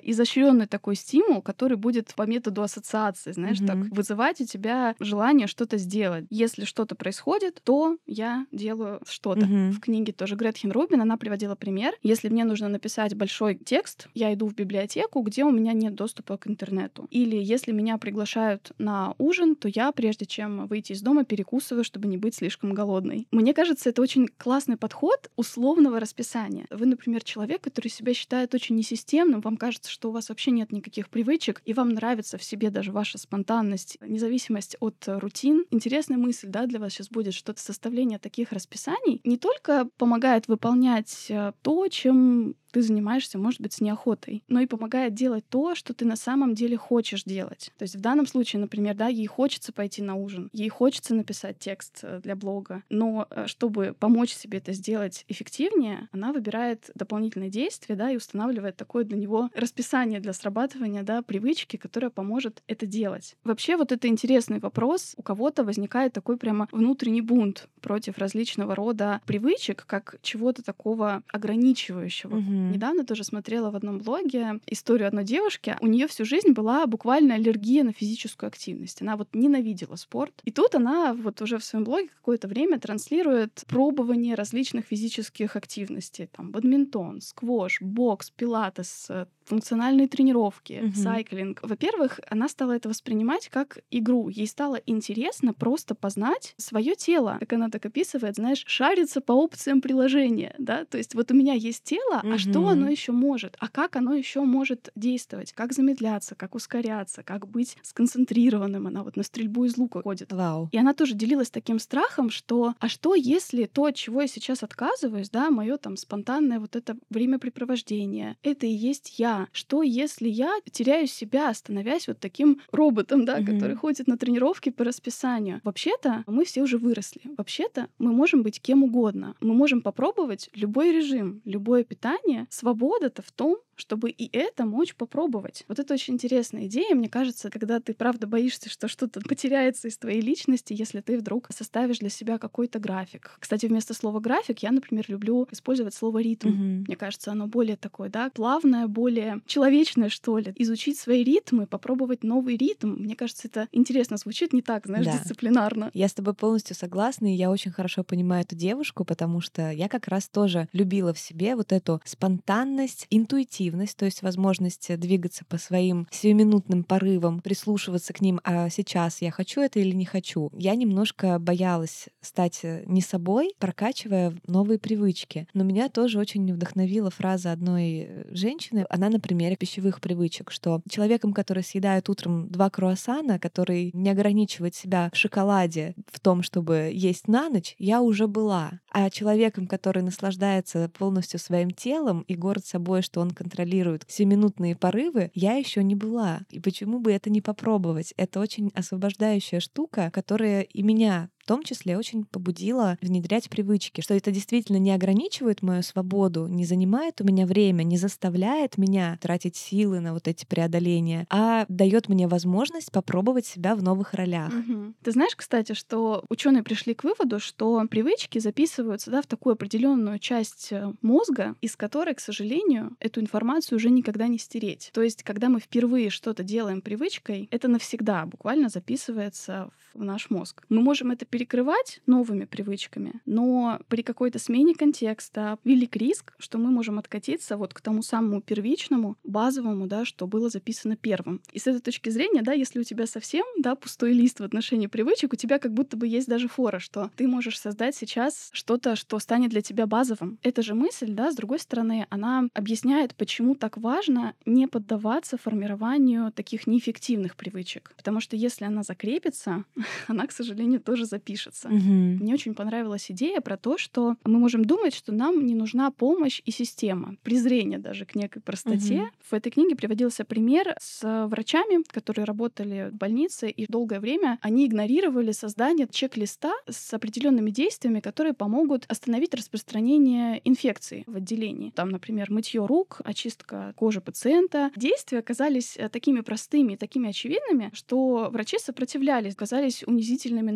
изощренный 0.57 0.67
такой 0.67 0.95
стимул, 0.95 1.41
который 1.41 1.77
будет 1.77 2.13
по 2.15 2.23
методу 2.23 2.61
ассоциации, 2.61 3.31
знаешь, 3.31 3.59
mm-hmm. 3.59 3.67
так 3.67 3.97
вызывать 3.97 4.41
у 4.41 4.45
тебя 4.45 4.95
желание 4.99 5.47
что-то 5.47 5.77
сделать. 5.77 6.25
Если 6.29 6.65
что-то 6.65 6.95
происходит, 6.95 7.61
то 7.63 7.97
я 8.05 8.45
делаю 8.51 8.99
что-то. 9.07 9.45
Mm-hmm. 9.45 9.71
В 9.71 9.79
книге 9.79 10.13
тоже 10.13 10.35
Гретхен 10.35 10.71
Рубин, 10.71 11.01
она 11.01 11.17
приводила 11.17 11.55
пример. 11.55 11.93
Если 12.03 12.29
мне 12.29 12.43
нужно 12.43 12.69
написать 12.69 13.15
большой 13.15 13.55
текст, 13.55 14.07
я 14.13 14.33
иду 14.33 14.47
в 14.47 14.55
библиотеку, 14.55 15.21
где 15.21 15.43
у 15.43 15.51
меня 15.51 15.73
нет 15.73 15.95
доступа 15.95 16.37
к 16.37 16.47
интернету. 16.47 17.07
Или 17.11 17.37
если 17.37 17.71
меня 17.71 17.97
приглашают 17.97 18.71
на 18.77 19.13
ужин, 19.17 19.55
то 19.55 19.67
я, 19.67 19.91
прежде 19.91 20.25
чем 20.25 20.67
выйти 20.67 20.93
из 20.93 21.01
дома, 21.01 21.23
перекусываю, 21.23 21.83
чтобы 21.83 22.07
не 22.07 22.17
быть 22.17 22.35
слишком 22.35 22.73
голодной. 22.73 23.27
Мне 23.31 23.53
кажется, 23.53 23.89
это 23.89 24.01
очень 24.01 24.27
классный 24.37 24.77
подход 24.77 25.29
условного 25.35 25.99
расписания. 25.99 26.65
Вы, 26.69 26.85
например, 26.85 27.23
человек, 27.23 27.61
который 27.61 27.89
себя 27.89 28.13
считает 28.13 28.53
очень 28.53 28.75
несистемным, 28.75 29.41
вам 29.41 29.57
кажется, 29.57 29.91
что 29.91 30.09
у 30.09 30.11
вас 30.11 30.29
вообще 30.29 30.46
нет 30.51 30.71
никаких 30.71 31.09
привычек, 31.09 31.61
и 31.65 31.73
вам 31.73 31.89
нравится 31.89 32.37
в 32.37 32.43
себе 32.43 32.69
даже 32.69 32.91
ваша 32.91 33.17
спонтанность, 33.17 33.97
независимость 34.01 34.77
от 34.79 35.03
рутин. 35.07 35.65
Интересная 35.71 36.17
мысль, 36.17 36.47
да, 36.47 36.65
для 36.65 36.79
вас 36.79 36.93
сейчас 36.93 37.09
будет, 37.09 37.33
что 37.33 37.53
составление 37.55 38.19
таких 38.19 38.51
расписаний 38.51 39.21
не 39.23 39.37
только 39.37 39.89
помогает 39.97 40.47
выполнять 40.47 41.27
э, 41.29 41.53
то, 41.61 41.87
чем 41.87 42.55
ты 42.77 42.83
занимаешься, 42.83 43.39
может 43.39 43.59
быть, 43.59 43.73
с 43.73 43.81
неохотой, 43.81 44.43
но 44.47 44.59
и 44.59 44.67
помогает 44.67 45.15
делать 45.15 45.43
то, 45.49 45.73
что 45.73 45.95
ты 45.95 46.05
на 46.05 46.15
самом 46.15 46.53
деле 46.53 46.77
хочешь 46.77 47.23
делать. 47.23 47.71
То 47.79 47.83
есть 47.83 47.95
в 47.95 48.01
данном 48.01 48.27
случае, 48.27 48.59
например, 48.59 48.93
да, 48.93 49.07
ей 49.07 49.25
хочется 49.25 49.73
пойти 49.73 50.03
на 50.03 50.13
ужин, 50.13 50.51
ей 50.53 50.69
хочется 50.69 51.15
написать 51.15 51.57
текст 51.57 52.01
э, 52.03 52.19
для 52.21 52.35
блога, 52.35 52.83
но 52.91 53.25
э, 53.31 53.47
чтобы 53.47 53.95
помочь 53.99 54.31
себе 54.31 54.59
это 54.59 54.73
сделать 54.73 55.25
эффективнее, 55.27 56.07
она 56.11 56.31
выбирает 56.31 56.91
дополнительные 56.93 57.49
действия, 57.49 57.95
да, 57.95 58.11
и 58.11 58.17
устанавливает 58.17 58.77
такое 58.77 59.05
для 59.05 59.17
него 59.17 59.49
расписание 59.55 60.19
для 60.19 60.33
срабатывания, 60.33 61.01
да, 61.01 61.23
привычки, 61.23 61.77
которая 61.77 62.11
поможет 62.11 62.61
это 62.67 62.85
делать. 62.85 63.37
Вообще 63.43 63.75
вот 63.75 63.91
это 63.91 64.07
интересный 64.07 64.59
вопрос. 64.59 65.15
У 65.17 65.23
кого-то 65.23 65.63
возникает 65.63 66.13
такой 66.13 66.37
прямо 66.37 66.67
внутренний 66.71 67.21
бунт 67.21 67.69
против 67.81 68.19
различного 68.19 68.75
рода 68.75 69.19
привычек, 69.25 69.83
как 69.87 70.19
чего-то 70.21 70.61
такого 70.61 71.23
ограничивающего. 71.33 72.35
Mm-hmm 72.35 72.66
Mm-hmm. 72.67 72.73
Недавно 72.73 73.05
тоже 73.05 73.23
смотрела 73.23 73.71
в 73.71 73.75
одном 73.75 73.99
блоге 73.99 74.59
историю 74.67 75.07
одной 75.07 75.23
девушки. 75.23 75.75
У 75.81 75.87
нее 75.87 76.07
всю 76.07 76.25
жизнь 76.25 76.51
была 76.51 76.85
буквально 76.85 77.35
аллергия 77.35 77.83
на 77.83 77.93
физическую 77.93 78.47
активность. 78.47 79.01
Она 79.01 79.15
вот 79.15 79.29
ненавидела 79.33 79.95
спорт. 79.95 80.33
И 80.43 80.51
тут 80.51 80.75
она 80.75 81.13
вот 81.13 81.41
уже 81.41 81.57
в 81.57 81.63
своем 81.63 81.85
блоге 81.85 82.09
какое-то 82.09 82.47
время 82.47 82.79
транслирует 82.79 83.63
пробование 83.67 84.35
различных 84.35 84.85
физических 84.85 85.55
активностей. 85.55 86.27
Там 86.27 86.51
бадминтон, 86.51 87.21
сквош, 87.21 87.81
бокс, 87.81 88.29
пилатес, 88.31 89.07
э, 89.09 89.25
функциональные 89.47 90.07
тренировки, 90.07 90.73
mm-hmm. 90.73 90.95
сайклинг. 90.95 91.59
Во-первых, 91.63 92.19
она 92.29 92.49
стала 92.49 92.73
это 92.73 92.89
воспринимать 92.89 93.49
как 93.49 93.79
игру. 93.91 94.29
Ей 94.29 94.47
стало 94.47 94.75
интересно 94.85 95.53
просто 95.53 95.95
познать 95.95 96.53
свое 96.57 96.95
тело. 96.95 97.37
Как 97.39 97.53
она 97.53 97.69
так 97.69 97.85
описывает, 97.85 98.35
знаешь, 98.35 98.63
шариться 98.67 99.21
по 99.21 99.31
опциям 99.31 99.81
приложения, 99.81 100.53
да? 100.57 100.85
То 100.85 100.97
есть 100.97 101.15
вот 101.15 101.31
у 101.31 101.35
меня 101.35 101.53
есть 101.53 101.83
тело, 101.83 102.21
mm-hmm. 102.23 102.33
а 102.33 102.37
что 102.51 102.67
оно 102.67 102.89
еще 102.89 103.11
может? 103.11 103.55
А 103.59 103.67
как 103.67 103.95
оно 103.95 104.13
еще 104.13 104.41
может 104.41 104.91
действовать? 104.95 105.53
Как 105.53 105.73
замедляться, 105.73 106.35
как 106.35 106.55
ускоряться, 106.55 107.23
как 107.23 107.47
быть 107.47 107.77
сконцентрированным? 107.81 108.87
Она 108.87 109.03
вот 109.03 109.15
на 109.15 109.23
стрельбу 109.23 109.65
из 109.65 109.77
лука 109.77 110.01
ходит. 110.01 110.31
Wow. 110.31 110.69
И 110.71 110.77
она 110.77 110.93
тоже 110.93 111.13
делилась 111.13 111.49
таким 111.49 111.79
страхом, 111.79 112.29
что 112.29 112.73
а 112.79 112.89
что 112.89 113.15
если 113.15 113.65
то, 113.65 113.85
от 113.85 113.95
чего 113.95 114.21
я 114.21 114.27
сейчас 114.27 114.63
отказываюсь, 114.63 115.29
да, 115.29 115.49
мое 115.49 115.77
там 115.77 115.97
спонтанное 115.97 116.59
вот 116.59 116.75
это 116.75 116.97
времяпрепровождение, 117.09 118.37
это 118.43 118.65
и 118.65 118.71
есть 118.71 119.19
я, 119.19 119.47
что 119.51 119.83
если 119.83 120.27
я 120.29 120.51
теряю 120.71 121.07
себя, 121.07 121.53
становясь 121.53 122.07
вот 122.07 122.19
таким 122.19 122.61
роботом, 122.71 123.25
да, 123.25 123.39
mm-hmm. 123.39 123.45
который 123.45 123.75
ходит 123.75 124.07
на 124.07 124.17
тренировки 124.17 124.69
по 124.69 124.83
расписанию. 124.83 125.61
Вообще-то 125.63 126.23
мы 126.27 126.45
все 126.45 126.61
уже 126.61 126.77
выросли. 126.77 127.21
Вообще-то 127.37 127.87
мы 127.99 128.11
можем 128.11 128.43
быть 128.43 128.61
кем 128.61 128.83
угодно. 128.83 129.35
Мы 129.41 129.53
можем 129.53 129.81
попробовать 129.81 130.49
любой 130.53 130.91
режим, 130.91 131.41
любое 131.45 131.83
питание. 131.83 132.36
Свобода-то 132.49 133.21
в 133.21 133.31
том, 133.31 133.57
чтобы 133.77 134.09
и 134.09 134.29
это 134.35 134.65
мочь 134.65 134.95
попробовать. 134.95 135.63
Вот 135.67 135.79
это 135.79 135.93
очень 135.93 136.15
интересная 136.15 136.65
идея, 136.65 136.95
мне 136.95 137.07
кажется, 137.07 137.49
когда 137.49 137.79
ты 137.79 137.93
правда 137.93 138.27
боишься, 138.27 138.69
что 138.69 138.87
что-то 138.87 139.21
потеряется 139.27 139.87
из 139.87 139.97
твоей 139.97 140.21
личности, 140.21 140.75
если 140.77 140.99
ты 140.99 141.17
вдруг 141.17 141.47
составишь 141.53 141.99
для 141.99 142.09
себя 142.09 142.37
какой-то 142.39 142.79
график. 142.79 143.37
Кстати, 143.39 143.67
вместо 143.67 143.93
слова 143.93 144.19
график 144.19 144.59
я, 144.59 144.71
например, 144.71 145.05
люблю 145.07 145.47
использовать 145.51 145.93
слово 145.93 146.19
ритм. 146.19 146.49
Mm-hmm. 146.49 146.83
Мне 146.87 146.95
кажется, 146.95 147.31
оно 147.31 147.47
более 147.47 147.77
такое, 147.77 148.09
да, 148.09 148.29
плавное, 148.31 148.87
более 148.87 149.41
человечное, 149.45 150.09
что 150.09 150.39
ли. 150.39 150.53
Изучить 150.57 150.97
свои 150.97 151.23
ритмы, 151.23 151.67
попробовать 151.67 152.23
новый 152.23 152.57
ритм. 152.57 152.93
Мне 152.93 153.15
кажется, 153.15 153.47
это 153.47 153.67
интересно 153.71 154.17
звучит, 154.17 154.53
не 154.53 154.61
так, 154.61 154.87
знаешь, 154.87 155.05
да. 155.05 155.17
дисциплинарно. 155.17 155.91
Я 155.93 156.07
с 156.07 156.13
тобой 156.13 156.33
полностью 156.33 156.75
согласна, 156.75 157.31
и 157.31 157.37
я 157.37 157.51
очень 157.51 157.71
хорошо 157.71 158.03
понимаю 158.03 158.41
эту 158.43 158.55
девушку, 158.55 159.05
потому 159.05 159.39
что 159.41 159.69
я 159.69 159.87
как 159.87 160.07
раз 160.07 160.27
тоже 160.27 160.67
любила 160.73 161.13
в 161.13 161.19
себе 161.19 161.55
вот 161.55 161.71
эту 161.71 162.01
спонтанность, 162.05 163.05
интуитивность 163.09 163.66
активность, 163.67 163.97
то 163.97 164.05
есть 164.05 164.21
возможность 164.21 164.97
двигаться 164.97 165.43
по 165.45 165.57
своим 165.57 166.07
сиюминутным 166.11 166.83
порывам, 166.83 167.41
прислушиваться 167.41 168.13
к 168.13 168.21
ним, 168.21 168.39
а 168.43 168.69
сейчас 168.69 169.21
я 169.21 169.31
хочу 169.31 169.61
это 169.61 169.79
или 169.79 169.93
не 169.93 170.05
хочу. 170.05 170.49
Я 170.53 170.75
немножко 170.75 171.37
боялась 171.39 172.07
стать 172.21 172.59
э, 172.63 172.83
не 172.85 173.01
собой, 173.01 173.53
прокачивая 173.59 174.33
новые 174.47 174.79
привычки. 174.79 175.47
Но 175.53 175.63
меня 175.63 175.89
тоже 175.89 176.19
очень 176.19 176.53
вдохновила 176.53 177.09
фраза 177.09 177.51
одной 177.51 178.07
э, 178.07 178.25
женщины. 178.29 178.85
Она 178.89 179.09
на 179.09 179.19
примере 179.19 179.55
пищевых 179.57 179.99
привычек, 179.99 180.51
что 180.51 180.81
человеком, 180.89 181.33
который 181.33 181.63
съедает 181.63 182.09
утром 182.09 182.47
два 182.49 182.69
круассана, 182.69 183.39
который 183.39 183.91
не 183.93 184.09
ограничивает 184.09 184.75
себя 184.75 185.09
в 185.13 185.17
шоколаде, 185.17 185.93
в 186.11 186.19
том, 186.19 186.41
чтобы 186.41 186.91
есть 186.93 187.27
на 187.27 187.49
ночь, 187.49 187.75
я 187.79 188.01
уже 188.01 188.27
была. 188.27 188.79
А 188.91 189.09
человеком, 189.09 189.67
который 189.67 190.03
наслаждается 190.03 190.89
полностью 190.97 191.39
своим 191.39 191.71
телом 191.71 192.21
и 192.27 192.35
горд 192.35 192.65
собой, 192.65 193.01
что 193.01 193.19
он 193.21 193.31
контролирует 193.31 193.56
контролируют 193.57 194.03
семинутные 194.07 194.75
порывы, 194.75 195.31
я 195.33 195.55
еще 195.55 195.83
не 195.83 195.95
была. 195.95 196.41
И 196.51 196.59
почему 196.59 196.99
бы 196.99 197.11
это 197.11 197.29
не 197.29 197.41
попробовать? 197.41 198.13
Это 198.17 198.39
очень 198.39 198.71
освобождающая 198.75 199.59
штука, 199.59 200.11
которая 200.13 200.61
и 200.61 200.83
меня 200.83 201.29
том 201.47 201.63
числе 201.63 201.97
очень 201.97 202.25
побудила 202.25 202.97
внедрять 203.01 203.49
привычки, 203.49 204.01
что 204.01 204.13
это 204.13 204.31
действительно 204.31 204.77
не 204.77 204.91
ограничивает 204.91 205.61
мою 205.61 205.81
свободу, 205.81 206.47
не 206.47 206.65
занимает 206.65 207.21
у 207.21 207.23
меня 207.23 207.45
время, 207.45 207.83
не 207.83 207.97
заставляет 207.97 208.77
меня 208.77 209.17
тратить 209.21 209.55
силы 209.55 209.99
на 210.01 210.13
вот 210.13 210.27
эти 210.27 210.45
преодоления, 210.45 211.25
а 211.29 211.65
дает 211.69 212.09
мне 212.09 212.27
возможность 212.27 212.91
попробовать 212.91 213.45
себя 213.45 213.75
в 213.75 213.81
новых 213.81 214.13
ролях. 214.13 214.53
Угу. 214.53 214.93
Ты 215.03 215.11
знаешь, 215.11 215.35
кстати, 215.35 215.73
что 215.73 216.23
ученые 216.29 216.63
пришли 216.63 216.93
к 216.93 217.03
выводу, 217.03 217.39
что 217.39 217.81
привычки 217.89 218.39
записываются 218.39 219.09
да, 219.09 219.21
в 219.21 219.27
такую 219.27 219.53
определенную 219.53 220.19
часть 220.19 220.71
э, 220.71 220.91
мозга, 221.01 221.55
из 221.61 221.77
которой, 221.77 222.13
к 222.13 222.19
сожалению, 222.19 222.97
эту 222.99 223.21
информацию 223.21 223.77
уже 223.77 223.89
никогда 223.89 224.27
не 224.27 224.37
стереть. 224.37 224.91
То 224.93 225.01
есть, 225.01 225.23
когда 225.23 225.47
мы 225.47 225.61
впервые 225.61 226.09
что-то 226.09 226.43
делаем 226.43 226.81
привычкой, 226.81 227.47
это 227.51 227.69
навсегда 227.69 228.25
буквально 228.25 228.67
записывается 228.67 229.71
в 229.93 230.03
наш 230.03 230.29
мозг. 230.29 230.63
Мы 230.69 230.81
можем 230.81 231.11
это 231.11 231.25
перекрывать 231.37 232.01
новыми 232.07 232.45
привычками, 232.45 233.21
но 233.27 233.79
при 233.89 234.01
какой-то 234.01 234.39
смене 234.39 234.73
контекста 234.73 235.59
велик 235.63 235.95
риск, 235.95 236.33
что 236.39 236.57
мы 236.57 236.71
можем 236.71 236.97
откатиться 236.97 237.57
вот 237.57 237.75
к 237.75 237.81
тому 237.81 238.01
самому 238.01 238.41
первичному, 238.41 239.17
базовому, 239.23 239.85
да, 239.85 240.03
что 240.03 240.25
было 240.25 240.49
записано 240.49 240.95
первым. 240.95 241.41
И 241.51 241.59
с 241.59 241.67
этой 241.67 241.79
точки 241.79 242.09
зрения, 242.09 242.41
да, 242.41 242.53
если 242.53 242.79
у 242.79 242.83
тебя 242.83 243.05
совсем, 243.05 243.45
да, 243.59 243.75
пустой 243.75 244.13
лист 244.13 244.39
в 244.39 244.43
отношении 244.43 244.87
привычек, 244.87 245.33
у 245.33 245.35
тебя 245.35 245.59
как 245.59 245.73
будто 245.73 245.95
бы 245.95 246.07
есть 246.07 246.27
даже 246.27 246.47
фора, 246.47 246.79
что 246.79 247.11
ты 247.15 247.27
можешь 247.27 247.59
создать 247.59 247.95
сейчас 247.95 248.49
что-то, 248.51 248.95
что 248.95 249.19
станет 249.19 249.51
для 249.51 249.61
тебя 249.61 249.85
базовым. 249.85 250.39
Эта 250.41 250.63
же 250.63 250.73
мысль, 250.73 251.11
да, 251.11 251.31
с 251.31 251.35
другой 251.35 251.59
стороны, 251.59 252.07
она 252.09 252.47
объясняет, 252.55 253.13
почему 253.13 253.53
так 253.53 253.77
важно 253.77 254.33
не 254.47 254.65
поддаваться 254.67 255.37
формированию 255.37 256.31
таких 256.31 256.65
неэффективных 256.65 257.35
привычек. 257.35 257.93
Потому 257.95 258.21
что 258.21 258.35
если 258.35 258.65
она 258.65 258.81
закрепится, 258.81 259.65
она, 260.07 260.25
к 260.25 260.31
сожалению, 260.31 260.81
тоже 260.81 261.05
записывается 261.05 261.26
пишется. 261.27 261.67
Угу. 261.67 262.23
Мне 262.23 262.33
очень 262.33 262.55
понравилась 262.55 263.11
идея 263.11 263.41
про 263.41 263.57
то, 263.57 263.77
что 263.77 264.15
мы 264.23 264.39
можем 264.39 264.63
думать, 264.63 264.95
что 264.95 265.11
нам 265.11 265.45
не 265.45 265.55
нужна 265.55 265.91
помощь 265.91 266.41
и 266.45 266.51
система, 266.51 267.17
презрение 267.23 267.79
даже 267.79 268.05
к 268.05 268.15
некой 268.15 268.41
простоте. 268.41 268.95
Мгм. 268.95 269.11
В 269.29 269.33
этой 269.33 269.51
книге 269.51 269.75
приводился 269.75 270.23
пример 270.23 270.75
с 270.79 271.27
врачами, 271.27 271.83
которые 271.91 272.23
работали 272.23 272.89
в 272.91 272.95
больнице, 272.95 273.49
и 273.49 273.65
долгое 273.67 273.99
время 273.99 274.39
они 274.41 274.65
игнорировали 274.67 275.33
создание 275.33 275.87
чек-листа 275.91 276.53
с 276.69 276.93
определенными 276.93 277.51
действиями, 277.51 277.99
которые 277.99 278.33
помогут 278.33 278.85
остановить 278.87 279.33
распространение 279.33 280.39
инфекции 280.45 281.03
в 281.07 281.17
отделении. 281.17 281.71
Там, 281.71 281.89
например, 281.89 282.31
мытье 282.31 282.65
рук, 282.65 283.01
очистка 283.03 283.73
кожи 283.75 283.99
пациента. 283.99 284.71
Действия 284.77 285.19
оказались 285.19 285.75
э, 285.77 285.89
такими 285.89 286.21
простыми 286.21 286.73
и 286.73 286.77
такими 286.77 287.09
очевидными, 287.09 287.69
что 287.73 288.29
врачи 288.31 288.59
сопротивлялись, 288.59 289.35
казались 289.35 289.83
унизительными 289.85 290.51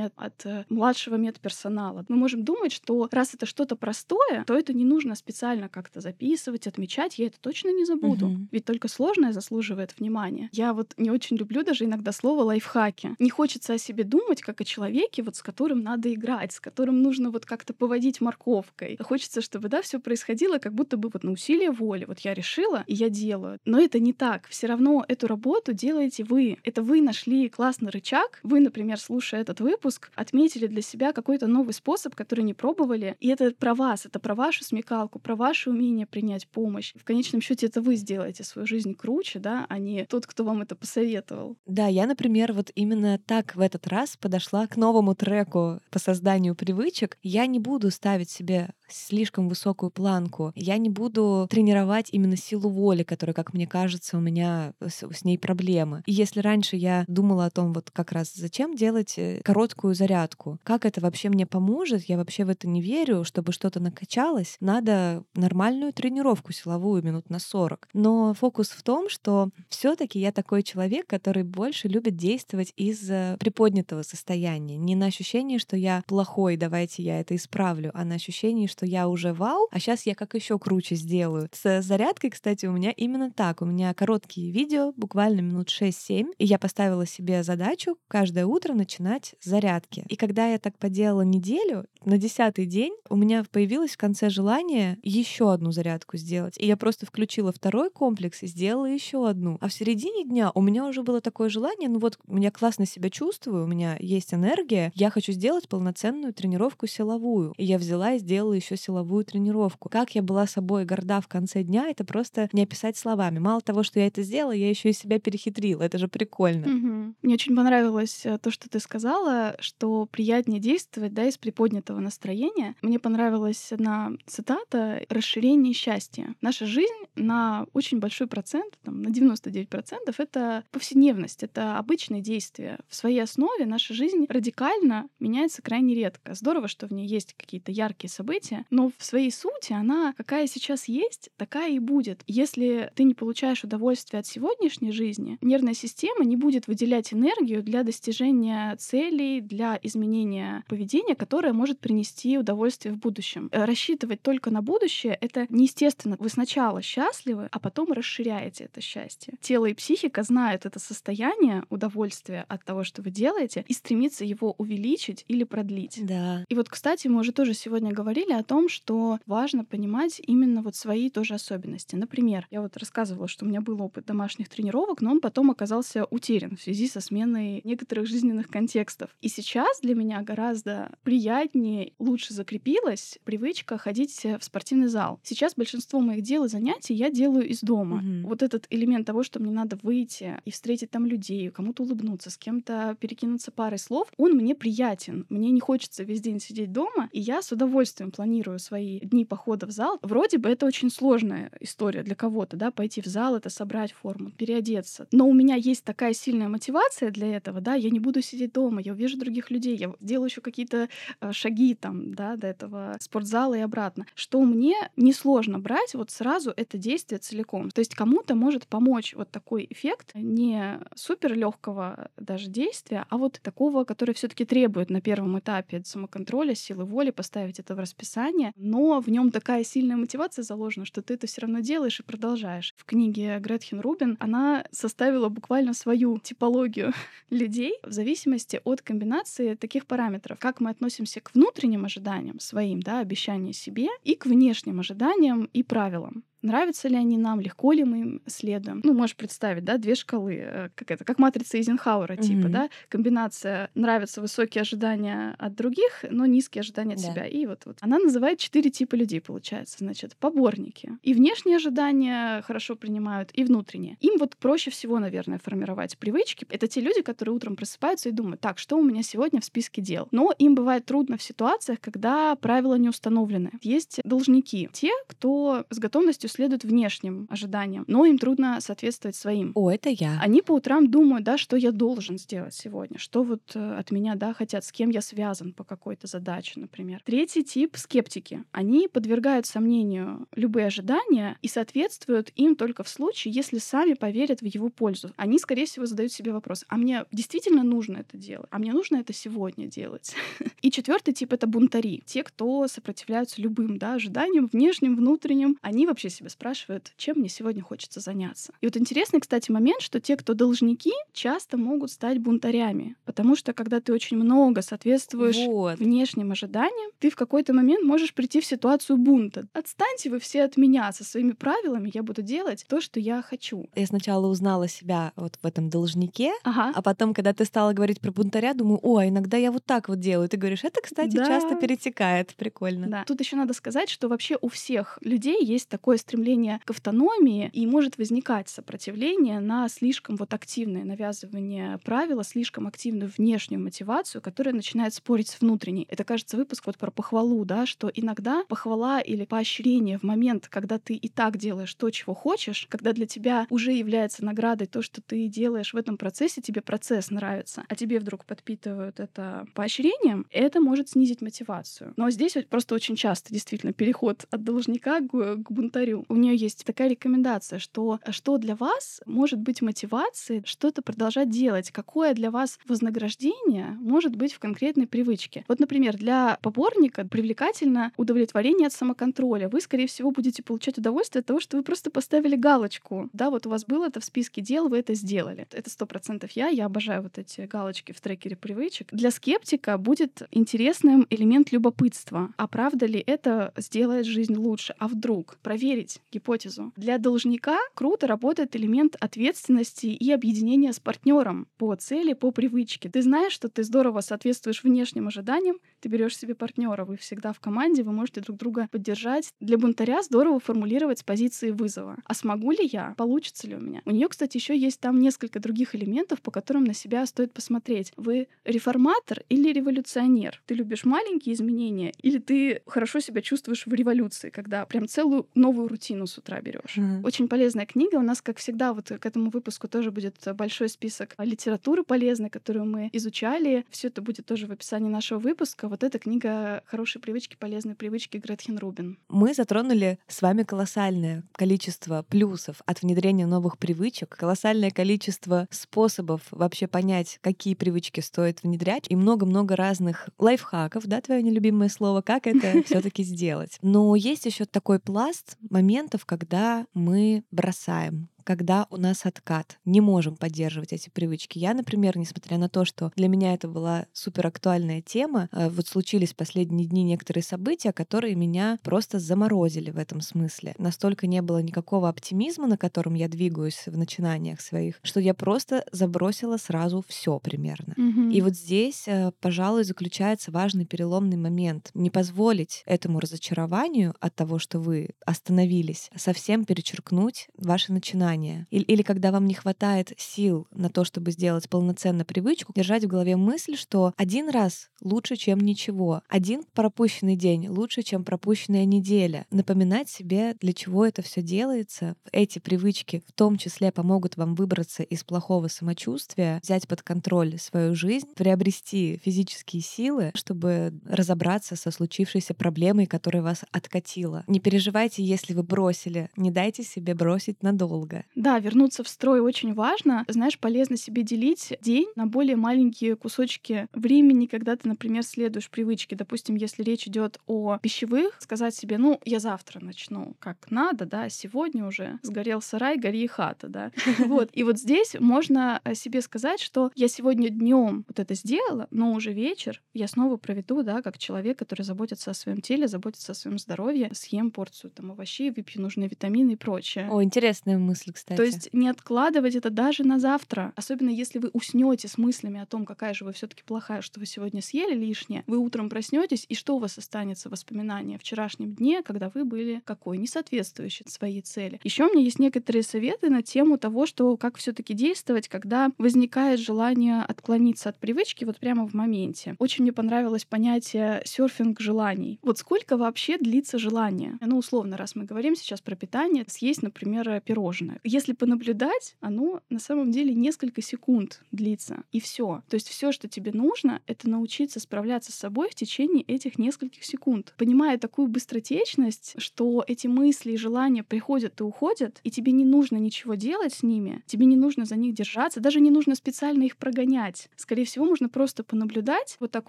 напоминания 0.00 0.12
от 0.16 0.46
э, 0.46 0.64
младшего 0.68 1.16
медперсонала. 1.16 2.04
Мы 2.08 2.16
можем 2.16 2.44
думать, 2.44 2.72
что 2.72 3.08
раз 3.12 3.34
это 3.34 3.46
что-то 3.46 3.76
простое, 3.76 4.44
то 4.46 4.54
это 4.54 4.72
не 4.72 4.84
нужно 4.84 5.14
специально 5.14 5.68
как-то 5.68 6.00
записывать, 6.00 6.66
отмечать. 6.66 7.18
Я 7.18 7.26
это 7.26 7.40
точно 7.40 7.70
не 7.70 7.84
забуду. 7.84 8.28
Мгм. 8.28 8.48
Ведь 8.52 8.64
только 8.64 8.88
сложное 8.88 9.32
заслуживает 9.32 9.98
внимания. 9.98 10.48
Я 10.52 10.72
вот 10.72 10.94
не 10.96 11.10
очень 11.10 11.36
люблю 11.36 11.62
даже 11.62 11.84
иногда 11.84 12.12
слово 12.12 12.44
лайфхаки. 12.44 13.14
Не 13.18 13.30
хочется 13.30 13.74
о 13.74 13.78
себе 13.78 14.04
думать, 14.04 14.40
как 14.42 14.60
о 14.60 14.64
человеке, 14.64 15.22
вот 15.22 15.36
с 15.36 15.42
которым 15.42 15.82
надо 15.82 16.12
играть, 16.12 16.52
с 16.52 16.60
которым 16.60 17.02
нужно 17.02 17.30
вот 17.30 17.46
как-то 17.46 17.74
поводить 17.74 18.20
морковкой. 18.20 18.98
Хочется, 19.00 19.40
чтобы, 19.40 19.68
да, 19.68 19.82
все 19.82 19.98
происходило 19.98 20.58
как 20.58 20.74
будто 20.74 20.96
бы 20.96 21.10
вот 21.12 21.24
на 21.24 21.32
усилие 21.32 21.70
воли. 21.70 22.04
Вот 22.06 22.20
я 22.20 22.34
решила, 22.34 22.84
и 22.86 22.94
я 22.94 23.08
делаю. 23.08 23.58
Но 23.64 23.80
это 23.80 23.98
не 23.98 24.12
так. 24.12 24.46
Все 24.48 24.66
равно 24.66 25.04
эту 25.08 25.26
работу 25.26 25.72
делаете 25.72 26.24
вы. 26.24 26.58
Это 26.62 26.82
вы 26.82 27.00
нашли 27.00 27.48
классный 27.48 27.90
рычаг. 27.90 28.40
Вы, 28.42 28.60
например, 28.60 28.98
слушая 28.98 29.40
этот 29.40 29.60
выпуск, 29.60 29.79
отметили 30.14 30.66
для 30.66 30.82
себя 30.82 31.12
какой-то 31.12 31.46
новый 31.46 31.72
способ, 31.72 32.14
который 32.14 32.42
не 32.42 32.54
пробовали. 32.54 33.16
И 33.20 33.28
это 33.28 33.52
про 33.52 33.74
вас, 33.74 34.06
это 34.06 34.18
про 34.18 34.34
вашу 34.34 34.64
смекалку, 34.64 35.18
про 35.18 35.36
ваше 35.36 35.70
умение 35.70 36.06
принять 36.06 36.48
помощь. 36.48 36.92
В 36.96 37.04
конечном 37.04 37.40
счете 37.40 37.66
это 37.66 37.80
вы 37.80 37.96
сделаете 37.96 38.44
свою 38.44 38.66
жизнь 38.66 38.94
круче, 38.94 39.38
да, 39.38 39.66
а 39.68 39.78
не 39.78 40.04
тот, 40.06 40.26
кто 40.26 40.44
вам 40.44 40.62
это 40.62 40.74
посоветовал. 40.76 41.56
Да, 41.66 41.86
я, 41.86 42.06
например, 42.06 42.52
вот 42.52 42.70
именно 42.74 43.18
так 43.18 43.56
в 43.56 43.60
этот 43.60 43.86
раз 43.86 44.16
подошла 44.16 44.66
к 44.66 44.76
новому 44.76 45.14
треку 45.14 45.80
по 45.90 45.98
созданию 45.98 46.54
привычек. 46.54 47.18
Я 47.22 47.46
не 47.46 47.58
буду 47.58 47.90
ставить 47.90 48.30
себе 48.30 48.70
слишком 48.92 49.48
высокую 49.48 49.90
планку. 49.90 50.52
Я 50.54 50.78
не 50.78 50.90
буду 50.90 51.46
тренировать 51.50 52.08
именно 52.12 52.36
силу 52.36 52.68
воли, 52.68 53.02
которая, 53.02 53.34
как 53.34 53.54
мне 53.54 53.66
кажется, 53.66 54.16
у 54.16 54.20
меня 54.20 54.72
с, 54.80 55.02
с 55.02 55.24
ней 55.24 55.38
проблемы. 55.38 56.02
И 56.06 56.12
если 56.12 56.40
раньше 56.40 56.76
я 56.76 57.04
думала 57.06 57.46
о 57.46 57.50
том, 57.50 57.72
вот 57.72 57.90
как 57.90 58.12
раз 58.12 58.32
зачем 58.34 58.74
делать 58.74 59.14
э, 59.16 59.40
короткую 59.44 59.94
зарядку, 59.94 60.58
как 60.62 60.84
это 60.84 61.00
вообще 61.00 61.28
мне 61.28 61.46
поможет, 61.46 62.04
я 62.04 62.16
вообще 62.16 62.44
в 62.44 62.50
это 62.50 62.68
не 62.68 62.80
верю, 62.80 63.24
чтобы 63.24 63.52
что-то 63.52 63.80
накачалось, 63.80 64.56
надо 64.60 65.24
нормальную 65.34 65.92
тренировку 65.92 66.52
силовую 66.52 67.02
минут 67.02 67.30
на 67.30 67.38
40. 67.38 67.88
Но 67.92 68.34
фокус 68.34 68.70
в 68.70 68.82
том, 68.82 69.08
что 69.08 69.50
все 69.68 69.96
таки 69.96 70.18
я 70.18 70.32
такой 70.32 70.62
человек, 70.62 71.06
который 71.06 71.42
больше 71.42 71.88
любит 71.88 72.16
действовать 72.16 72.72
из 72.76 73.10
э, 73.10 73.36
приподнятого 73.38 74.02
состояния. 74.02 74.76
Не 74.76 74.96
на 74.96 75.06
ощущении, 75.06 75.58
что 75.58 75.76
я 75.76 76.02
плохой, 76.06 76.56
давайте 76.56 77.02
я 77.02 77.20
это 77.20 77.36
исправлю, 77.36 77.90
а 77.94 78.04
на 78.04 78.16
ощущении, 78.16 78.66
что 78.66 78.79
я 78.86 79.08
уже 79.08 79.32
вау, 79.32 79.68
а 79.70 79.78
сейчас 79.78 80.06
я 80.06 80.14
как 80.14 80.34
еще 80.34 80.58
круче 80.58 80.94
сделаю. 80.94 81.48
С 81.52 81.82
зарядкой, 81.82 82.30
кстати, 82.30 82.66
у 82.66 82.72
меня 82.72 82.90
именно 82.90 83.30
так. 83.30 83.62
У 83.62 83.64
меня 83.64 83.92
короткие 83.94 84.50
видео, 84.52 84.92
буквально 84.96 85.40
минут 85.40 85.68
6-7, 85.68 86.32
и 86.38 86.44
я 86.44 86.58
поставила 86.58 87.06
себе 87.06 87.42
задачу 87.42 87.96
каждое 88.08 88.46
утро 88.46 88.74
начинать 88.74 89.34
с 89.40 89.48
зарядки. 89.48 90.04
И 90.08 90.16
когда 90.16 90.46
я 90.46 90.58
так 90.58 90.78
поделала 90.78 91.22
неделю, 91.22 91.86
на 92.04 92.18
десятый 92.18 92.66
день 92.66 92.94
у 93.08 93.16
меня 93.16 93.44
появилось 93.50 93.92
в 93.92 93.98
конце 93.98 94.30
желание 94.30 94.98
еще 95.02 95.52
одну 95.52 95.72
зарядку 95.72 96.16
сделать. 96.16 96.56
И 96.58 96.66
я 96.66 96.76
просто 96.76 97.06
включила 97.06 97.52
второй 97.52 97.90
комплекс 97.90 98.42
и 98.42 98.46
сделала 98.46 98.86
еще 98.86 99.28
одну. 99.28 99.58
А 99.60 99.68
в 99.68 99.72
середине 99.72 100.24
дня 100.24 100.50
у 100.54 100.62
меня 100.62 100.86
уже 100.86 101.02
было 101.02 101.20
такое 101.20 101.48
желание, 101.48 101.88
ну 101.88 101.98
вот, 101.98 102.18
я 102.28 102.50
классно 102.50 102.86
себя 102.86 103.10
чувствую, 103.10 103.64
у 103.64 103.66
меня 103.66 103.96
есть 104.00 104.32
энергия, 104.32 104.92
я 104.94 105.10
хочу 105.10 105.32
сделать 105.32 105.68
полноценную 105.68 106.32
тренировку 106.32 106.86
силовую. 106.86 107.52
И 107.56 107.64
я 107.64 107.78
взяла 107.78 108.14
и 108.14 108.18
сделала 108.18 108.54
еще 108.54 108.69
силовую 108.76 109.24
тренировку. 109.24 109.88
Как 109.88 110.14
я 110.14 110.22
была 110.22 110.46
собой 110.46 110.84
горда 110.84 111.20
в 111.20 111.28
конце 111.28 111.62
дня, 111.62 111.88
это 111.88 112.04
просто 112.04 112.48
не 112.52 112.62
описать 112.62 112.96
словами. 112.96 113.38
Мало 113.38 113.60
того, 113.60 113.82
что 113.82 114.00
я 114.00 114.06
это 114.06 114.22
сделала, 114.22 114.52
я 114.52 114.68
еще 114.68 114.90
и 114.90 114.92
себя 114.92 115.18
перехитрила. 115.18 115.82
Это 115.82 115.98
же 115.98 116.08
прикольно. 116.08 116.68
Мгм. 116.68 117.16
Мне 117.22 117.34
очень 117.34 117.56
понравилось 117.56 118.24
э, 118.24 118.38
то, 118.38 118.50
что 118.50 118.68
ты 118.68 118.80
сказала, 118.80 119.56
что 119.60 120.06
приятнее 120.06 120.60
действовать 120.60 121.14
да, 121.14 121.24
из 121.24 121.38
приподнятого 121.38 122.00
настроения. 122.00 122.74
Мне 122.82 122.98
понравилась 122.98 123.72
одна 123.72 124.12
цитата 124.26 125.02
«расширение 125.08 125.72
счастья». 125.72 126.34
Наша 126.40 126.66
жизнь 126.66 126.92
на 127.16 127.66
очень 127.72 127.98
большой 127.98 128.26
процент, 128.26 128.78
там, 128.82 129.02
на 129.02 129.08
99% 129.08 130.14
это 130.18 130.64
повседневность, 130.70 131.42
это 131.42 131.78
обычные 131.78 132.22
действия. 132.22 132.78
В 132.88 132.94
своей 132.94 133.22
основе 133.22 133.66
наша 133.66 133.94
жизнь 133.94 134.26
радикально 134.28 135.08
меняется 135.18 135.62
крайне 135.62 135.94
редко. 135.94 136.34
Здорово, 136.34 136.68
что 136.68 136.86
в 136.86 136.92
ней 136.92 137.06
есть 137.06 137.34
какие-то 137.34 137.72
яркие 137.72 138.10
события, 138.10 138.49
но 138.70 138.90
в 138.96 139.04
своей 139.04 139.30
сути 139.30 139.72
она 139.72 140.12
какая 140.16 140.46
сейчас 140.46 140.86
есть, 140.86 141.30
такая 141.36 141.70
и 141.70 141.78
будет. 141.78 142.22
Если 142.26 142.90
ты 142.94 143.04
не 143.04 143.14
получаешь 143.14 143.64
удовольствие 143.64 144.20
от 144.20 144.26
сегодняшней 144.26 144.92
жизни, 144.92 145.38
нервная 145.40 145.74
система 145.74 146.24
не 146.24 146.36
будет 146.36 146.66
выделять 146.66 147.12
энергию 147.12 147.62
для 147.62 147.82
достижения 147.82 148.76
целей, 148.76 149.40
для 149.40 149.78
изменения 149.82 150.64
поведения, 150.68 151.14
которое 151.14 151.52
может 151.52 151.80
принести 151.80 152.38
удовольствие 152.38 152.94
в 152.94 152.98
будущем. 152.98 153.48
Э, 153.52 153.64
Рассчитывать 153.64 154.22
только 154.22 154.50
на 154.50 154.62
будущее— 154.62 155.16
это 155.20 155.46
неестественно. 155.48 156.16
Вы 156.18 156.28
сначала 156.28 156.82
счастливы, 156.82 157.48
а 157.50 157.58
потом 157.58 157.92
расширяете 157.92 158.64
это 158.64 158.80
счастье. 158.80 159.34
Тело 159.40 159.66
и 159.66 159.74
психика 159.74 160.22
знают 160.22 160.66
это 160.66 160.78
состояние 160.78 161.64
удовольствия 161.70 162.44
от 162.48 162.64
того, 162.64 162.84
что 162.84 163.02
вы 163.02 163.10
делаете, 163.10 163.64
и 163.68 163.72
стремится 163.72 164.24
его 164.24 164.54
увеличить 164.58 165.24
или 165.28 165.44
продлить. 165.44 166.04
Да. 166.04 166.44
И 166.48 166.54
вот, 166.54 166.68
кстати, 166.68 167.08
мы 167.08 167.20
уже 167.20 167.32
тоже 167.32 167.54
сегодня 167.54 167.92
говорили 167.92 168.32
о 168.40 168.44
том, 168.44 168.68
что 168.68 169.18
важно 169.26 169.64
понимать 169.64 170.20
именно 170.26 170.62
вот 170.62 170.74
свои 170.74 171.10
тоже 171.10 171.34
особенности. 171.34 171.96
Например, 171.96 172.46
я 172.50 172.60
вот 172.60 172.76
рассказывала, 172.76 173.28
что 173.28 173.44
у 173.44 173.48
меня 173.48 173.60
был 173.60 173.80
опыт 173.82 174.06
домашних 174.06 174.48
тренировок, 174.48 175.00
но 175.00 175.12
он 175.12 175.20
потом 175.20 175.50
оказался 175.50 176.04
утерян 176.06 176.56
в 176.56 176.62
связи 176.62 176.88
со 176.88 177.00
сменой 177.00 177.60
некоторых 177.64 178.06
жизненных 178.06 178.48
контекстов. 178.48 179.10
И 179.20 179.28
сейчас 179.28 179.80
для 179.80 179.94
меня 179.94 180.22
гораздо 180.22 180.92
приятнее, 181.02 181.92
лучше 181.98 182.34
закрепилась 182.34 183.18
привычка 183.24 183.78
ходить 183.78 184.24
в 184.24 184.42
спортивный 184.42 184.88
зал. 184.88 185.20
Сейчас 185.22 185.54
большинство 185.54 186.00
моих 186.00 186.22
дел 186.22 186.44
и 186.44 186.48
занятий 186.48 186.94
я 186.94 187.10
делаю 187.10 187.46
из 187.46 187.60
дома. 187.60 187.98
Мгм. 187.98 188.26
Вот 188.26 188.42
этот 188.42 188.66
элемент 188.70 189.06
того, 189.06 189.22
что 189.22 189.40
мне 189.40 189.52
надо 189.52 189.78
выйти 189.82 190.40
и 190.44 190.50
встретить 190.50 190.90
там 190.90 191.06
людей, 191.06 191.50
кому-то 191.50 191.82
улыбнуться, 191.82 192.30
с 192.30 192.38
кем-то 192.38 192.96
перекинуться 192.98 193.50
парой 193.50 193.78
слов, 193.78 194.08
он 194.16 194.32
мне 194.32 194.54
приятен. 194.54 195.26
Мне 195.28 195.50
не 195.50 195.60
хочется 195.60 196.04
весь 196.04 196.20
день 196.20 196.40
сидеть 196.40 196.72
дома, 196.72 197.08
и 197.12 197.20
я 197.20 197.42
с 197.42 197.52
удовольствием 197.52 198.10
планирую 198.10 198.29
свои 198.58 199.00
дни 199.00 199.24
похода 199.24 199.66
в 199.66 199.70
зал. 199.70 199.98
Вроде 200.02 200.38
бы 200.38 200.48
это 200.48 200.66
очень 200.66 200.90
сложная 200.90 201.50
история 201.60 202.02
для 202.02 202.14
кого-то, 202.14 202.56
да, 202.56 202.70
пойти 202.70 203.00
в 203.00 203.06
зал, 203.06 203.36
это 203.36 203.50
собрать 203.50 203.92
форму, 203.92 204.30
переодеться. 204.30 205.06
Но 205.12 205.28
у 205.28 205.32
меня 205.32 205.56
есть 205.56 205.84
такая 205.84 206.12
сильная 206.12 206.48
мотивация 206.48 207.10
для 207.10 207.36
этого, 207.36 207.60
да, 207.60 207.74
я 207.74 207.90
не 207.90 208.00
буду 208.00 208.22
сидеть 208.22 208.52
дома, 208.52 208.80
я 208.80 208.92
увижу 208.92 209.18
других 209.18 209.50
людей, 209.50 209.76
я 209.76 209.92
делаю 210.00 210.28
еще 210.28 210.40
какие-то 210.40 210.88
э, 211.20 211.32
шаги 211.32 211.74
там, 211.74 212.14
да, 212.14 212.36
до 212.36 212.46
этого 212.46 212.96
спортзала 213.00 213.54
и 213.54 213.60
обратно, 213.60 214.06
что 214.14 214.40
мне 214.42 214.74
несложно 214.96 215.58
брать 215.58 215.94
вот 215.94 216.10
сразу 216.10 216.52
это 216.56 216.78
действие 216.78 217.18
целиком. 217.18 217.70
То 217.70 217.80
есть 217.80 217.94
кому-то 217.94 218.34
может 218.34 218.66
помочь 218.66 219.14
вот 219.14 219.30
такой 219.30 219.66
эффект 219.68 220.10
не 220.14 220.80
супер 220.94 221.34
легкого 221.34 222.10
даже 222.16 222.48
действия, 222.48 223.06
а 223.08 223.16
вот 223.16 223.40
такого, 223.42 223.84
который 223.84 224.14
все-таки 224.14 224.44
требует 224.44 224.90
на 224.90 225.00
первом 225.00 225.38
этапе 225.38 225.82
самоконтроля, 225.84 226.54
силы 226.54 226.84
воли, 226.84 227.10
поставить 227.10 227.58
это 227.58 227.74
в 227.74 227.78
расписание, 227.78 228.19
но 228.56 229.00
в 229.00 229.08
нем 229.08 229.30
такая 229.30 229.64
сильная 229.64 229.96
мотивация 229.96 230.42
заложена, 230.42 230.84
что 230.84 231.02
ты 231.02 231.14
это 231.14 231.26
все 231.26 231.42
равно 231.42 231.60
делаешь 231.60 232.00
и 232.00 232.02
продолжаешь. 232.02 232.74
В 232.76 232.84
книге 232.84 233.38
Гретхен 233.38 233.80
Рубин 233.80 234.16
она 234.20 234.64
составила 234.70 235.28
буквально 235.28 235.74
свою 235.74 236.18
типологию 236.18 236.92
людей 237.30 237.74
в 237.82 237.92
зависимости 237.92 238.60
от 238.64 238.82
комбинации 238.82 239.54
таких 239.54 239.86
параметров. 239.86 240.38
Как 240.38 240.60
мы 240.60 240.70
относимся 240.70 241.20
к 241.20 241.34
внутренним 241.34 241.84
ожиданиям 241.84 242.40
своим, 242.40 242.80
да, 242.80 243.00
обещания 243.00 243.52
себе, 243.52 243.88
и 244.04 244.14
к 244.14 244.26
внешним 244.26 244.80
ожиданиям 244.80 245.48
и 245.52 245.62
правилам. 245.62 246.24
Нравятся 246.42 246.88
ли 246.88 246.96
они 246.96 247.18
нам, 247.18 247.40
легко 247.40 247.72
ли 247.72 247.84
мы 247.84 248.00
им 248.00 248.22
следуем? 248.26 248.80
Ну, 248.84 248.94
можешь 248.94 249.16
представить, 249.16 249.64
да, 249.64 249.76
две 249.76 249.94
шкалы, 249.94 250.36
э, 250.42 250.68
как 250.74 250.90
это, 250.90 251.04
как 251.04 251.18
матрица 251.18 251.58
Эйзенхауэра 251.58 252.16
типа, 252.16 252.46
mm-hmm. 252.46 252.50
да, 252.50 252.70
комбинация 252.88 253.70
нравятся 253.74 254.20
высокие 254.20 254.62
ожидания 254.62 255.34
от 255.38 255.54
других, 255.54 256.04
но 256.10 256.26
низкие 256.26 256.60
ожидания 256.60 256.94
от 256.94 257.02
да. 257.02 257.10
себя. 257.12 257.26
И 257.26 257.46
вот, 257.46 257.62
вот 257.66 257.78
она 257.80 257.98
называет 257.98 258.38
четыре 258.38 258.70
типа 258.70 258.94
людей, 258.94 259.20
получается, 259.20 259.76
значит, 259.78 260.16
поборники. 260.16 260.98
И 261.02 261.14
внешние 261.14 261.56
ожидания 261.56 262.42
хорошо 262.42 262.76
принимают, 262.76 263.30
и 263.34 263.44
внутренние. 263.44 263.96
Им 264.00 264.18
вот 264.18 264.36
проще 264.36 264.70
всего, 264.70 264.98
наверное, 264.98 265.38
формировать 265.38 265.98
привычки. 265.98 266.46
Это 266.50 266.66
те 266.66 266.80
люди, 266.80 267.02
которые 267.02 267.34
утром 267.34 267.56
просыпаются 267.56 268.08
и 268.08 268.12
думают, 268.12 268.40
так, 268.40 268.58
что 268.58 268.76
у 268.76 268.82
меня 268.82 269.02
сегодня 269.02 269.40
в 269.40 269.44
списке 269.44 269.82
дел? 269.82 270.08
Но 270.10 270.32
им 270.38 270.54
бывает 270.54 270.86
трудно 270.86 271.16
в 271.16 271.22
ситуациях, 271.22 271.80
когда 271.80 272.34
правила 272.36 272.76
не 272.76 272.88
установлены. 272.88 273.52
Есть 273.62 274.00
должники, 274.04 274.68
те, 274.72 274.90
кто 275.06 275.64
с 275.70 275.78
готовностью 275.78 276.29
следует 276.30 276.64
внешним 276.64 277.26
ожиданиям, 277.28 277.84
но 277.86 278.04
им 278.04 278.18
трудно 278.18 278.60
соответствовать 278.60 279.16
своим. 279.16 279.52
О, 279.54 279.70
это 279.70 279.90
я. 279.90 280.18
Они 280.20 280.42
по 280.42 280.52
утрам 280.52 280.90
думают, 280.90 281.24
да, 281.24 281.36
что 281.38 281.56
я 281.56 281.72
должен 281.72 282.18
сделать 282.18 282.54
сегодня, 282.54 282.98
что 282.98 283.22
вот 283.22 283.42
э, 283.54 283.74
от 283.78 283.90
меня, 283.90 284.14
да, 284.14 284.32
хотят, 284.32 284.64
с 284.64 284.72
кем 284.72 284.90
я 284.90 285.00
связан 285.00 285.52
по 285.52 285.64
какой-то 285.64 286.06
задаче, 286.06 286.60
например. 286.60 287.02
Третий 287.04 287.44
тип— 287.44 287.72
скептики. 287.76 288.44
Они 288.52 288.88
подвергают 288.88 289.46
сомнению 289.46 290.26
любые 290.34 290.66
ожидания 290.66 291.36
и 291.42 291.48
соответствуют 291.48 292.32
им 292.36 292.56
только 292.56 292.82
в 292.82 292.88
случае, 292.88 293.34
если 293.34 293.58
сами 293.58 293.94
поверят 293.94 294.40
в 294.40 294.46
его 294.46 294.68
пользу. 294.68 295.12
Они, 295.16 295.38
скорее 295.38 295.66
всего, 295.66 295.86
задают 295.86 296.12
себе 296.12 296.32
вопрос, 296.32 296.64
а 296.68 296.76
мне 296.76 297.04
действительно 297.12 297.62
нужно 297.62 297.98
это 297.98 298.16
делать? 298.16 298.48
А 298.50 298.58
мне 298.58 298.72
нужно 298.72 298.96
это 298.96 299.12
сегодня 299.12 299.66
делать? 299.66 300.14
И 300.62 300.70
четвертый 300.70 301.14
тип— 301.14 301.32
это 301.34 301.46
бунтари. 301.46 302.02
Те, 302.06 302.22
кто 302.22 302.68
сопротивляются 302.68 303.40
любым 303.40 303.78
да, 303.78 303.94
ожиданиям, 303.94 304.48
внешним, 304.52 304.96
внутренним. 304.96 305.58
Они 305.62 305.86
вообще 305.86 306.10
себя 306.20 306.30
спрашивают, 306.30 306.92
чем 306.96 307.18
мне 307.18 307.28
сегодня 307.28 307.62
хочется 307.62 308.00
заняться. 308.00 308.52
И 308.60 308.66
вот 308.66 308.76
интересный, 308.76 309.20
кстати, 309.20 309.50
момент, 309.50 309.82
что 309.82 310.00
те, 310.00 310.16
кто 310.16 310.34
должники, 310.34 310.92
часто 311.12 311.56
могут 311.56 311.90
стать 311.90 312.18
бунтарями. 312.18 312.96
Потому 313.04 313.36
что, 313.36 313.52
когда 313.52 313.80
ты 313.80 313.92
очень 313.92 314.16
много 314.16 314.62
соответствуешь 314.62 315.36
вот. 315.46 315.78
внешним 315.78 316.32
ожиданиям, 316.32 316.90
ты 316.98 317.10
в 317.10 317.16
какой-то 317.16 317.52
момент 317.52 317.84
можешь 317.84 318.14
прийти 318.14 318.40
в 318.40 318.46
ситуацию 318.46 318.96
бунта. 318.98 319.46
Отстаньте 319.52 320.10
вы 320.10 320.18
все 320.18 320.44
от 320.44 320.56
меня 320.56 320.92
со 320.92 321.04
своими 321.04 321.32
правилами, 321.32 321.90
я 321.94 322.02
буду 322.02 322.22
делать 322.22 322.64
то, 322.68 322.80
что 322.80 323.00
я 323.00 323.22
хочу. 323.22 323.68
Я 323.74 323.86
сначала 323.86 324.26
узнала 324.26 324.68
себя 324.68 325.12
вот 325.16 325.38
в 325.42 325.46
этом 325.46 325.70
должнике, 325.70 326.32
ага. 326.44 326.72
а 326.74 326.82
потом, 326.82 327.14
когда 327.14 327.32
ты 327.32 327.44
стала 327.44 327.72
говорить 327.72 328.00
про 328.00 328.12
бунтаря, 328.12 328.54
думаю, 328.54 328.80
о, 328.82 329.02
иногда 329.02 329.36
я 329.36 329.50
вот 329.50 329.64
так 329.64 329.88
вот 329.88 330.00
делаю. 330.00 330.28
Ты 330.28 330.36
говоришь, 330.36 330.64
это, 330.64 330.80
кстати, 330.82 331.16
да. 331.16 331.26
часто 331.26 331.56
перетекает. 331.56 332.34
Прикольно. 332.36 332.86
Да. 332.88 333.04
Тут 333.06 333.20
еще 333.20 333.36
надо 333.36 333.54
сказать, 333.54 333.88
что 333.88 334.08
вообще 334.08 334.36
у 334.40 334.48
всех 334.48 334.98
людей 335.00 335.42
есть 335.44 335.68
такое 335.68 335.96
стремление 336.10 336.60
к 336.64 336.70
автономии, 336.70 337.50
и 337.52 337.66
может 337.66 337.96
возникать 337.96 338.48
сопротивление 338.48 339.38
на 339.38 339.68
слишком 339.68 340.16
вот 340.16 340.34
активное 340.34 340.82
навязывание 340.84 341.78
правила, 341.84 342.24
слишком 342.24 342.66
активную 342.66 343.12
внешнюю 343.16 343.62
мотивацию, 343.62 344.20
которая 344.20 344.52
начинает 344.52 344.92
спорить 344.92 345.28
с 345.28 345.40
внутренней. 345.40 345.86
Это, 345.88 346.02
кажется, 346.02 346.36
выпуск 346.36 346.66
вот 346.66 346.78
про 346.78 346.90
похвалу, 346.90 347.44
да, 347.44 347.64
что 347.64 347.88
иногда 347.94 348.42
похвала 348.48 349.00
или 349.00 349.24
поощрение 349.24 349.98
в 349.98 350.02
момент, 350.02 350.48
когда 350.48 350.80
ты 350.80 350.94
и 350.94 351.08
так 351.08 351.36
делаешь 351.36 351.72
то, 351.74 351.88
чего 351.90 352.12
хочешь, 352.12 352.66
когда 352.68 352.92
для 352.92 353.06
тебя 353.06 353.46
уже 353.48 353.70
является 353.70 354.24
наградой 354.24 354.66
то, 354.66 354.82
что 354.82 355.00
ты 355.00 355.28
делаешь 355.28 355.72
в 355.72 355.76
этом 355.76 355.96
процессе, 355.96 356.42
тебе 356.42 356.60
процесс 356.60 357.10
нравится, 357.10 357.62
а 357.68 357.76
тебе 357.76 358.00
вдруг 358.00 358.24
подпитывают 358.24 358.98
это 358.98 359.46
поощрением, 359.54 360.26
это 360.32 360.60
может 360.60 360.88
снизить 360.88 361.20
мотивацию. 361.20 361.94
Но 361.96 362.10
здесь 362.10 362.34
вот 362.34 362.48
просто 362.48 362.74
очень 362.74 362.96
часто 362.96 363.32
действительно 363.32 363.72
переход 363.72 364.26
от 364.30 364.42
должника 364.42 365.00
к, 365.00 365.36
к 365.36 365.50
бунтарю. 365.52 365.99
У 366.08 366.16
нее 366.16 366.36
есть 366.36 366.64
такая 366.64 366.88
рекомендация, 366.88 367.58
что 367.58 367.98
что 368.10 368.38
для 368.38 368.56
вас 368.56 369.00
может 369.06 369.40
быть 369.40 369.62
мотивацией 369.62 370.42
что-то 370.44 370.82
продолжать 370.82 371.30
делать, 371.30 371.70
какое 371.70 372.14
для 372.14 372.30
вас 372.30 372.58
вознаграждение 372.66 373.76
может 373.80 374.16
быть 374.16 374.32
в 374.32 374.38
конкретной 374.38 374.86
привычке. 374.86 375.44
Вот, 375.48 375.60
например, 375.60 375.96
для 375.96 376.38
поборника 376.42 377.06
привлекательно 377.06 377.92
удовлетворение 377.96 378.66
от 378.66 378.72
самоконтроля. 378.72 379.48
Вы, 379.48 379.60
скорее 379.60 379.86
всего, 379.86 380.10
будете 380.10 380.42
получать 380.42 380.78
удовольствие 380.78 381.20
от 381.20 381.26
того, 381.26 381.40
что 381.40 381.56
вы 381.56 381.62
просто 381.62 381.90
поставили 381.90 382.36
галочку. 382.36 383.08
Да, 383.12 383.30
вот 383.30 383.46
у 383.46 383.50
вас 383.50 383.64
было 383.64 383.86
это 383.86 384.00
в 384.00 384.04
списке 384.04 384.40
дел, 384.40 384.68
вы 384.68 384.78
это 384.78 384.94
сделали. 384.94 385.46
Это 385.50 385.70
сто 385.70 385.86
процентов 385.86 386.32
я. 386.32 386.48
Я 386.48 386.66
обожаю 386.66 387.02
вот 387.02 387.18
эти 387.18 387.42
галочки 387.42 387.92
в 387.92 388.00
трекере 388.00 388.36
привычек. 388.36 388.88
Для 388.92 389.10
скептика 389.10 389.78
будет 389.78 390.22
интересным 390.30 391.06
элемент 391.10 391.52
любопытства. 391.52 392.32
А 392.36 392.46
правда 392.46 392.86
ли 392.86 393.02
это 393.06 393.52
сделает 393.56 394.06
жизнь 394.06 394.34
лучше? 394.34 394.74
А 394.78 394.88
вдруг? 394.88 395.38
Проверить 395.42 395.89
гипотезу. 396.12 396.72
Для 396.76 396.98
должника 396.98 397.58
круто 397.74 398.06
работает 398.06 398.54
элемент 398.56 398.96
ответственности 399.00 399.86
и 399.86 400.12
объединения 400.12 400.72
с 400.72 400.80
партнером 400.80 401.48
по 401.58 401.74
цели, 401.76 402.12
по 402.12 402.30
привычке. 402.30 402.88
Ты 402.88 403.02
знаешь, 403.02 403.32
что 403.32 403.48
ты 403.48 403.62
здорово 403.64 404.00
соответствуешь 404.00 404.62
внешним 404.62 405.08
ожиданиям, 405.08 405.58
ты 405.80 405.88
берешь 405.88 406.16
себе 406.16 406.34
партнера, 406.34 406.84
вы 406.84 406.96
всегда 406.96 407.32
в 407.32 407.40
команде, 407.40 407.82
вы 407.82 407.92
можете 407.92 408.20
друг 408.20 408.38
друга 408.38 408.68
поддержать. 408.70 409.30
Для 409.40 409.58
бунтаря 409.58 410.02
здорово 410.02 410.40
формулировать 410.40 410.98
с 410.98 411.02
позиции 411.02 411.50
вызова. 411.50 411.96
А 412.04 412.14
смогу 412.14 412.50
ли 412.52 412.68
я? 412.70 412.94
Получится 412.96 413.46
ли 413.46 413.56
у 413.56 413.60
меня? 413.60 413.82
У 413.84 413.90
нее, 413.90 414.08
кстати, 414.08 414.36
еще 414.36 414.56
есть 414.56 414.80
там 414.80 414.98
несколько 414.98 415.40
других 415.40 415.74
элементов, 415.74 416.20
по 416.20 416.30
которым 416.30 416.64
на 416.64 416.74
себя 416.74 417.06
стоит 417.06 417.32
посмотреть. 417.32 417.92
Вы 417.96 418.28
реформатор 418.44 419.22
или 419.28 419.52
революционер? 419.52 420.42
Ты 420.46 420.54
любишь 420.54 420.84
маленькие 420.84 421.34
изменения 421.34 421.92
или 422.02 422.18
ты 422.18 422.62
хорошо 422.66 423.00
себя 423.00 423.22
чувствуешь 423.22 423.66
в 423.66 423.72
революции, 423.72 424.30
когда 424.30 424.64
прям 424.66 424.86
целую 424.88 425.26
новую 425.34 425.68
рутину 425.70 426.06
с 426.06 426.18
утра 426.18 426.40
берешь? 426.40 426.76
Mm. 426.76 427.02
Очень 427.04 427.28
полезная 427.28 427.66
книга. 427.66 427.96
У 427.96 428.02
нас, 428.02 428.20
как 428.20 428.38
всегда, 428.38 428.72
вот 428.72 428.88
к 428.88 429.06
этому 429.06 429.30
выпуску 429.30 429.68
тоже 429.68 429.90
будет 429.90 430.16
большой 430.34 430.68
список 430.68 431.14
литературы 431.18 431.84
полезной, 431.84 432.30
которую 432.30 432.66
мы 432.66 432.90
изучали. 432.92 433.64
Все 433.70 433.88
это 433.88 434.02
будет 434.02 434.26
тоже 434.26 434.46
в 434.46 434.52
описании 434.52 434.90
нашего 434.90 435.18
выпуска 435.18 435.68
вот 435.68 435.82
эта 435.84 435.98
книга 435.98 436.62
«Хорошие 436.66 437.00
привычки, 437.00 437.36
полезные 437.38 437.74
привычки» 437.74 438.18
Гретхен 438.18 438.58
Рубин. 438.58 438.98
Мы 439.08 439.34
затронули 439.34 439.98
с 440.08 440.22
вами 440.22 440.42
колоссальное 440.42 441.24
количество 441.32 442.04
плюсов 442.08 442.60
от 442.66 442.82
внедрения 442.82 443.26
новых 443.26 443.58
привычек, 443.58 444.16
колоссальное 444.16 444.70
количество 444.70 445.46
способов 445.50 446.22
вообще 446.30 446.66
понять, 446.66 447.18
какие 447.22 447.54
привычки 447.54 448.00
стоит 448.00 448.42
внедрять, 448.42 448.86
и 448.88 448.96
много-много 448.96 449.56
разных 449.56 450.08
лайфхаков, 450.18 450.86
да, 450.86 451.00
твое 451.00 451.22
нелюбимое 451.22 451.68
слово, 451.68 452.02
как 452.02 452.26
это 452.26 452.62
все 452.66 452.80
таки 452.80 453.02
сделать. 453.02 453.58
Но 453.62 453.94
есть 453.94 454.26
еще 454.26 454.44
такой 454.44 454.80
пласт 454.80 455.36
моментов, 455.60 456.06
когда 456.06 456.66
мы 456.74 457.24
бросаем 457.30 458.08
когда 458.24 458.66
у 458.70 458.76
нас 458.76 459.06
откат. 459.06 459.58
Не 459.64 459.80
можем 459.80 460.16
поддерживать 460.16 460.72
эти 460.72 460.88
привычки. 460.90 461.38
Я, 461.38 461.54
например, 461.54 461.96
несмотря 461.96 462.38
на 462.38 462.48
то, 462.48 462.64
что 462.64 462.92
для 462.96 463.08
меня 463.08 463.34
это 463.34 463.48
была 463.48 463.86
супер 463.92 464.26
актуальная 464.26 464.82
тема, 464.82 465.28
э, 465.32 465.48
вот 465.48 465.66
случились 465.66 466.12
в 466.12 466.16
последние 466.16 466.66
дни 466.66 466.82
некоторые 466.82 467.22
события, 467.22 467.72
которые 467.72 468.14
меня 468.14 468.58
просто 468.62 468.98
заморозили 468.98 469.70
в 469.70 469.78
этом 469.78 470.00
смысле. 470.00 470.54
Настолько 470.58 471.06
не 471.06 471.22
было 471.22 471.38
никакого 471.38 471.88
оптимизма, 471.88 472.46
на 472.46 472.56
котором 472.56 472.94
я 472.94 473.08
двигаюсь 473.08 473.62
в 473.66 473.76
начинаниях 473.76 474.40
своих, 474.40 474.80
что 474.82 475.00
я 475.00 475.14
просто 475.14 475.64
забросила 475.72 476.36
сразу 476.36 476.84
все 476.88 477.18
примерно. 477.18 477.74
Mm-hmm. 477.76 478.12
И 478.12 478.20
вот 478.20 478.34
здесь, 478.34 478.84
э, 478.86 479.12
пожалуй, 479.20 479.64
заключается 479.64 480.30
важный 480.30 480.66
переломный 480.66 481.16
момент. 481.16 481.70
Не 481.74 481.90
позволить 481.90 482.62
этому 482.66 483.00
разочарованию 483.00 483.94
от 484.00 484.14
того, 484.14 484.38
что 484.38 484.58
вы 484.58 484.90
остановились, 485.06 485.90
совсем 485.96 486.44
перечеркнуть 486.44 487.28
ваше 487.36 487.72
начинание 487.72 488.09
начинания, 488.10 488.46
или, 488.50 488.62
или 488.64 488.82
когда 488.82 489.12
вам 489.12 489.26
не 489.26 489.34
хватает 489.34 489.92
сил 489.96 490.46
на 490.52 490.68
то, 490.68 490.84
чтобы 490.84 491.10
сделать 491.12 491.48
полноценно 491.48 492.04
привычку, 492.04 492.52
держать 492.54 492.84
в 492.84 492.88
голове 492.88 493.16
мысль, 493.16 493.56
что 493.56 493.92
один 493.96 494.28
раз 494.28 494.70
лучше, 494.82 495.16
чем 495.16 495.40
ничего, 495.40 496.02
один 496.08 496.42
пропущенный 496.54 497.16
день 497.16 497.48
лучше, 497.48 497.82
чем 497.82 498.04
пропущенная 498.04 498.64
неделя. 498.64 499.26
Напоминать 499.30 499.88
себе, 499.88 500.34
для 500.40 500.52
чего 500.52 500.86
это 500.86 501.02
все 501.02 501.22
делается. 501.22 501.96
Эти 502.12 502.38
привычки 502.38 503.02
в 503.06 503.12
том 503.12 503.36
числе 503.36 503.72
помогут 503.72 504.16
вам 504.16 504.34
выбраться 504.34 504.82
из 504.82 505.04
плохого 505.04 505.48
самочувствия, 505.48 506.40
взять 506.42 506.66
под 506.66 506.82
контроль 506.82 507.38
свою 507.38 507.74
жизнь, 507.74 508.08
приобрести 508.14 509.00
физические 509.04 509.62
силы, 509.62 510.12
чтобы 510.14 510.72
разобраться 510.84 511.56
со 511.56 511.70
случившейся 511.70 512.34
проблемой, 512.34 512.86
которая 512.86 513.22
вас 513.22 513.44
откатила. 513.52 514.24
Не 514.26 514.40
переживайте, 514.40 515.02
если 515.02 515.34
вы 515.34 515.42
бросили, 515.42 516.08
не 516.16 516.30
дайте 516.30 516.62
себе 516.62 516.94
бросить 516.94 517.42
надолго. 517.42 517.99
Да, 518.14 518.38
вернуться 518.38 518.82
в 518.82 518.88
строй 518.88 519.20
очень 519.20 519.54
важно. 519.54 520.04
Знаешь, 520.08 520.38
полезно 520.38 520.76
себе 520.76 521.02
делить 521.02 521.54
день 521.60 521.88
на 521.96 522.06
более 522.06 522.36
маленькие 522.36 522.96
кусочки 522.96 523.68
времени, 523.72 524.26
когда 524.26 524.56
ты, 524.56 524.68
например, 524.68 525.02
следуешь 525.02 525.50
привычке. 525.50 525.96
Допустим, 525.96 526.36
если 526.36 526.62
речь 526.62 526.86
идет 526.86 527.18
о 527.26 527.58
пищевых, 527.58 528.16
сказать 528.18 528.54
себе, 528.54 528.78
ну, 528.78 529.00
я 529.04 529.20
завтра 529.20 529.64
начну 529.64 530.14
как 530.18 530.50
надо, 530.50 530.86
да, 530.86 531.08
сегодня 531.08 531.66
уже 531.66 531.98
сгорел 532.02 532.40
сарай, 532.42 532.78
гори 532.78 533.04
и 533.04 533.06
хата, 533.06 533.48
да. 533.48 533.72
Вот. 533.98 534.30
И 534.32 534.42
вот 534.42 534.58
здесь 534.58 534.96
можно 534.98 535.60
э, 535.64 535.74
себе 535.74 536.00
сказать, 536.00 536.40
что 536.40 536.70
я 536.74 536.88
сегодня 536.88 537.28
днем 537.28 537.84
вот 537.88 537.98
это 537.98 538.14
сделала, 538.14 538.66
но 538.70 538.92
уже 538.92 539.12
вечер 539.12 539.62
я 539.74 539.88
снова 539.88 540.16
проведу, 540.16 540.62
да, 540.62 540.82
как 540.82 540.98
человек, 540.98 541.38
который 541.38 541.62
заботится 541.62 542.10
о 542.10 542.14
своем 542.14 542.40
теле, 542.40 542.68
заботится 542.68 543.12
о 543.12 543.14
своем 543.14 543.38
здоровье, 543.38 543.90
съем 543.94 544.30
порцию 544.30 544.70
там 544.70 544.92
овощей, 544.92 545.30
выпью 545.30 545.62
нужные 545.62 545.88
витамины 545.88 546.32
и 546.32 546.36
прочее. 546.36 546.88
О, 546.90 547.02
интересная 547.02 547.58
мысль, 547.58 547.89
кстати. 547.92 548.16
То 548.16 548.24
есть 548.24 548.48
не 548.52 548.68
откладывать 548.68 549.34
это 549.34 549.50
даже 549.50 549.84
на 549.84 549.98
завтра. 549.98 550.52
Особенно 550.56 550.90
если 550.90 551.18
вы 551.18 551.30
уснете 551.32 551.88
с 551.88 551.98
мыслями 551.98 552.40
о 552.40 552.46
том, 552.46 552.64
какая 552.64 552.94
же 552.94 553.04
вы 553.04 553.12
все-таки 553.12 553.42
плохая, 553.44 553.82
что 553.82 554.00
вы 554.00 554.06
сегодня 554.06 554.42
съели 554.42 554.74
лишнее. 554.74 555.24
Вы 555.26 555.38
утром 555.38 555.68
проснетесь, 555.68 556.26
и 556.28 556.34
что 556.34 556.56
у 556.56 556.58
вас 556.58 556.78
останется 556.78 557.28
воспоминание 557.28 557.96
о 557.96 557.98
вчерашнем 557.98 558.54
дне, 558.54 558.82
когда 558.82 559.10
вы 559.14 559.24
были 559.24 559.62
какой? 559.64 559.98
Не 559.98 560.06
соответствующий 560.06 560.84
своей 560.88 561.20
цели. 561.20 561.60
Еще 561.64 561.86
у 561.86 561.92
меня 561.92 562.02
есть 562.02 562.18
некоторые 562.18 562.62
советы 562.62 563.10
на 563.10 563.22
тему 563.22 563.58
того, 563.58 563.86
что 563.86 564.16
как 564.16 564.36
все-таки 564.36 564.74
действовать, 564.74 565.28
когда 565.28 565.70
возникает 565.78 566.40
желание 566.40 567.02
отклониться 567.02 567.68
от 567.68 567.78
привычки 567.78 568.24
вот 568.24 568.38
прямо 568.38 568.66
в 568.66 568.74
моменте. 568.74 569.36
Очень 569.38 569.64
мне 569.64 569.72
понравилось 569.72 570.24
понятие 570.24 571.02
серфинг 571.04 571.60
желаний. 571.60 572.18
Вот 572.22 572.38
сколько 572.38 572.76
вообще 572.76 573.18
длится 573.18 573.58
желание? 573.58 574.18
Ну, 574.20 574.38
условно, 574.38 574.76
раз 574.76 574.94
мы 574.94 575.04
говорим 575.04 575.36
сейчас 575.36 575.60
про 575.60 575.74
питание, 575.76 576.24
съесть, 576.28 576.62
например, 576.62 577.20
пирожное. 577.20 577.79
Если 577.84 578.12
понаблюдать, 578.12 578.96
оно 579.00 579.40
на 579.48 579.58
самом 579.58 579.90
деле 579.90 580.14
несколько 580.14 580.62
секунд 580.62 581.22
длится, 581.32 581.82
и 581.92 582.00
все. 582.00 582.42
То 582.48 582.54
есть 582.54 582.68
все, 582.68 582.92
что 582.92 583.08
тебе 583.08 583.32
нужно, 583.32 583.82
это 583.86 584.08
научиться 584.08 584.60
справляться 584.60 585.12
с 585.12 585.16
собой 585.16 585.50
в 585.50 585.54
течение 585.54 586.04
этих 586.04 586.38
нескольких 586.38 586.84
секунд. 586.84 587.34
Понимая 587.36 587.78
такую 587.78 588.08
быстротечность, 588.08 589.14
что 589.18 589.64
эти 589.66 589.86
мысли 589.86 590.32
и 590.32 590.36
желания 590.36 590.82
приходят 590.82 591.40
и 591.40 591.44
уходят, 591.44 592.00
и 592.04 592.10
тебе 592.10 592.32
не 592.32 592.44
нужно 592.44 592.76
ничего 592.76 593.14
делать 593.14 593.54
с 593.54 593.62
ними, 593.62 594.02
тебе 594.06 594.26
не 594.26 594.36
нужно 594.36 594.64
за 594.64 594.76
них 594.76 594.94
держаться, 594.94 595.40
даже 595.40 595.60
не 595.60 595.70
нужно 595.70 595.94
специально 595.94 596.44
их 596.44 596.56
прогонять. 596.56 597.28
Скорее 597.36 597.64
всего, 597.64 597.84
можно 597.84 598.08
просто 598.08 598.44
понаблюдать, 598.44 599.16
вот 599.20 599.30
так 599.30 599.48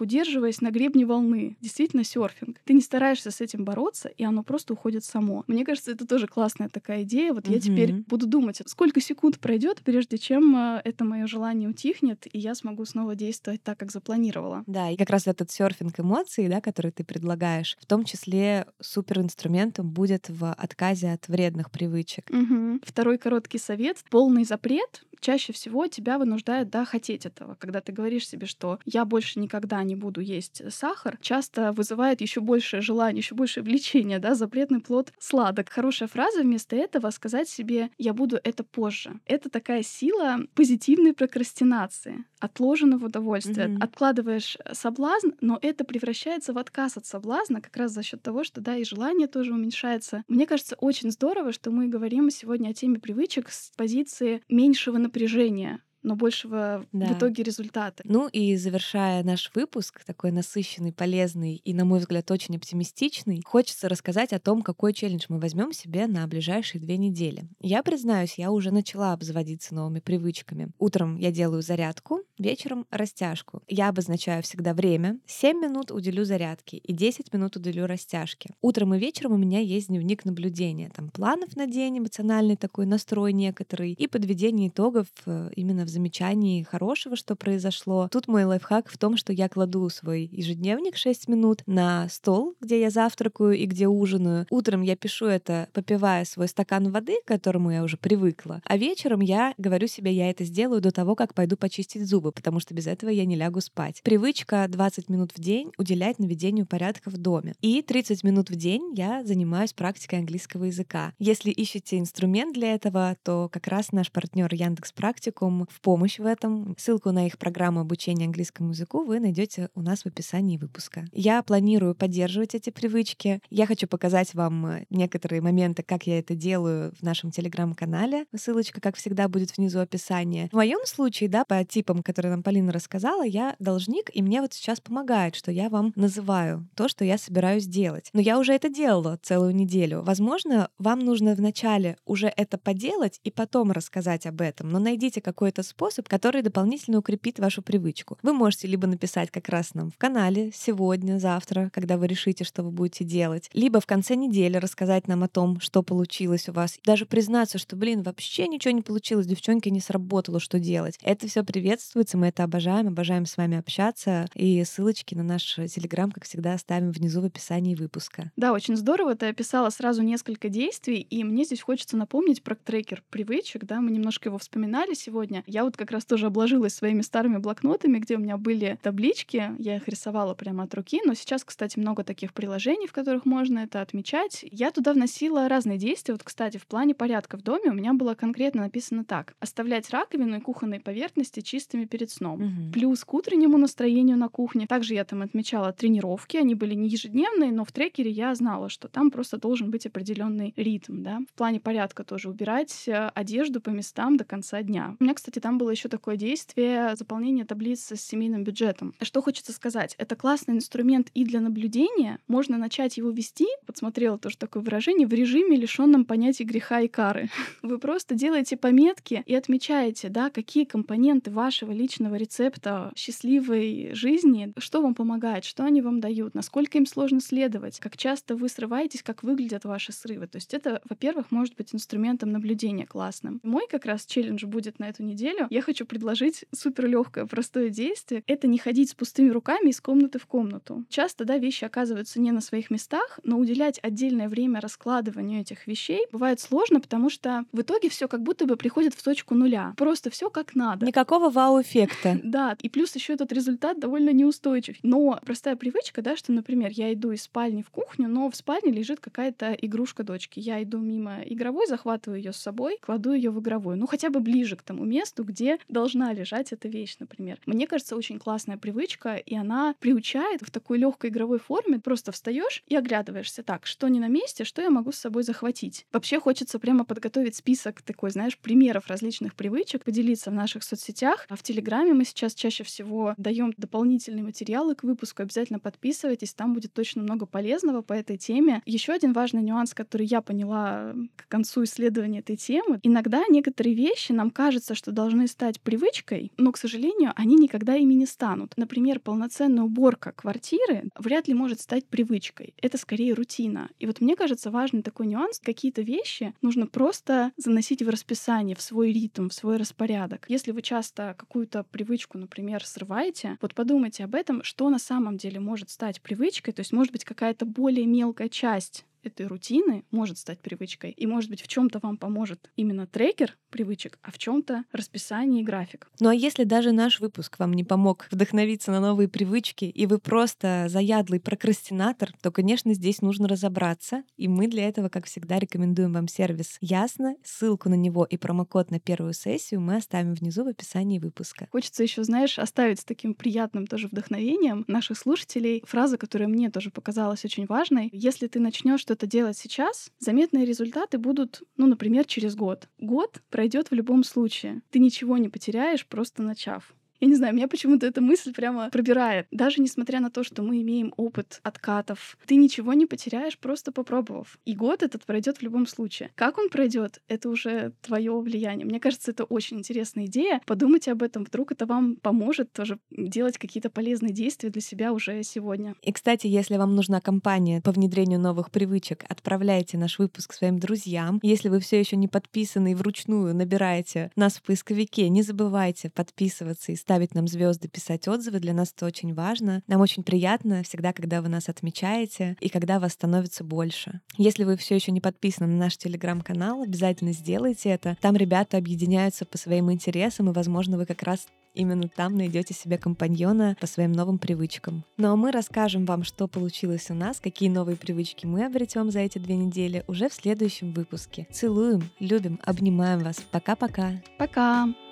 удерживаясь 0.00 0.60
на 0.60 0.70
гребне 0.70 1.06
волны. 1.06 1.56
Действительно, 1.60 2.04
серфинг. 2.04 2.60
Ты 2.64 2.74
не 2.74 2.80
стараешься 2.80 3.30
с 3.30 3.40
этим 3.40 3.64
бороться, 3.64 4.08
и 4.08 4.24
оно 4.24 4.42
просто 4.42 4.72
уходит 4.72 5.04
само. 5.04 5.44
Мне 5.46 5.64
кажется, 5.64 5.92
это 5.92 6.06
тоже 6.06 6.26
классная 6.26 6.68
такая 6.68 7.02
идея. 7.02 7.32
Вот 7.32 7.46
mm-hmm. 7.46 7.52
я 7.52 7.60
теперь 7.60 7.92
буду 8.06 8.21
думать, 8.26 8.60
сколько 8.66 9.00
секунд 9.00 9.38
пройдет, 9.38 9.82
прежде 9.82 10.18
чем 10.18 10.56
э, 10.56 10.80
это 10.84 11.04
мое 11.04 11.26
желание 11.26 11.68
утихнет, 11.68 12.26
и 12.32 12.38
я 12.38 12.54
смогу 12.54 12.84
снова 12.84 13.14
действовать 13.14 13.62
так, 13.62 13.78
как 13.78 13.90
запланировала. 13.90 14.64
Да, 14.66 14.90
и 14.90 14.96
как 14.96 15.10
раз 15.10 15.26
этот 15.26 15.50
серфинг 15.50 15.98
эмоций, 16.00 16.48
да, 16.48 16.60
который 16.60 16.92
ты 16.92 17.04
предлагаешь, 17.04 17.76
в 17.80 17.86
том 17.86 18.04
числе 18.04 18.66
суперинструментом 18.80 19.90
будет 19.90 20.28
в 20.28 20.52
отказе 20.52 21.12
от 21.12 21.28
вредных 21.28 21.70
привычек. 21.70 22.30
Угу. 22.30 22.80
Второй 22.84 23.18
короткий 23.18 23.58
совет. 23.58 23.98
Полный 24.10 24.44
запрет 24.44 25.04
чаще 25.22 25.52
всего 25.52 25.86
тебя 25.86 26.18
вынуждает, 26.18 26.68
да, 26.68 26.84
хотеть 26.84 27.24
этого. 27.24 27.54
Когда 27.54 27.80
ты 27.80 27.92
говоришь 27.92 28.28
себе, 28.28 28.46
что 28.46 28.78
я 28.84 29.04
больше 29.04 29.38
никогда 29.38 29.82
не 29.84 29.94
буду 29.94 30.20
есть 30.20 30.62
сахар, 30.70 31.16
часто 31.22 31.72
вызывает 31.72 32.20
еще 32.20 32.40
большее 32.40 32.82
желание, 32.82 33.20
еще 33.20 33.34
большее 33.34 33.64
влечение, 33.64 34.18
да, 34.18 34.34
запретный 34.34 34.80
плод 34.80 35.12
сладок. 35.18 35.70
Хорошая 35.70 36.08
фраза 36.08 36.42
вместо 36.42 36.76
этого 36.76 37.08
сказать 37.10 37.48
себе 37.48 37.90
«я 37.98 38.11
буду 38.12 38.38
это 38.42 38.64
позже». 38.64 39.20
Это 39.26 39.48
такая 39.48 39.82
сила 39.82 40.40
позитивной 40.54 41.12
прокрастинации, 41.12 42.24
отложенного 42.40 43.06
удовольствия. 43.06 43.66
Mm-hmm. 43.66 43.82
Откладываешь 43.82 44.56
соблазн, 44.72 45.30
но 45.40 45.58
это 45.60 45.84
превращается 45.84 46.52
в 46.52 46.58
отказ 46.58 46.96
от 46.96 47.06
соблазна 47.06 47.60
как 47.60 47.76
раз 47.76 47.92
за 47.92 48.02
счет 48.02 48.22
того, 48.22 48.44
что, 48.44 48.60
да, 48.60 48.76
и 48.76 48.84
желание 48.84 49.28
тоже 49.28 49.52
уменьшается. 49.52 50.24
Мне 50.28 50.46
кажется, 50.46 50.76
очень 50.80 51.10
здорово, 51.10 51.52
что 51.52 51.70
мы 51.70 51.88
говорим 51.88 52.30
сегодня 52.30 52.70
о 52.70 52.74
теме 52.74 52.98
привычек 52.98 53.50
с 53.50 53.70
позиции 53.76 54.42
меньшего 54.48 54.98
напряжения 54.98 55.80
но 56.02 56.16
большего 56.16 56.84
да. 56.92 57.06
в 57.06 57.18
итоге 57.18 57.42
результата. 57.42 58.02
Ну 58.06 58.28
и 58.28 58.56
завершая 58.56 59.22
наш 59.24 59.50
выпуск, 59.54 60.04
такой 60.04 60.32
насыщенный, 60.32 60.92
полезный 60.92 61.56
и, 61.56 61.74
на 61.74 61.84
мой 61.84 62.00
взгляд, 62.00 62.30
очень 62.30 62.56
оптимистичный, 62.56 63.42
хочется 63.44 63.88
рассказать 63.88 64.32
о 64.32 64.40
том, 64.40 64.62
какой 64.62 64.92
челлендж 64.92 65.26
мы 65.28 65.38
возьмем 65.38 65.72
себе 65.72 66.06
на 66.06 66.26
ближайшие 66.26 66.80
две 66.80 66.96
недели. 66.96 67.44
Я 67.60 67.82
признаюсь, 67.82 68.34
я 68.38 68.50
уже 68.50 68.70
начала 68.70 69.12
обзаводиться 69.12 69.74
новыми 69.74 70.00
привычками. 70.00 70.70
Утром 70.78 71.16
я 71.16 71.30
делаю 71.30 71.62
зарядку, 71.62 72.22
вечером 72.38 72.86
растяжку. 72.90 73.62
Я 73.68 73.88
обозначаю 73.88 74.42
всегда 74.42 74.74
время. 74.74 75.18
7 75.26 75.58
минут 75.58 75.90
уделю 75.90 76.24
зарядке 76.24 76.78
и 76.78 76.92
10 76.92 77.32
минут 77.32 77.56
уделю 77.56 77.86
растяжке. 77.86 78.50
Утром 78.60 78.94
и 78.94 78.98
вечером 78.98 79.32
у 79.32 79.36
меня 79.36 79.60
есть 79.60 79.88
дневник 79.88 80.24
наблюдения. 80.24 80.90
Там 80.94 81.10
планов 81.10 81.56
на 81.56 81.66
день, 81.66 81.98
эмоциональный 81.98 82.56
такой 82.56 82.86
настрой 82.86 83.32
некоторый 83.32 83.92
и 83.92 84.06
подведение 84.06 84.68
итогов 84.68 85.06
э, 85.26 85.50
именно 85.56 85.84
в 85.84 85.91
замечании 85.92 86.62
хорошего, 86.62 87.16
что 87.16 87.36
произошло. 87.36 88.08
Тут 88.10 88.28
мой 88.28 88.44
лайфхак 88.44 88.88
в 88.88 88.98
том, 88.98 89.16
что 89.16 89.32
я 89.32 89.48
кладу 89.48 89.88
свой 89.88 90.28
ежедневник 90.32 90.96
6 90.96 91.28
минут 91.28 91.62
на 91.66 92.08
стол, 92.08 92.54
где 92.60 92.80
я 92.80 92.90
завтракаю 92.90 93.52
и 93.52 93.66
где 93.66 93.86
ужинаю. 93.88 94.46
Утром 94.50 94.82
я 94.82 94.96
пишу 94.96 95.26
это, 95.26 95.68
попивая 95.72 96.24
свой 96.24 96.48
стакан 96.48 96.90
воды, 96.90 97.16
к 97.24 97.28
которому 97.28 97.70
я 97.70 97.82
уже 97.82 97.96
привыкла. 97.96 98.62
А 98.64 98.76
вечером 98.76 99.20
я 99.20 99.54
говорю 99.58 99.86
себе, 99.86 100.12
я 100.12 100.30
это 100.30 100.44
сделаю 100.44 100.80
до 100.80 100.90
того, 100.90 101.14
как 101.14 101.34
пойду 101.34 101.56
почистить 101.56 102.06
зубы, 102.06 102.32
потому 102.32 102.60
что 102.60 102.74
без 102.74 102.86
этого 102.86 103.10
я 103.10 103.24
не 103.24 103.36
лягу 103.36 103.60
спать. 103.60 104.00
Привычка 104.02 104.66
20 104.68 105.08
минут 105.08 105.32
в 105.34 105.40
день 105.40 105.72
уделять 105.78 106.18
наведению 106.18 106.66
порядка 106.66 107.10
в 107.10 107.18
доме. 107.18 107.54
И 107.60 107.82
30 107.82 108.24
минут 108.24 108.50
в 108.50 108.56
день 108.56 108.94
я 108.94 109.24
занимаюсь 109.24 109.72
практикой 109.72 110.20
английского 110.20 110.64
языка. 110.64 111.12
Если 111.18 111.50
ищете 111.50 111.98
инструмент 111.98 112.54
для 112.54 112.74
этого, 112.74 113.16
то 113.22 113.48
как 113.52 113.66
раз 113.66 113.92
наш 113.92 114.10
партнер 114.10 114.52
Яндекс 114.54 114.92
Практикум 114.92 115.66
в 115.70 115.80
помощь 115.82 116.18
в 116.18 116.26
этом. 116.26 116.74
Ссылку 116.78 117.10
на 117.10 117.26
их 117.26 117.38
программу 117.38 117.80
обучения 117.80 118.24
английскому 118.24 118.70
языку 118.70 119.04
вы 119.04 119.20
найдете 119.20 119.68
у 119.74 119.82
нас 119.82 120.02
в 120.02 120.06
описании 120.06 120.56
выпуска. 120.56 121.04
Я 121.12 121.42
планирую 121.42 121.94
поддерживать 121.94 122.54
эти 122.54 122.70
привычки. 122.70 123.40
Я 123.50 123.66
хочу 123.66 123.86
показать 123.86 124.34
вам 124.34 124.66
э, 124.66 124.86
некоторые 124.90 125.42
моменты, 125.42 125.82
как 125.82 126.06
я 126.06 126.18
это 126.18 126.34
делаю 126.34 126.92
в 126.98 127.02
нашем 127.02 127.30
телеграм-канале. 127.30 128.26
Ссылочка, 128.34 128.80
как 128.80 128.96
всегда, 128.96 129.28
будет 129.28 129.56
внизу 129.56 129.80
описания. 129.80 130.48
В 130.52 130.56
моем 130.56 130.86
случае, 130.86 131.28
да, 131.28 131.44
по 131.44 131.64
типам, 131.64 132.02
которые 132.02 132.30
нам 132.30 132.42
Полина 132.42 132.72
рассказала, 132.72 133.24
я 133.24 133.56
должник, 133.58 134.10
и 134.14 134.22
мне 134.22 134.40
вот 134.40 134.54
сейчас 134.54 134.80
помогает, 134.80 135.34
что 135.34 135.50
я 135.50 135.68
вам 135.68 135.92
называю 135.96 136.68
то, 136.76 136.88
что 136.88 137.04
я 137.04 137.18
собираюсь 137.18 137.66
делать. 137.66 138.10
Но 138.12 138.20
я 138.20 138.38
уже 138.38 138.52
это 138.52 138.68
делала 138.68 139.18
целую 139.22 139.54
неделю. 139.54 140.02
Возможно, 140.02 140.68
вам 140.78 141.00
нужно 141.00 141.34
вначале 141.34 141.96
уже 142.06 142.32
это 142.36 142.58
поделать 142.58 143.20
и 143.24 143.30
потом 143.30 143.72
рассказать 143.72 144.26
об 144.26 144.40
этом, 144.40 144.68
но 144.68 144.78
найдите 144.78 145.20
какой-то 145.20 145.62
способ, 145.72 146.06
который 146.06 146.42
дополнительно 146.42 146.98
укрепит 146.98 147.38
вашу 147.38 147.62
привычку. 147.62 148.18
Вы 148.22 148.34
можете 148.34 148.68
либо 148.68 148.86
написать 148.86 149.30
как 149.30 149.48
раз 149.48 149.74
нам 149.74 149.90
в 149.90 149.96
канале 149.96 150.52
сегодня, 150.54 151.18
завтра, 151.18 151.70
когда 151.72 151.96
вы 151.96 152.06
решите, 152.06 152.44
что 152.44 152.62
вы 152.62 152.70
будете 152.70 153.04
делать, 153.04 153.50
либо 153.54 153.80
в 153.80 153.86
конце 153.86 154.14
недели 154.14 154.58
рассказать 154.58 155.08
нам 155.08 155.22
о 155.24 155.28
том, 155.28 155.60
что 155.60 155.82
получилось 155.82 156.48
у 156.48 156.52
вас. 156.52 156.78
Даже 156.84 157.06
признаться, 157.06 157.56
что, 157.58 157.74
блин, 157.74 158.02
вообще 158.02 158.46
ничего 158.48 158.72
не 158.72 158.82
получилось, 158.82 159.26
девчонки 159.26 159.70
не 159.70 159.80
сработало, 159.80 160.40
что 160.40 160.58
делать. 160.58 160.98
Это 161.02 161.26
все 161.26 161.42
приветствуется, 161.42 162.18
мы 162.18 162.28
это 162.28 162.44
обожаем, 162.44 162.88
обожаем 162.88 163.24
с 163.24 163.36
вами 163.36 163.58
общаться. 163.58 164.26
И 164.34 164.62
ссылочки 164.64 165.14
на 165.14 165.22
наш 165.22 165.54
телеграм, 165.54 166.10
как 166.10 166.24
всегда, 166.24 166.52
оставим 166.52 166.92
внизу 166.92 167.22
в 167.22 167.24
описании 167.24 167.74
выпуска. 167.74 168.30
Да, 168.36 168.52
очень 168.52 168.76
здорово. 168.76 169.14
Ты 169.14 169.26
описала 169.26 169.70
сразу 169.70 170.02
несколько 170.02 170.50
действий, 170.50 171.00
и 171.00 171.24
мне 171.24 171.44
здесь 171.44 171.62
хочется 171.62 171.96
напомнить 171.96 172.42
про 172.42 172.54
трекер 172.54 173.02
привычек, 173.08 173.64
да, 173.64 173.80
мы 173.80 173.90
немножко 173.90 174.28
его 174.28 174.38
вспоминали 174.38 174.94
сегодня. 174.94 175.42
Я 175.46 175.61
вот 175.64 175.76
как 175.76 175.90
раз 175.90 176.04
тоже 176.04 176.26
обложилась 176.26 176.74
своими 176.74 177.02
старыми 177.02 177.38
блокнотами, 177.38 177.98
где 177.98 178.16
у 178.16 178.18
меня 178.18 178.36
были 178.36 178.78
таблички, 178.82 179.52
я 179.58 179.76
их 179.76 179.88
рисовала 179.88 180.34
прямо 180.34 180.64
от 180.64 180.74
руки, 180.74 181.00
но 181.04 181.14
сейчас, 181.14 181.44
кстати, 181.44 181.78
много 181.78 182.04
таких 182.04 182.32
приложений, 182.32 182.86
в 182.88 182.92
которых 182.92 183.24
можно 183.24 183.60
это 183.60 183.80
отмечать. 183.80 184.44
Я 184.50 184.70
туда 184.70 184.92
вносила 184.92 185.48
разные 185.48 185.78
действия. 185.78 186.14
Вот, 186.14 186.22
кстати, 186.22 186.58
в 186.58 186.66
плане 186.66 186.94
порядка 186.94 187.36
в 187.36 187.42
доме 187.42 187.70
у 187.70 187.74
меня 187.74 187.92
было 187.92 188.14
конкретно 188.14 188.62
написано 188.62 189.04
так. 189.04 189.34
Оставлять 189.40 189.90
раковину 189.90 190.38
и 190.38 190.40
кухонные 190.40 190.80
поверхности 190.80 191.40
чистыми 191.40 191.84
перед 191.84 192.10
сном. 192.10 192.42
Угу. 192.42 192.72
Плюс 192.72 193.04
к 193.04 193.14
утреннему 193.14 193.58
настроению 193.58 194.16
на 194.16 194.28
кухне. 194.28 194.66
Также 194.66 194.94
я 194.94 195.04
там 195.04 195.22
отмечала 195.22 195.72
тренировки, 195.72 196.36
они 196.36 196.54
были 196.54 196.74
не 196.74 196.88
ежедневные, 196.88 197.52
но 197.52 197.64
в 197.64 197.72
трекере 197.72 198.10
я 198.10 198.34
знала, 198.34 198.68
что 198.68 198.88
там 198.88 199.10
просто 199.10 199.38
должен 199.38 199.70
быть 199.70 199.86
определенный 199.86 200.54
ритм, 200.56 201.02
да. 201.02 201.20
В 201.32 201.36
плане 201.36 201.60
порядка 201.60 202.04
тоже 202.04 202.28
убирать 202.28 202.84
э, 202.86 203.10
одежду 203.14 203.60
по 203.60 203.70
местам 203.70 204.16
до 204.16 204.24
конца 204.24 204.62
дня. 204.62 204.96
У 205.00 205.04
меня, 205.04 205.14
кстати, 205.14 205.38
там 205.42 205.58
было 205.58 205.70
еще 205.70 205.88
такое 205.88 206.16
действие 206.16 206.96
заполнения 206.96 207.44
таблицы 207.44 207.96
с 207.96 208.00
семейным 208.00 208.44
бюджетом. 208.44 208.94
Что 209.02 209.20
хочется 209.20 209.52
сказать? 209.52 209.94
Это 209.98 210.16
классный 210.16 210.54
инструмент 210.54 211.10
и 211.12 211.24
для 211.24 211.40
наблюдения. 211.40 212.18
Можно 212.28 212.56
начать 212.56 212.96
его 212.96 213.10
вести, 213.10 213.46
подсмотрела 213.66 214.18
тоже 214.18 214.38
такое 214.38 214.62
выражение, 214.62 215.06
в 215.06 215.12
режиме, 215.12 215.56
лишенном 215.56 216.04
понятия 216.04 216.44
греха 216.44 216.80
и 216.80 216.88
кары. 216.88 217.28
Вы 217.62 217.78
просто 217.78 218.14
делаете 218.14 218.56
пометки 218.56 219.22
и 219.26 219.34
отмечаете, 219.34 220.08
да, 220.08 220.30
какие 220.30 220.64
компоненты 220.64 221.30
вашего 221.30 221.72
личного 221.72 222.14
рецепта 222.14 222.92
счастливой 222.96 223.92
жизни, 223.94 224.52
что 224.58 224.80
вам 224.80 224.94
помогает, 224.94 225.44
что 225.44 225.64
они 225.64 225.82
вам 225.82 226.00
дают, 226.00 226.34
насколько 226.34 226.78
им 226.78 226.86
сложно 226.86 227.20
следовать, 227.20 227.80
как 227.80 227.96
часто 227.96 228.36
вы 228.36 228.48
срываетесь, 228.48 229.02
как 229.02 229.22
выглядят 229.22 229.64
ваши 229.64 229.92
срывы. 229.92 230.28
То 230.28 230.36
есть 230.36 230.54
это, 230.54 230.80
во-первых, 230.88 231.30
может 231.30 231.56
быть 231.56 231.74
инструментом 231.74 232.30
наблюдения 232.30 232.86
классным. 232.86 233.40
Мой 233.42 233.66
как 233.68 233.86
раз 233.86 234.06
челлендж 234.06 234.46
будет 234.46 234.78
на 234.78 234.88
эту 234.88 235.02
неделю. 235.02 235.31
Я 235.50 235.62
хочу 235.62 235.86
предложить 235.86 236.44
супер 236.52 236.86
легкое, 236.86 237.26
простое 237.26 237.68
действие. 237.68 238.22
Это 238.26 238.46
не 238.46 238.58
ходить 238.58 238.90
с 238.90 238.94
пустыми 238.94 239.30
руками 239.30 239.70
из 239.70 239.80
комнаты 239.80 240.18
в 240.18 240.26
комнату. 240.26 240.84
Часто, 240.88 241.24
да, 241.24 241.38
вещи 241.38 241.64
оказываются 241.64 242.20
не 242.20 242.32
на 242.32 242.40
своих 242.40 242.70
местах, 242.70 243.20
но 243.22 243.38
уделять 243.38 243.78
отдельное 243.82 244.28
время 244.28 244.60
раскладыванию 244.60 245.40
этих 245.40 245.66
вещей 245.66 246.06
бывает 246.12 246.40
сложно, 246.40 246.80
потому 246.80 247.10
что 247.10 247.44
в 247.52 247.60
итоге 247.60 247.88
все 247.88 248.08
как 248.08 248.22
будто 248.22 248.46
бы 248.46 248.56
приходит 248.56 248.94
в 248.94 249.02
точку 249.02 249.34
нуля. 249.34 249.74
Просто 249.76 250.10
все 250.10 250.30
как 250.30 250.54
надо. 250.54 250.86
Никакого 250.86 251.30
вау-эффекта. 251.30 252.20
Да, 252.32 252.56
и 252.62 252.68
плюс 252.70 252.94
еще 252.94 253.12
этот 253.12 253.30
результат 253.32 253.78
довольно 253.78 254.10
неустойчив. 254.10 254.76
Но 254.82 255.18
простая 255.24 255.54
привычка, 255.56 256.00
да, 256.00 256.16
что, 256.16 256.32
например, 256.32 256.70
я 256.72 256.92
иду 256.92 257.10
из 257.10 257.22
спальни 257.22 257.62
в 257.62 257.70
кухню, 257.70 258.08
но 258.08 258.30
в 258.30 258.36
спальне 258.36 258.72
лежит 258.72 259.00
какая-то 259.00 259.52
игрушка 259.52 260.02
дочки. 260.02 260.40
Я 260.40 260.62
иду 260.62 260.78
мимо 260.78 261.22
игровой, 261.24 261.66
захватываю 261.66 262.18
ее 262.18 262.32
с 262.32 262.36
собой, 262.36 262.78
кладу 262.80 263.12
ее 263.12 263.30
в 263.30 263.40
игровую. 263.40 263.76
Ну, 263.76 263.86
хотя 263.86 264.08
бы 264.08 264.20
ближе 264.20 264.56
к 264.56 264.62
тому 264.62 264.84
месту, 264.84 265.21
где 265.24 265.58
должна 265.68 266.12
лежать 266.12 266.52
эта 266.52 266.68
вещь, 266.68 266.96
например. 266.98 267.38
Мне 267.46 267.66
кажется, 267.66 267.96
очень 267.96 268.18
классная 268.18 268.56
привычка, 268.56 269.16
и 269.16 269.34
она 269.34 269.74
приучает 269.80 270.42
в 270.42 270.50
такой 270.50 270.78
легкой 270.78 271.10
игровой 271.10 271.38
форме. 271.38 271.78
Просто 271.78 272.12
встаешь 272.12 272.62
и 272.68 272.76
оглядываешься 272.76 273.42
так, 273.42 273.66
что 273.66 273.88
не 273.88 274.00
на 274.00 274.08
месте, 274.08 274.44
что 274.44 274.62
я 274.62 274.70
могу 274.70 274.92
с 274.92 274.98
собой 274.98 275.22
захватить. 275.22 275.86
Вообще 275.92 276.20
хочется 276.20 276.58
прямо 276.58 276.84
подготовить 276.84 277.36
список 277.36 277.82
такой, 277.82 278.10
знаешь, 278.10 278.38
примеров 278.38 278.86
различных 278.88 279.34
привычек, 279.34 279.84
поделиться 279.84 280.30
в 280.30 280.34
наших 280.34 280.64
соцсетях. 280.64 281.26
А 281.28 281.36
в 281.36 281.42
Телеграме 281.42 281.92
мы 281.92 282.04
сейчас 282.04 282.34
чаще 282.34 282.64
всего 282.64 283.14
даем 283.16 283.52
дополнительные 283.56 284.24
материалы 284.24 284.74
к 284.74 284.82
выпуску. 284.82 285.22
Обязательно 285.22 285.58
подписывайтесь, 285.58 286.34
там 286.34 286.54
будет 286.54 286.72
точно 286.72 287.02
много 287.02 287.26
полезного 287.26 287.82
по 287.82 287.92
этой 287.92 288.16
теме. 288.16 288.62
Еще 288.64 288.92
один 288.92 289.12
важный 289.12 289.42
нюанс, 289.42 289.74
который 289.74 290.06
я 290.06 290.22
поняла 290.22 290.94
к 291.16 291.28
концу 291.28 291.64
исследования 291.64 292.20
этой 292.20 292.36
темы. 292.36 292.80
Иногда 292.82 293.22
некоторые 293.28 293.74
вещи 293.74 294.12
нам 294.12 294.30
кажется, 294.30 294.74
что 294.74 294.92
должны 294.92 295.11
стать 295.28 295.60
привычкой, 295.60 296.32
но, 296.36 296.52
к 296.52 296.56
сожалению, 296.56 297.12
они 297.16 297.36
никогда 297.36 297.74
ими 297.76 297.94
не 297.94 298.06
станут. 298.06 298.54
Например, 298.56 299.00
полноценная 299.00 299.64
уборка 299.64 300.12
квартиры 300.12 300.84
вряд 300.98 301.28
ли 301.28 301.34
может 301.34 301.60
стать 301.60 301.86
привычкой. 301.86 302.54
Это 302.60 302.78
скорее 302.78 303.14
рутина. 303.14 303.70
И 303.78 303.86
вот 303.86 304.00
мне 304.00 304.16
кажется 304.16 304.50
важный 304.50 304.82
такой 304.82 305.06
нюанс. 305.06 305.40
Какие-то 305.40 305.82
вещи 305.82 306.34
нужно 306.42 306.66
просто 306.66 307.32
заносить 307.36 307.82
в 307.82 307.88
расписание, 307.88 308.56
в 308.56 308.62
свой 308.62 308.92
ритм, 308.92 309.28
в 309.28 309.34
свой 309.34 309.56
распорядок. 309.56 310.26
Если 310.28 310.50
вы 310.52 310.62
часто 310.62 311.14
какую-то 311.18 311.64
привычку, 311.64 312.18
например, 312.18 312.64
срываете, 312.64 313.38
вот 313.40 313.54
подумайте 313.54 314.04
об 314.04 314.14
этом, 314.14 314.42
что 314.42 314.68
на 314.70 314.78
самом 314.78 315.16
деле 315.16 315.40
может 315.40 315.70
стать 315.70 316.00
привычкой. 316.00 316.54
То 316.54 316.60
есть, 316.60 316.72
может 316.72 316.92
быть, 316.92 317.04
какая-то 317.04 317.44
более 317.44 317.86
мелкая 317.86 318.28
часть 318.28 318.84
этой 319.02 319.26
рутины 319.26 319.84
может 319.90 320.18
стать 320.18 320.40
привычкой. 320.40 320.90
И, 320.90 321.06
может 321.06 321.30
быть, 321.30 321.42
в 321.42 321.48
чем-то 321.48 321.78
вам 321.82 321.96
поможет 321.96 322.50
именно 322.56 322.86
трекер 322.86 323.36
привычек, 323.50 323.98
а 324.02 324.10
в 324.10 324.18
чем-то 324.18 324.64
расписание 324.72 325.42
и 325.42 325.44
график. 325.44 325.90
Ну 326.00 326.08
а 326.08 326.14
если 326.14 326.44
даже 326.44 326.72
наш 326.72 327.00
выпуск 327.00 327.38
вам 327.38 327.52
не 327.52 327.64
помог 327.64 328.08
вдохновиться 328.10 328.70
на 328.70 328.80
новые 328.80 329.08
привычки, 329.08 329.66
и 329.66 329.86
вы 329.86 329.98
просто 329.98 330.66
заядлый 330.68 331.20
прокрастинатор, 331.20 332.12
то, 332.22 332.30
конечно, 332.30 332.72
здесь 332.74 333.02
нужно 333.02 333.28
разобраться. 333.28 334.04
И 334.16 334.26
мы 334.26 334.48
для 334.48 334.66
этого, 334.66 334.88
как 334.88 335.06
всегда, 335.06 335.38
рекомендуем 335.38 335.92
вам 335.92 336.08
сервис 336.08 336.56
Ясно. 336.60 337.16
Ссылку 337.22 337.68
на 337.68 337.74
него 337.74 338.04
и 338.04 338.16
промокод 338.16 338.70
на 338.70 338.80
первую 338.80 339.12
сессию 339.12 339.60
мы 339.60 339.76
оставим 339.76 340.14
внизу 340.14 340.44
в 340.44 340.48
описании 340.48 340.98
выпуска. 340.98 341.48
Хочется 341.50 341.82
еще, 341.82 342.04
знаешь, 342.04 342.38
оставить 342.38 342.80
с 342.80 342.84
таким 342.84 343.14
приятным 343.14 343.66
тоже 343.66 343.88
вдохновением 343.88 344.64
наших 344.66 344.98
слушателей 344.98 345.62
фраза, 345.66 345.98
которая 345.98 346.28
мне 346.28 346.50
тоже 346.50 346.70
показалась 346.70 347.24
очень 347.24 347.46
важной. 347.46 347.90
Если 347.92 348.26
ты 348.28 348.40
начнешь 348.40 348.84
что-то 348.92 349.06
делать 349.06 349.38
сейчас, 349.38 349.90
заметные 349.98 350.44
результаты 350.44 350.98
будут, 350.98 351.42
ну, 351.56 351.66
например, 351.66 352.04
через 352.04 352.36
год. 352.36 352.68
Год 352.78 353.22
пройдет 353.30 353.70
в 353.70 353.74
любом 353.74 354.04
случае. 354.04 354.60
Ты 354.70 354.80
ничего 354.80 355.16
не 355.16 355.30
потеряешь, 355.30 355.86
просто 355.86 356.22
начав. 356.22 356.74
Я 357.02 357.08
не 357.08 357.16
знаю, 357.16 357.34
меня 357.34 357.48
почему-то 357.48 357.84
эта 357.84 358.00
мысль 358.00 358.32
прямо 358.32 358.70
пробирает. 358.70 359.26
Даже 359.32 359.60
несмотря 359.60 359.98
на 359.98 360.08
то, 360.08 360.22
что 360.22 360.44
мы 360.44 360.62
имеем 360.62 360.94
опыт 360.96 361.40
откатов, 361.42 362.16
ты 362.26 362.36
ничего 362.36 362.74
не 362.74 362.86
потеряешь, 362.86 363.36
просто 363.36 363.72
попробовав. 363.72 364.38
И 364.44 364.54
год 364.54 364.84
этот 364.84 365.04
пройдет 365.04 365.38
в 365.38 365.42
любом 365.42 365.66
случае. 365.66 366.12
Как 366.14 366.38
он 366.38 366.48
пройдет, 366.48 367.02
это 367.08 367.28
уже 367.28 367.72
твое 367.80 368.16
влияние. 368.20 368.66
Мне 368.66 368.78
кажется, 368.78 369.10
это 369.10 369.24
очень 369.24 369.58
интересная 369.58 370.04
идея. 370.04 370.40
Подумайте 370.46 370.92
об 370.92 371.02
этом, 371.02 371.24
вдруг 371.24 371.50
это 371.50 371.66
вам 371.66 371.96
поможет 371.96 372.52
тоже 372.52 372.78
делать 372.92 373.36
какие-то 373.36 373.68
полезные 373.68 374.12
действия 374.12 374.50
для 374.50 374.62
себя 374.62 374.92
уже 374.92 375.24
сегодня. 375.24 375.74
И, 375.82 375.90
кстати, 375.90 376.28
если 376.28 376.56
вам 376.56 376.76
нужна 376.76 377.00
компания 377.00 377.60
по 377.62 377.72
внедрению 377.72 378.20
новых 378.20 378.52
привычек, 378.52 379.04
отправляйте 379.08 379.76
наш 379.76 379.98
выпуск 379.98 380.34
своим 380.34 380.60
друзьям. 380.60 381.18
Если 381.24 381.48
вы 381.48 381.58
все 381.58 381.80
еще 381.80 381.96
не 381.96 382.06
подписаны 382.06 382.70
и 382.70 382.74
вручную 382.76 383.34
набираете 383.34 384.12
нас 384.14 384.36
в 384.36 384.42
поисковике, 384.42 385.08
не 385.08 385.22
забывайте 385.22 385.90
подписываться 385.90 386.70
и 386.70 386.76
ставить 386.76 386.91
ставить 386.92 387.14
нам 387.14 387.26
звезды, 387.26 387.68
писать 387.68 388.06
отзывы. 388.06 388.38
Для 388.38 388.52
нас 388.52 388.70
это 388.76 388.84
очень 388.84 389.14
важно. 389.14 389.62
Нам 389.66 389.80
очень 389.80 390.02
приятно 390.02 390.62
всегда, 390.62 390.92
когда 390.92 391.22
вы 391.22 391.30
нас 391.30 391.48
отмечаете 391.48 392.36
и 392.38 392.50
когда 392.50 392.78
вас 392.78 392.92
становится 392.92 393.44
больше. 393.44 394.02
Если 394.18 394.44
вы 394.44 394.58
все 394.58 394.74
еще 394.74 394.92
не 394.92 395.00
подписаны 395.00 395.46
на 395.46 395.56
наш 395.56 395.78
телеграм-канал, 395.78 396.60
обязательно 396.60 397.14
сделайте 397.14 397.70
это. 397.70 397.96
Там 398.02 398.14
ребята 398.14 398.58
объединяются 398.58 399.24
по 399.24 399.38
своим 399.38 399.72
интересам, 399.72 400.28
и, 400.28 400.34
возможно, 400.34 400.76
вы 400.76 400.84
как 400.84 401.02
раз 401.02 401.28
Именно 401.54 401.86
там 401.86 402.16
найдете 402.16 402.54
себе 402.54 402.78
компаньона 402.78 403.58
по 403.60 403.66
своим 403.66 403.92
новым 403.92 404.18
привычкам. 404.18 404.86
Ну 404.96 405.12
а 405.12 405.16
мы 405.16 405.30
расскажем 405.30 405.84
вам, 405.84 406.02
что 406.02 406.26
получилось 406.26 406.88
у 406.88 406.94
нас, 406.94 407.20
какие 407.20 407.50
новые 407.50 407.76
привычки 407.76 408.24
мы 408.24 408.46
обретем 408.46 408.90
за 408.90 409.00
эти 409.00 409.18
две 409.18 409.36
недели 409.36 409.84
уже 409.86 410.08
в 410.08 410.14
следующем 410.14 410.72
выпуске. 410.72 411.26
Целуем, 411.30 411.90
любим, 412.00 412.40
обнимаем 412.42 413.00
вас. 413.00 413.16
Пока-пока. 413.30 414.00
Пока. 414.16 414.64
-пока. 414.64 414.72
Пока. 414.72 414.91